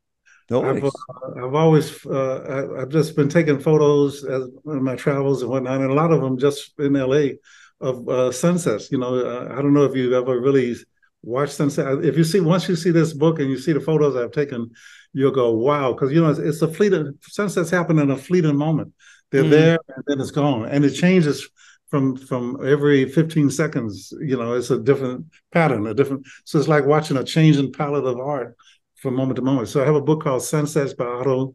I've, 0.50 0.84
uh, 0.84 0.90
I've, 1.36 1.54
always 1.54 2.04
uh, 2.04 2.74
I, 2.76 2.80
have 2.80 2.90
just 2.90 3.16
been 3.16 3.30
taking 3.30 3.58
photos 3.58 4.24
as 4.24 4.48
in 4.66 4.82
my 4.82 4.96
travels 4.96 5.40
and 5.40 5.50
whatnot, 5.50 5.80
and 5.80 5.90
a 5.90 5.94
lot 5.94 6.12
of 6.12 6.20
them 6.20 6.36
just 6.36 6.78
in 6.78 6.92
LA 6.92 7.36
of 7.80 8.06
uh, 8.06 8.30
sunsets. 8.32 8.92
You 8.92 8.98
know, 8.98 9.14
uh, 9.14 9.48
I 9.50 9.62
don't 9.62 9.72
know 9.72 9.84
if 9.84 9.96
you've 9.96 10.12
ever 10.12 10.38
really 10.38 10.76
watched 11.22 11.54
sunset. 11.54 12.04
If 12.04 12.18
you 12.18 12.24
see 12.24 12.40
once 12.40 12.68
you 12.68 12.76
see 12.76 12.90
this 12.90 13.14
book 13.14 13.38
and 13.38 13.48
you 13.48 13.56
see 13.56 13.72
the 13.72 13.80
photos 13.80 14.14
I've 14.14 14.32
taken, 14.32 14.70
you'll 15.12 15.30
go, 15.30 15.52
wow, 15.52 15.92
because 15.92 16.12
you 16.12 16.22
know 16.22 16.30
it's, 16.30 16.38
it's, 16.38 16.62
a 16.62 16.68
fleeting 16.68 17.18
sunsets 17.22 17.70
happen 17.70 17.98
in 17.98 18.10
a 18.10 18.16
fleeting 18.16 18.56
moment. 18.56 18.92
They're 19.30 19.44
mm. 19.44 19.50
there 19.50 19.78
and 19.94 20.04
then 20.06 20.20
it's 20.20 20.30
gone, 20.30 20.66
and 20.66 20.84
it 20.84 20.90
changes 20.90 21.48
from 21.88 22.16
from 22.16 22.66
every 22.66 23.08
15 23.08 23.50
seconds. 23.50 24.12
You 24.20 24.36
know, 24.36 24.54
it's 24.54 24.70
a 24.70 24.78
different 24.78 25.26
pattern, 25.52 25.86
a 25.86 25.94
different. 25.94 26.26
So 26.44 26.58
it's 26.58 26.68
like 26.68 26.86
watching 26.86 27.16
a 27.16 27.24
changing 27.24 27.72
palette 27.72 28.04
of 28.04 28.18
art 28.18 28.56
from 28.96 29.14
moment 29.14 29.36
to 29.36 29.42
moment. 29.42 29.68
So 29.68 29.82
I 29.82 29.86
have 29.86 29.94
a 29.94 30.00
book 30.00 30.22
called 30.22 30.42
Sunsets 30.42 30.94
by 30.94 31.04
Otto, 31.04 31.54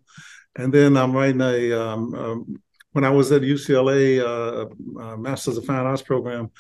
and 0.56 0.74
then 0.74 0.98
I'm 0.98 1.14
writing 1.14 1.42
a. 1.42 1.74
Um, 1.74 2.16
um, 2.16 2.64
when 2.92 3.04
I 3.04 3.10
was 3.10 3.32
at 3.32 3.42
UCLA 3.42 4.20
uh, 4.20 5.02
uh, 5.02 5.18
Masters 5.18 5.58
of 5.58 5.66
Fine 5.66 5.88
Arts 5.88 6.04
program, 6.04 6.52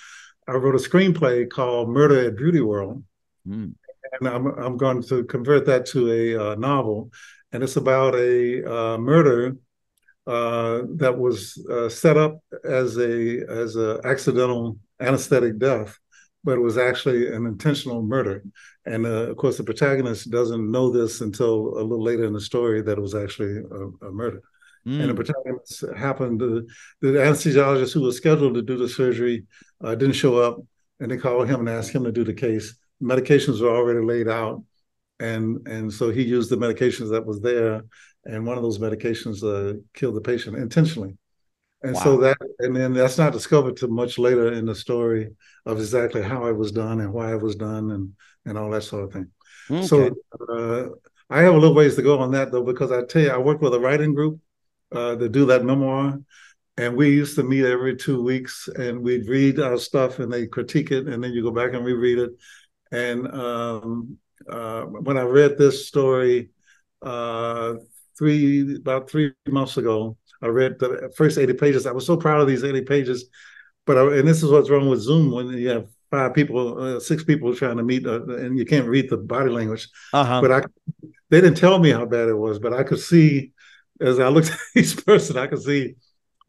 I 0.48 0.54
wrote 0.54 0.74
a 0.74 0.80
screenplay 0.80 1.48
called 1.48 1.90
Murder 1.90 2.26
at 2.26 2.36
Beauty 2.36 2.60
World. 2.60 3.04
Mm 3.48 3.76
and 4.20 4.28
I'm 4.28 4.48
I'm 4.48 4.78
going 4.78 5.02
to 5.04 5.24
convert 5.26 5.66
that 5.66 5.86
to 5.88 6.12
a 6.12 6.52
uh, 6.52 6.56
novel, 6.56 7.12
and 7.52 7.64
it's 7.64 7.78
about 7.78 8.16
a 8.16 8.64
uh, 8.66 8.98
murder 8.98 9.58
uh, 10.28 10.84
that 10.96 11.18
was 11.18 11.64
uh, 11.70 11.90
set 11.90 12.18
up 12.18 12.40
as 12.64 12.98
a 12.98 13.44
as 13.50 13.76
a 13.76 14.00
accidental 14.04 14.78
anesthetic 15.00 15.58
death, 15.60 15.98
but 16.44 16.58
it 16.58 16.62
was 16.62 16.78
actually 16.78 17.34
an 17.34 17.46
intentional 17.46 18.02
murder. 18.02 18.44
And 18.86 19.06
uh, 19.06 19.30
of 19.32 19.38
course, 19.38 19.58
the 19.58 19.64
protagonist 19.64 20.30
doesn't 20.30 20.72
know 20.72 20.92
this 20.92 21.22
until 21.22 21.78
a 21.78 21.82
little 21.82 22.04
later 22.04 22.26
in 22.26 22.34
the 22.34 22.42
story 22.42 22.82
that 22.82 22.98
it 22.98 23.02
was 23.02 23.16
actually 23.16 23.58
a, 23.58 24.08
a 24.08 24.12
murder. 24.12 24.42
Mm. 24.86 25.00
And 25.00 25.10
the 25.10 25.16
protagonist 25.16 25.86
happened 25.98 26.40
to, 26.40 26.68
the 27.00 27.08
anesthesiologist 27.08 27.94
who 27.94 28.02
was 28.02 28.18
scheduled 28.18 28.56
to 28.56 28.62
do 28.62 28.78
the 28.78 28.90
surgery 28.90 29.46
uh, 29.82 29.96
didn't 29.96 30.16
show 30.16 30.38
up, 30.38 30.60
and 31.00 31.10
they 31.10 31.18
called 31.18 31.48
him 31.48 31.62
and 31.62 31.70
asked 31.70 31.92
him 31.92 32.04
to 32.04 32.12
do 32.12 32.26
the 32.26 32.34
case 32.34 32.76
medications 33.04 33.62
were 33.62 33.76
already 33.76 34.06
laid 34.06 34.28
out, 34.28 34.64
and 35.20 35.68
and 35.68 35.92
so 35.92 36.10
he 36.10 36.24
used 36.24 36.50
the 36.50 36.58
medications 36.58 37.12
that 37.12 37.26
was 37.26 37.42
there, 37.42 37.84
and 38.26 38.46
one 38.46 38.58
of 38.58 38.64
those 38.64 38.80
medications 38.80 39.44
uh, 39.44 39.80
killed 39.94 40.16
the 40.16 40.22
patient 40.22 40.56
intentionally. 40.58 41.18
And 41.84 41.96
wow. 41.96 42.04
so 42.04 42.18
that, 42.18 42.38
and 42.60 42.74
then 42.74 42.94
that's 42.94 43.18
not 43.18 43.34
discovered 43.34 43.76
till 43.76 43.90
much 43.90 44.18
later 44.18 44.54
in 44.54 44.66
the 44.66 44.76
story 44.76 45.32
of 45.66 45.78
exactly 45.80 46.22
how 46.22 46.46
it 46.46 46.56
was 46.56 46.72
done 46.72 47.02
and 47.02 47.12
why 47.12 47.34
it 47.34 47.42
was 47.42 47.56
done 47.56 47.92
and 47.92 48.14
and 48.46 48.58
all 48.58 48.72
that 48.72 48.84
sort 48.84 49.04
of 49.04 49.14
thing. 49.14 49.30
Okay. 49.70 49.86
So 49.86 50.10
uh, 50.50 50.90
I 51.30 51.42
have 51.42 51.54
a 51.54 51.58
little 51.58 51.76
ways 51.76 51.96
to 51.96 52.02
go 52.02 52.20
on 52.20 52.32
that 52.32 52.52
though, 52.52 52.64
because 52.64 52.92
I 52.92 53.04
tell 53.04 53.22
you, 53.22 53.32
I 53.32 53.38
work 53.38 53.62
with 53.62 53.74
a 53.74 53.80
writing 53.80 54.14
group 54.14 54.40
uh, 54.94 55.16
to 55.16 55.28
do 55.28 55.46
that 55.48 55.66
memoir, 55.66 56.20
and 56.78 56.96
we 56.96 57.10
used 57.10 57.36
to 57.36 57.44
meet 57.44 57.66
every 57.66 57.96
two 57.96 58.22
weeks, 58.24 58.70
and 58.76 59.02
we'd 59.02 59.28
read 59.28 59.60
our 59.60 59.78
stuff, 59.78 60.20
and 60.20 60.32
they 60.32 60.48
critique 60.48 60.92
it, 60.92 61.08
and 61.08 61.24
then 61.24 61.34
you 61.34 61.42
go 61.44 61.52
back 61.52 61.74
and 61.74 61.86
reread 61.86 62.20
it, 62.20 62.32
and 62.94 63.28
um, 63.34 64.18
uh, 64.50 64.84
when 64.84 65.18
I 65.18 65.24
read 65.24 65.58
this 65.58 65.88
story 65.88 66.50
uh, 67.02 67.76
three 68.18 68.76
about 68.76 69.10
three 69.10 69.34
months 69.48 69.78
ago, 69.78 70.16
I 70.42 70.48
read 70.48 70.78
the 70.80 71.12
first 71.18 71.38
80 71.38 71.54
pages. 71.54 71.86
I 71.86 71.92
was 71.92 72.06
so 72.06 72.18
proud 72.18 72.42
of 72.42 72.48
these 72.48 72.64
80 72.64 72.82
pages. 72.82 73.26
But 73.86 73.98
I, 73.98 74.18
and 74.20 74.28
this 74.28 74.44
is 74.44 74.52
what's 74.52 74.70
wrong 74.70 74.90
with 74.90 75.02
Zoom 75.02 75.32
when 75.32 75.50
you 75.50 75.70
have 75.70 75.88
five 76.12 76.34
people, 76.34 76.80
uh, 76.80 77.00
six 77.00 77.24
people 77.24 77.56
trying 77.56 77.78
to 77.78 77.84
meet, 77.84 78.06
uh, 78.06 78.24
and 78.28 78.58
you 78.58 78.66
can't 78.66 78.88
read 78.88 79.10
the 79.10 79.18
body 79.18 79.50
language. 79.50 79.90
Uh-huh. 80.14 80.42
But 80.42 80.52
I, 80.52 80.62
they 81.30 81.42
didn't 81.42 81.58
tell 81.58 81.80
me 81.80 81.92
how 81.92 82.06
bad 82.06 82.30
it 82.30 82.38
was, 82.38 82.60
but 82.60 82.74
I 82.74 82.84
could 82.84 83.00
see 83.00 83.52
as 84.00 84.20
I 84.20 84.28
looked 84.28 84.52
at 84.52 84.60
each 84.76 85.04
person, 85.06 85.38
I 85.38 85.48
could 85.48 85.64
see 85.64 85.96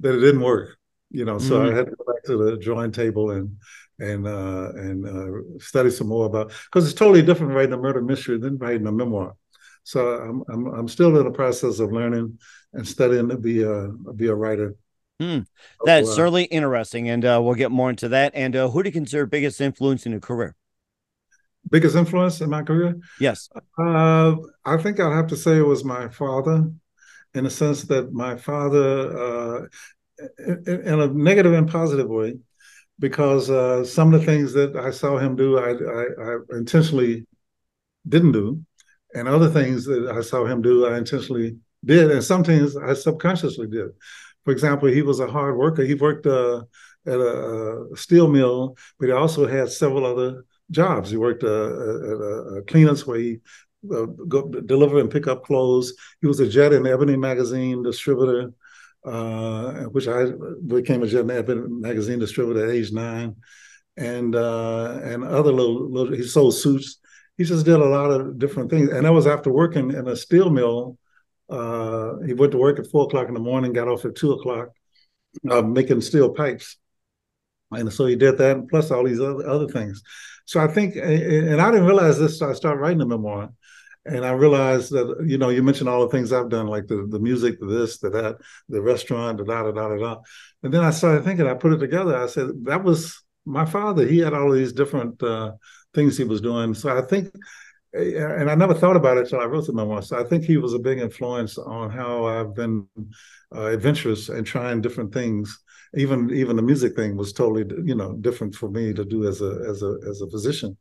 that 0.00 0.14
it 0.14 0.20
didn't 0.20 0.42
work. 0.42 0.76
You 1.10 1.24
know, 1.24 1.38
so 1.38 1.60
mm-hmm. 1.60 1.72
I 1.72 1.76
had 1.76 1.86
to 1.86 1.92
go 1.92 2.04
back 2.12 2.24
to 2.24 2.36
the 2.36 2.56
drawing 2.56 2.90
table 2.90 3.30
and 3.30 3.56
and 3.98 4.26
uh, 4.26 4.70
and 4.74 5.06
uh, 5.06 5.58
study 5.58 5.90
some 5.90 6.08
more 6.08 6.26
about 6.26 6.52
because 6.66 6.84
it's 6.84 6.98
totally 6.98 7.22
different 7.22 7.52
writing 7.52 7.72
a 7.72 7.76
murder 7.76 8.02
mystery 8.02 8.38
than 8.38 8.58
writing 8.58 8.86
a 8.86 8.92
memoir. 8.92 9.36
So 9.84 10.08
I'm 10.08 10.42
I'm 10.48 10.66
I'm 10.66 10.88
still 10.88 11.16
in 11.16 11.24
the 11.24 11.30
process 11.30 11.78
of 11.78 11.92
learning 11.92 12.38
and 12.72 12.86
studying 12.86 13.28
to 13.28 13.36
be 13.36 13.62
a 13.62 13.88
be 13.88 14.26
a 14.28 14.34
writer. 14.34 14.74
Hmm. 15.20 15.40
That's 15.84 16.08
uh, 16.08 16.14
certainly 16.14 16.44
interesting, 16.44 17.08
and 17.08 17.24
uh, 17.24 17.40
we'll 17.42 17.54
get 17.54 17.70
more 17.70 17.90
into 17.90 18.08
that. 18.08 18.32
And 18.34 18.56
uh, 18.56 18.68
who 18.68 18.82
do 18.82 18.88
you 18.88 18.92
consider 18.92 19.26
biggest 19.26 19.60
influence 19.60 20.06
in 20.06 20.12
your 20.12 20.20
career? 20.20 20.56
Biggest 21.70 21.96
influence 21.96 22.40
in 22.40 22.50
my 22.50 22.62
career? 22.62 22.96
Yes. 23.20 23.48
Uh, 23.78 24.36
I 24.64 24.76
think 24.76 25.00
I'll 25.00 25.14
have 25.14 25.28
to 25.28 25.36
say 25.36 25.56
it 25.56 25.62
was 25.66 25.84
my 25.84 26.08
father, 26.08 26.70
in 27.34 27.44
the 27.44 27.50
sense 27.50 27.84
that 27.84 28.12
my 28.12 28.36
father, 28.36 29.18
uh, 29.18 29.66
in, 30.38 30.82
in 30.82 31.00
a 31.00 31.06
negative 31.06 31.52
and 31.52 31.70
positive 31.70 32.08
way, 32.08 32.34
because 32.98 33.50
uh, 33.50 33.84
some 33.84 34.12
of 34.12 34.20
the 34.20 34.26
things 34.26 34.52
that 34.52 34.76
I 34.76 34.90
saw 34.90 35.18
him 35.18 35.36
do, 35.36 35.58
I, 35.58 35.70
I, 35.70 36.32
I, 36.32 36.58
intentionally 36.58 37.26
didn't 38.08 38.32
do, 38.32 38.60
and 39.14 39.28
other 39.28 39.48
things 39.48 39.84
that 39.86 40.12
I 40.14 40.20
saw 40.20 40.44
him 40.44 40.62
do, 40.62 40.86
I 40.86 40.98
intentionally 40.98 41.56
did, 41.84 42.10
and 42.10 42.22
some 42.22 42.44
things 42.44 42.76
I 42.76 42.94
subconsciously 42.94 43.66
did. 43.66 43.88
For 44.44 44.52
example, 44.52 44.88
he 44.88 45.02
was 45.02 45.20
a 45.20 45.26
hard 45.26 45.56
worker. 45.56 45.82
He 45.84 45.94
worked 45.94 46.26
uh, 46.26 46.62
at 47.06 47.18
a, 47.18 47.86
steel 47.94 48.28
mill, 48.28 48.76
but 48.98 49.06
he 49.06 49.12
also 49.12 49.46
had 49.46 49.70
several 49.70 50.06
other 50.06 50.44
jobs. 50.70 51.10
He 51.10 51.16
worked 51.16 51.42
uh, 51.42 51.46
at 51.46 52.60
a, 52.60 52.62
cleaners 52.66 53.06
where 53.06 53.18
he 53.18 53.38
uh, 53.92 54.06
go 54.28 54.48
deliver 54.48 54.98
and 54.98 55.10
pick 55.10 55.26
up 55.26 55.44
clothes. 55.44 55.94
He 56.20 56.26
was 56.26 56.40
a 56.40 56.48
Jet 56.48 56.72
and 56.72 56.86
Ebony 56.86 57.16
magazine 57.16 57.82
distributor 57.82 58.52
uh, 59.04 59.84
which 59.84 60.08
I 60.08 60.26
became 60.66 61.02
a 61.02 61.06
Jet 61.06 61.26
magazine 61.26 62.18
distributor 62.18 62.64
at 62.64 62.74
age 62.74 62.92
nine, 62.92 63.36
and 63.96 64.34
uh, 64.34 65.00
and 65.02 65.24
other 65.24 65.52
little, 65.52 65.90
little 65.90 66.14
he 66.14 66.22
sold 66.22 66.54
suits. 66.54 66.98
He 67.36 67.44
just 67.44 67.64
did 67.64 67.80
a 67.80 67.84
lot 67.84 68.10
of 68.10 68.38
different 68.38 68.70
things, 68.70 68.90
and 68.90 69.04
that 69.04 69.12
was 69.12 69.26
after 69.26 69.50
working 69.50 69.90
in 69.90 70.08
a 70.08 70.16
steel 70.16 70.50
mill. 70.50 70.98
Uh, 71.50 72.18
he 72.26 72.32
went 72.32 72.52
to 72.52 72.58
work 72.58 72.78
at 72.78 72.90
four 72.90 73.04
o'clock 73.04 73.28
in 73.28 73.34
the 73.34 73.40
morning, 73.40 73.72
got 73.72 73.88
off 73.88 74.04
at 74.04 74.14
two 74.14 74.32
o'clock, 74.32 74.68
uh, 75.50 75.62
making 75.62 76.00
steel 76.00 76.30
pipes, 76.30 76.78
and 77.70 77.92
so 77.92 78.06
he 78.06 78.16
did 78.16 78.38
that, 78.38 78.66
plus 78.70 78.90
all 78.90 79.04
these 79.04 79.20
other 79.20 79.46
other 79.46 79.68
things. 79.68 80.02
So 80.46 80.60
I 80.60 80.66
think, 80.68 80.96
and 80.96 81.60
I 81.60 81.70
didn't 81.70 81.86
realize 81.86 82.18
this. 82.18 82.38
So 82.38 82.50
I 82.50 82.52
started 82.52 82.80
writing 82.80 82.98
the 82.98 83.06
memoir, 83.06 83.50
and 84.06 84.24
I 84.24 84.32
realized 84.32 84.92
that 84.92 85.24
you 85.26 85.38
know 85.38 85.48
you 85.48 85.62
mentioned 85.62 85.88
all 85.88 86.02
the 86.02 86.08
things 86.08 86.32
I've 86.32 86.48
done, 86.48 86.66
like 86.66 86.86
the 86.86 87.06
the 87.08 87.18
music, 87.18 87.58
the 87.60 87.66
this, 87.66 87.98
the 87.98 88.10
that, 88.10 88.36
the 88.68 88.82
restaurant, 88.82 89.38
da 89.38 89.44
da 89.44 89.70
da 89.70 89.88
da 89.88 89.96
da. 89.96 90.16
And 90.62 90.72
then 90.72 90.82
I 90.82 90.90
started 90.90 91.24
thinking. 91.24 91.46
I 91.46 91.54
put 91.54 91.72
it 91.72 91.78
together. 91.78 92.16
I 92.16 92.26
said 92.26 92.48
that 92.64 92.84
was 92.84 93.22
my 93.46 93.64
father. 93.64 94.06
He 94.06 94.18
had 94.18 94.34
all 94.34 94.50
of 94.50 94.58
these 94.58 94.72
different 94.72 95.22
uh, 95.22 95.52
things 95.94 96.16
he 96.16 96.24
was 96.24 96.40
doing. 96.40 96.74
So 96.74 96.96
I 96.96 97.02
think, 97.02 97.34
and 97.92 98.50
I 98.50 98.54
never 98.54 98.74
thought 98.74 98.96
about 98.96 99.16
it 99.16 99.24
until 99.24 99.40
I 99.40 99.46
wrote 99.46 99.66
the 99.66 99.72
memoir. 99.72 100.02
So 100.02 100.18
I 100.18 100.24
think 100.24 100.44
he 100.44 100.56
was 100.56 100.74
a 100.74 100.78
big 100.78 100.98
influence 100.98 101.56
on 101.58 101.90
how 101.90 102.26
I've 102.26 102.54
been 102.54 102.86
uh, 103.54 103.66
adventurous 103.66 104.28
and 104.28 104.46
trying 104.46 104.80
different 104.80 105.14
things. 105.14 105.60
Even 105.96 106.30
even 106.30 106.56
the 106.56 106.62
music 106.62 106.96
thing 106.96 107.16
was 107.16 107.32
totally 107.32 107.64
you 107.84 107.94
know 107.94 108.14
different 108.14 108.54
for 108.54 108.68
me 108.68 108.92
to 108.92 109.04
do 109.04 109.26
as 109.28 109.40
a 109.40 109.64
as 109.68 109.82
a 109.82 109.96
as 110.08 110.20
a 110.20 110.28
physician. 110.28 110.76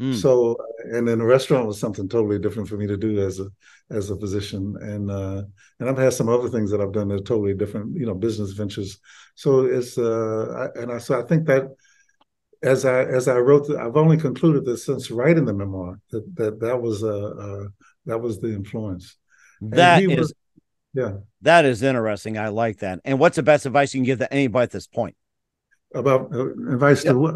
Mm. 0.00 0.14
So, 0.14 0.56
and 0.92 1.06
then 1.06 1.20
a 1.20 1.24
restaurant 1.24 1.66
was 1.66 1.78
something 1.78 2.08
totally 2.08 2.38
different 2.40 2.68
for 2.68 2.76
me 2.76 2.86
to 2.88 2.96
do 2.96 3.24
as 3.24 3.38
a 3.38 3.48
as 3.90 4.10
a 4.10 4.18
physician, 4.18 4.74
and 4.80 5.08
uh, 5.08 5.42
and 5.78 5.88
I've 5.88 5.98
had 5.98 6.12
some 6.12 6.28
other 6.28 6.48
things 6.48 6.70
that 6.72 6.80
I've 6.80 6.92
done 6.92 7.08
that 7.08 7.20
are 7.20 7.24
totally 7.24 7.54
different, 7.54 7.96
you 7.96 8.06
know, 8.06 8.14
business 8.14 8.52
ventures. 8.52 8.98
So 9.36 9.66
it's 9.66 9.96
uh, 9.96 10.70
I, 10.76 10.80
and 10.80 10.92
I 10.92 10.98
so 10.98 11.20
I 11.20 11.22
think 11.22 11.46
that 11.46 11.68
as 12.64 12.84
I 12.84 13.04
as 13.04 13.28
I 13.28 13.38
wrote, 13.38 13.68
the, 13.68 13.78
I've 13.78 13.96
only 13.96 14.16
concluded 14.16 14.64
this 14.64 14.84
since 14.86 15.12
writing 15.12 15.44
the 15.44 15.54
memoir 15.54 16.00
that 16.10 16.34
that 16.36 16.60
that 16.60 16.82
was 16.82 17.04
uh, 17.04 17.28
uh 17.28 17.64
that 18.06 18.18
was 18.18 18.40
the 18.40 18.48
influence. 18.48 19.16
That 19.60 20.02
is, 20.02 20.18
was, 20.18 20.34
yeah, 20.92 21.12
that 21.42 21.64
is 21.66 21.84
interesting. 21.84 22.36
I 22.36 22.48
like 22.48 22.78
that. 22.78 22.98
And 23.04 23.20
what's 23.20 23.36
the 23.36 23.44
best 23.44 23.64
advice 23.64 23.94
you 23.94 23.98
can 23.98 24.06
give 24.06 24.18
to 24.18 24.32
anybody 24.32 24.64
at 24.64 24.70
this 24.72 24.88
point? 24.88 25.14
About 25.94 26.34
uh, 26.34 26.50
advice 26.72 27.04
yeah. 27.04 27.12
to 27.12 27.18
what? 27.18 27.34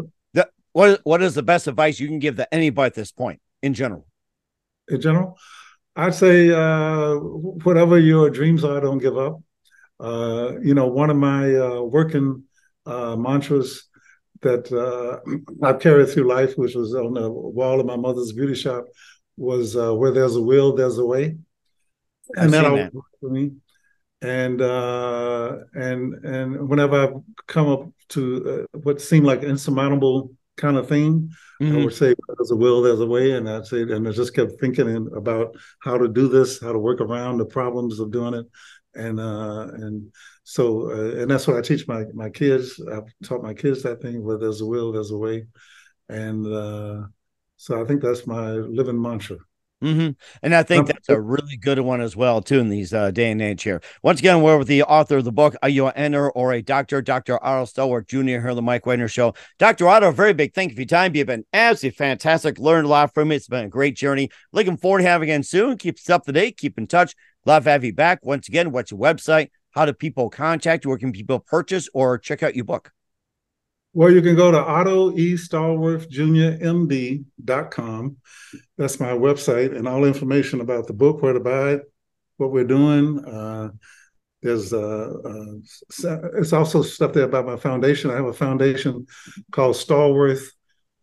What 0.73 1.01
what 1.03 1.21
is 1.21 1.35
the 1.35 1.43
best 1.43 1.67
advice 1.67 1.99
you 1.99 2.07
can 2.07 2.19
give 2.19 2.35
to 2.37 2.53
anybody 2.53 2.87
at 2.87 2.93
this 2.93 3.11
point 3.11 3.41
in 3.61 3.73
general? 3.73 4.05
In 4.87 5.01
general, 5.01 5.37
I'd 5.95 6.13
say 6.13 6.51
uh, 6.51 7.15
whatever 7.15 7.99
your 7.99 8.29
dreams 8.29 8.63
are, 8.63 8.79
don't 8.79 8.99
give 8.99 9.17
up. 9.17 9.41
Uh, 9.99 10.53
you 10.61 10.73
know, 10.73 10.87
one 10.87 11.09
of 11.09 11.17
my 11.17 11.53
uh, 11.53 11.81
working 11.81 12.43
uh, 12.85 13.15
mantras 13.15 13.87
that 14.41 14.71
uh, 14.71 15.19
I've 15.61 15.79
carried 15.79 16.09
through 16.09 16.29
life, 16.29 16.53
which 16.55 16.75
was 16.75 16.95
on 16.95 17.13
the 17.13 17.29
wall 17.29 17.79
of 17.79 17.85
my 17.85 17.97
mother's 17.97 18.31
beauty 18.31 18.55
shop, 18.55 18.85
was 19.37 19.75
uh, 19.75 19.93
"Where 19.93 20.11
there's 20.11 20.35
a 20.35 20.41
will, 20.41 20.75
there's 20.75 20.97
a 20.97 21.05
way," 21.05 21.37
and 22.35 22.53
that 22.53 22.65
always 22.65 22.91
worked 22.93 23.15
for 23.19 23.29
me. 23.29 23.51
And 24.21 24.61
and 24.61 26.13
and 26.25 26.69
whenever 26.69 27.01
I've 27.01 27.21
come 27.47 27.67
up 27.67 27.89
to 28.09 28.67
what 28.83 29.01
seemed 29.01 29.25
like 29.25 29.43
insurmountable 29.43 30.31
kind 30.59 30.77
of 30.77 30.87
thing. 30.87 31.31
Mm-hmm. 31.61 31.75
I 31.77 31.85
would 31.85 31.93
say 31.93 32.13
there's 32.37 32.51
a 32.51 32.55
will, 32.55 32.81
there's 32.81 32.99
a 32.99 33.05
way, 33.05 33.31
and 33.31 33.47
that's 33.47 33.73
it. 33.73 33.89
And 33.91 34.07
I 34.07 34.11
just 34.11 34.35
kept 34.35 34.59
thinking 34.59 35.09
about 35.15 35.55
how 35.81 35.97
to 35.97 36.07
do 36.07 36.27
this, 36.27 36.61
how 36.61 36.71
to 36.71 36.79
work 36.79 37.01
around 37.01 37.37
the 37.37 37.45
problems 37.45 37.99
of 37.99 38.11
doing 38.11 38.33
it, 38.33 38.45
and 38.95 39.19
uh, 39.19 39.67
and 39.73 40.13
so 40.43 40.91
uh, 40.91 41.21
and 41.21 41.31
that's 41.31 41.47
what 41.47 41.57
I 41.57 41.61
teach 41.61 41.87
my 41.87 42.05
my 42.13 42.29
kids. 42.29 42.79
I've 42.91 43.11
taught 43.23 43.43
my 43.43 43.53
kids 43.53 43.83
that 43.83 44.01
thing: 44.01 44.23
where 44.23 44.37
there's 44.37 44.61
a 44.61 44.65
will, 44.65 44.91
there's 44.91 45.11
a 45.11 45.17
way, 45.17 45.47
and 46.07 46.45
uh, 46.45 47.07
so 47.57 47.81
I 47.81 47.85
think 47.85 48.01
that's 48.01 48.27
my 48.27 48.51
living 48.51 49.01
mantra. 49.01 49.37
Mm-hmm. 49.83 50.11
And 50.43 50.55
I 50.55 50.63
think 50.63 50.87
that's 50.87 51.07
a 51.07 51.19
really 51.19 51.55
good 51.55 51.79
one 51.79 52.01
as 52.01 52.15
well, 52.15 52.41
too, 52.41 52.59
in 52.59 52.69
these 52.69 52.93
uh, 52.93 53.11
day 53.11 53.31
and 53.31 53.41
age 53.41 53.63
here. 53.63 53.81
Once 54.03 54.19
again, 54.19 54.41
we're 54.41 54.57
with 54.57 54.67
the 54.67 54.83
author 54.83 55.17
of 55.17 55.23
the 55.23 55.31
book, 55.31 55.55
Are 55.63 55.69
You 55.69 55.87
an 55.87 55.93
Enter 55.95 56.29
or 56.31 56.51
a 56.51 56.61
Doctor? 56.61 57.01
Dr. 57.01 57.41
Otto 57.43 57.65
Stallworth 57.65 58.07
Jr. 58.07 58.41
here 58.41 58.49
on 58.49 58.55
the 58.57 58.61
Mike 58.61 58.85
Wagner 58.85 59.07
Show. 59.07 59.33
Dr. 59.57 59.87
Otto, 59.87 60.11
very 60.11 60.33
big 60.33 60.53
thank 60.53 60.71
you 60.71 60.75
for 60.75 60.81
your 60.81 60.87
time. 60.87 61.15
You've 61.15 61.27
been 61.27 61.45
absolutely 61.53 61.95
fantastic. 61.95 62.59
Learned 62.59 62.87
a 62.87 62.89
lot 62.89 63.13
from 63.13 63.31
you. 63.31 63.37
It's 63.37 63.47
been 63.47 63.65
a 63.65 63.69
great 63.69 63.95
journey. 63.95 64.29
Looking 64.51 64.75
forward 64.75 64.99
to 64.99 65.07
having 65.07 65.29
you 65.29 65.33
again 65.33 65.43
soon. 65.43 65.77
Keep 65.77 65.95
us 65.95 66.09
up 66.09 66.25
to 66.25 66.33
date. 66.33 66.57
Keep 66.57 66.77
in 66.77 66.87
touch. 66.87 67.15
Love 67.45 67.63
to 67.63 67.69
have 67.69 67.85
you 67.85 67.93
back. 67.93 68.19
Once 68.23 68.49
again, 68.49 68.71
what's 68.71 68.91
your 68.91 68.99
website? 68.99 69.49
How 69.71 69.85
do 69.85 69.93
people 69.93 70.29
contact 70.29 70.83
you? 70.83 70.89
Where 70.89 70.97
can 70.97 71.13
people 71.13 71.39
purchase 71.39 71.87
or 71.93 72.17
check 72.17 72.43
out 72.43 72.55
your 72.55 72.65
book? 72.65 72.91
Well, 73.99 74.13
you 74.13 74.21
can 74.21 74.37
go 74.37 74.49
to 74.49 74.57
Otto 74.57 75.11
E. 75.17 75.33
Stallworth 75.33 76.07
Jr. 76.07 76.63
MD.com. 76.63 78.15
That's 78.77 78.97
my 78.97 79.11
website, 79.11 79.75
and 79.75 79.89
all 79.89 80.05
information 80.05 80.61
about 80.61 80.87
the 80.87 80.93
book, 80.93 81.21
where 81.21 81.33
to 81.33 81.41
buy 81.41 81.71
it, 81.71 81.81
what 82.37 82.53
we're 82.53 82.63
doing. 82.63 83.19
Uh, 83.25 83.71
there's 84.41 84.71
uh, 84.71 85.11
uh, 85.25 86.29
it's 86.37 86.53
also 86.53 86.81
stuff 86.81 87.11
there 87.11 87.25
about 87.25 87.45
my 87.45 87.57
foundation. 87.57 88.09
I 88.09 88.15
have 88.15 88.27
a 88.27 88.31
foundation 88.31 89.05
called 89.51 89.75
Stallworth 89.75 90.47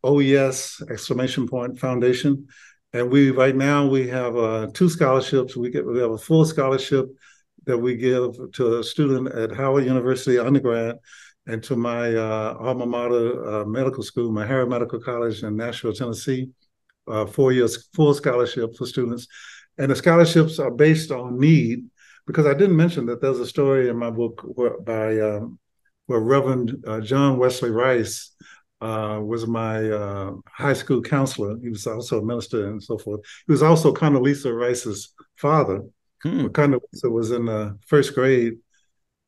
OES 0.03 0.83
exclamation 0.89 1.47
point 1.47 1.79
foundation, 1.79 2.47
and 2.95 3.11
we 3.11 3.31
right 3.31 3.55
now 3.55 3.87
we 3.87 4.09
have 4.09 4.39
uh, 4.39 4.69
two 4.73 4.89
scholarships. 4.89 5.55
We 5.55 5.69
get 5.69 5.87
we 5.87 5.99
have 5.99 6.13
a 6.13 6.17
full 6.17 6.47
scholarship 6.47 7.11
that 7.67 7.77
we 7.77 7.97
give 7.97 8.37
to 8.55 8.79
a 8.79 8.83
student 8.83 9.35
at 9.35 9.53
Howard 9.53 9.85
University 9.85 10.39
undergrad 10.39 10.97
and 11.47 11.63
to 11.63 11.77
my 11.77 12.15
uh, 12.15 12.57
alma 12.59 12.87
mater 12.87 13.49
uh, 13.49 13.65
medical 13.65 14.03
school, 14.03 14.33
Meharry 14.33 14.69
Medical 14.69 15.01
College 15.01 15.43
in 15.43 15.57
Nashville, 15.57 15.93
Tennessee, 15.93 16.51
uh, 17.07 17.27
four 17.27 17.53
years 17.53 17.89
full 17.95 18.15
scholarship 18.15 18.77
for 18.77 18.87
students. 18.87 19.27
And 19.79 19.91
the 19.91 19.97
scholarships 19.97 20.59
are 20.59 20.71
based 20.71 21.11
on 21.11 21.39
need, 21.39 21.85
because 22.27 22.47
I 22.47 22.55
didn't 22.55 22.77
mention 22.77 23.07
that 23.07 23.21
there's 23.21 23.39
a 23.39 23.47
story 23.47 23.89
in 23.89 23.97
my 23.97 24.11
book 24.11 24.43
where, 24.43 24.81
by 24.81 25.21
um, 25.21 25.59
where 26.07 26.21
Reverend 26.21 26.85
uh, 26.87 27.01
John 27.01 27.39
Wesley 27.39 27.71
Rice 27.71 28.33
uh, 28.81 29.21
was 29.23 29.47
my 29.47 29.89
uh, 29.89 30.33
high 30.49 30.73
school 30.73 31.03
counselor. 31.03 31.59
He 31.63 31.69
was 31.69 31.87
also 31.87 32.21
a 32.21 32.25
minister 32.25 32.69
and 32.69 32.83
so 32.83 32.99
forth. 32.99 33.21
He 33.47 33.53
was 33.53 33.63
also 33.63 33.93
Condoleezza 33.93 34.53
Rice's 34.53 35.15
father. 35.37 35.83
Hmm. 36.23 36.47
Condoleezza 36.47 37.11
was 37.11 37.31
in 37.31 37.47
the 37.47 37.79
first 37.87 38.15
grade 38.15 38.59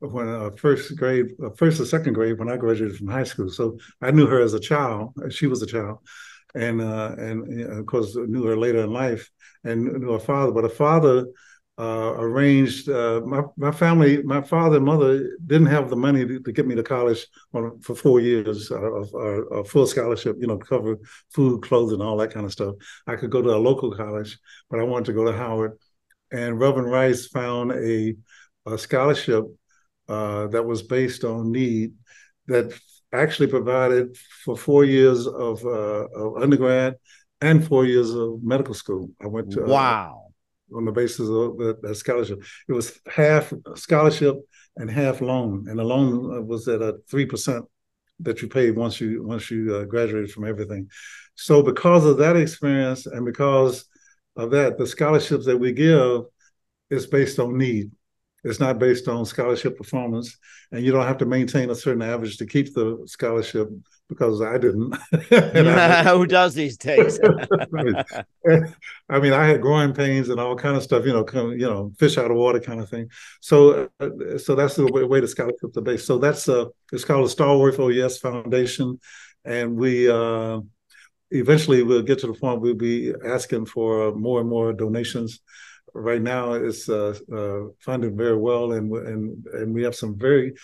when 0.01 0.29
uh, 0.29 0.51
first 0.57 0.97
grade, 0.97 1.33
uh, 1.45 1.51
first 1.51 1.81
or 1.81 1.85
second 1.85 2.13
grade 2.13 2.39
when 2.39 2.51
I 2.51 2.57
graduated 2.57 2.97
from 2.97 3.09
high 3.09 3.25
school. 3.25 3.51
So 3.51 3.79
I 4.01 4.11
knew 4.11 4.27
her 4.27 4.41
as 4.41 4.55
a 4.55 4.61
child. 4.61 5.15
She 5.31 5.47
was 5.47 5.63
a 5.63 5.67
child, 5.67 5.99
and 6.55 6.81
uh, 6.81 7.15
and 7.19 7.63
of 7.79 7.87
course 7.87 8.17
knew 8.17 8.45
her 8.45 8.57
later 8.57 8.81
in 8.81 8.93
life 8.93 9.31
and 9.65 9.85
knew 9.85 10.13
her 10.13 10.19
father. 10.19 10.53
But 10.53 10.65
her 10.65 10.71
father 10.71 11.27
uh, 11.79 12.15
arranged 12.17 12.89
uh, 12.89 13.21
my 13.25 13.43
my 13.57 13.73
family. 13.73 14.23
My 14.23 14.41
father 14.41 14.77
and 14.77 14.87
mother 14.87 15.37
didn't 15.47 15.67
have 15.67 15.91
the 15.91 15.97
money 15.97 16.27
to, 16.27 16.41
to 16.41 16.53
get 16.53 16.67
me 16.67 16.75
to 16.77 16.83
college 16.83 17.27
on, 17.53 17.81
for 17.81 17.95
four 17.95 18.21
years 18.21 18.71
of, 18.71 19.13
a 19.53 19.65
full 19.65 19.87
scholarship. 19.87 20.37
You 20.39 20.47
know, 20.47 20.59
cover 20.59 20.99
food, 21.33 21.63
clothing, 21.63 22.01
all 22.01 22.17
that 22.19 22.33
kind 22.33 22.47
of 22.47 22.53
stuff. 22.53 22.75
I 23.07 23.17
could 23.17 23.31
go 23.31 23.43
to 23.43 23.55
a 23.55 23.57
local 23.57 23.93
college, 23.93 24.39
but 24.71 24.81
I 24.81 24.85
wanted 24.85 25.07
to 25.07 25.13
go 25.13 25.25
to 25.25 25.37
Howard. 25.37 25.79
And 26.31 26.61
Reverend 26.61 26.91
Rice 26.91 27.27
found 27.27 27.73
a, 27.73 28.15
a 28.67 28.77
scholarship 28.77 29.45
uh, 30.09 30.47
that 30.49 30.65
was 30.65 30.83
based 30.83 31.25
on 31.25 31.53
need 31.53 31.93
that 32.47 32.73
actually 33.13 33.47
provided 33.47 34.17
for 34.45 34.57
four 34.57 34.85
years 34.85 35.27
of, 35.27 35.65
uh, 35.65 36.07
of 36.15 36.43
undergrad 36.43 36.95
and 37.41 37.67
four 37.67 37.85
years 37.85 38.11
of 38.15 38.43
medical 38.43 38.75
school. 38.75 39.11
I 39.23 39.27
went 39.27 39.53
to 39.53 39.65
uh, 39.65 39.69
wow 39.69 40.29
on 40.75 40.85
the 40.85 40.93
basis 40.93 41.29
of 41.29 41.57
that, 41.59 41.79
that, 41.83 41.95
scholarship. 41.95 42.43
It 42.69 42.73
was 42.73 43.01
half 43.07 43.53
scholarship 43.75 44.37
and 44.77 44.91
half 44.91 45.21
loan, 45.21 45.67
and 45.69 45.79
the 45.79 45.85
loan 45.85 46.47
was 46.47 46.69
at 46.69 46.83
a 46.83 46.99
three 47.11 47.27
percent 47.27 47.65
that 48.21 48.43
you 48.43 48.49
paid 48.49 48.77
once 48.77 49.01
you 49.01 49.23
once 49.23 49.51
you 49.51 49.75
uh, 49.75 49.85
graduated 49.85 50.31
from 50.31 50.45
everything. 50.45 50.89
So 51.35 51.63
because 51.63 52.05
of 52.05 52.19
that 52.19 52.37
experience 52.37 53.07
and 53.07 53.25
because 53.25 53.87
of 54.37 54.51
that, 54.51 54.79
the 54.79 54.87
scholarships 54.87 55.47
that 55.47 55.57
we 55.57 55.73
give 55.73 56.23
is 56.91 57.07
based 57.07 57.39
on 57.39 57.59
need. 57.59 57.91
It's 58.45 58.61
not 58.61 58.79
based 58.79 59.09
on 59.09 59.27
scholarship 59.27 59.77
performance, 59.77 60.37
and 60.71 60.85
you 60.85 60.93
don't 60.93 61.07
have 61.07 61.19
to 61.19 61.27
maintain 61.27 61.71
a 61.71 61.75
certain 61.75 62.03
average 62.03 62.37
to 62.39 62.47
keep 62.47 62.73
the 62.73 63.03
scholarship 63.07 63.69
because 64.09 64.41
I 64.41 64.59
didn't. 64.59 64.97
I, 65.33 66.05
Who 66.13 66.27
does 66.27 66.55
these 66.55 66.77
days? 66.77 67.19
I 69.11 69.19
mean, 69.19 69.33
I 69.33 69.47
had 69.47 69.61
growing 69.61 69.93
pains 69.93 70.29
and 70.29 70.39
all 70.39 70.55
kind 70.55 70.77
of 70.77 70.83
stuff. 70.85 71.05
You 71.05 71.13
know, 71.13 71.25
come, 71.25 71.53
you 71.53 71.67
know, 71.67 71.93
fish 71.99 72.17
out 72.17 72.31
of 72.31 72.37
water 72.37 72.61
kind 72.61 72.81
of 72.81 72.89
thing. 72.89 73.11
So, 73.41 73.89
uh, 73.99 74.39
so 74.39 74.55
that's 74.55 74.77
the 74.77 74.87
way, 74.87 75.03
way 75.03 75.21
the 75.21 75.29
scholarship 75.29 75.71
is 75.77 75.83
based. 75.83 76.07
So 76.07 76.19
that's 76.19 76.49
uh, 76.49 76.67
it's 76.93 77.05
called 77.05 77.29
the 77.29 77.35
Stallworth 77.35 77.79
OES 77.79 78.19
Foundation, 78.19 78.99
and 79.45 79.77
we. 79.77 80.09
Uh, 80.09 80.61
eventually 81.31 81.83
we'll 81.83 82.01
get 82.01 82.19
to 82.19 82.27
the 82.27 82.33
point 82.33 82.63
we'll 82.63 82.73
be 82.73 83.13
asking 83.23 83.67
for 83.67 84.15
more 84.15 84.41
and 84.41 84.49
more 84.49 84.73
donations 84.73 85.41
right 85.99 86.23
now 86.23 86.53
it's 86.53 86.89
uh, 86.89 87.19
uh, 87.33 87.71
funded 87.81 88.17
very 88.17 88.37
well, 88.37 88.73
and 88.73 88.93
and 88.93 89.47
and 89.47 89.75
we 89.75 89.83
have 89.83 89.95
some 89.95 90.19
very. 90.19 90.55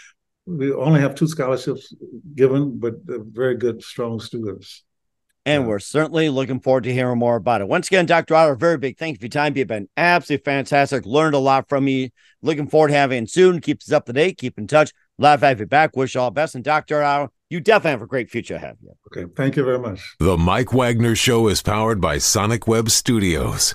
We 0.47 0.73
only 0.75 1.01
have 1.01 1.15
two 1.15 1.27
scholarships 1.27 1.95
given, 2.35 2.79
but 2.79 2.97
very 3.07 3.57
good, 3.57 3.83
strong 3.83 4.21
students. 4.21 4.85
And 5.47 5.67
we're 5.67 5.79
certainly 5.79 6.31
looking 6.31 6.61
forward 6.61 6.85
to 6.85 6.93
hearing 6.93 7.19
more 7.19 7.37
about 7.37 7.61
it. 7.61 7.69
Once 7.69 7.87
again, 7.89 8.07
Dr. 8.07 8.35
Otto, 8.35 8.55
very 8.55 8.79
big 8.79 8.99
thank 8.99 9.15
you 9.15 9.19
for 9.19 9.25
your 9.25 9.31
time. 9.31 9.57
You've 9.57 9.69
been 9.69 9.89
absolutely 9.97 10.43
fantastic. 10.45 11.05
Learned 11.05 11.35
a 11.35 11.39
lot 11.39 11.69
from 11.69 11.87
you. 11.87 12.09
Looking 12.41 12.67
forward 12.67 12.89
to 12.89 12.95
having 12.95 13.23
you 13.23 13.27
soon. 13.27 13.61
Keep 13.61 13.83
us 13.83 13.93
up 13.93 14.07
to 14.07 14.13
date. 14.15 14.39
Keep 14.39 14.59
in 14.59 14.67
touch. 14.67 14.93
Love 15.19 15.41
to 15.41 15.47
have 15.47 15.61
you 15.61 15.67
back. 15.67 15.97
Wish 15.97 16.15
you 16.15 16.23
all 16.23 16.31
the 16.31 16.35
best. 16.35 16.55
And 16.55 16.65
Dr. 16.65 17.03
Otto, 17.03 17.31
you 17.51 17.61
definitely 17.61 17.91
have 17.91 18.03
a 18.03 18.07
great 18.07 18.31
future 18.31 18.55
ahead. 18.57 18.79
Okay, 19.09 19.31
thank 19.37 19.57
you 19.57 19.65
very 19.65 19.79
much. 19.79 20.17
The 20.19 20.39
Mike 20.39 20.73
Wagner 20.73 21.15
Show 21.15 21.49
is 21.49 21.61
powered 21.61 22.01
by 22.01 22.19
Sonic 22.19 22.67
Web 22.67 22.91
Studios. 22.91 23.75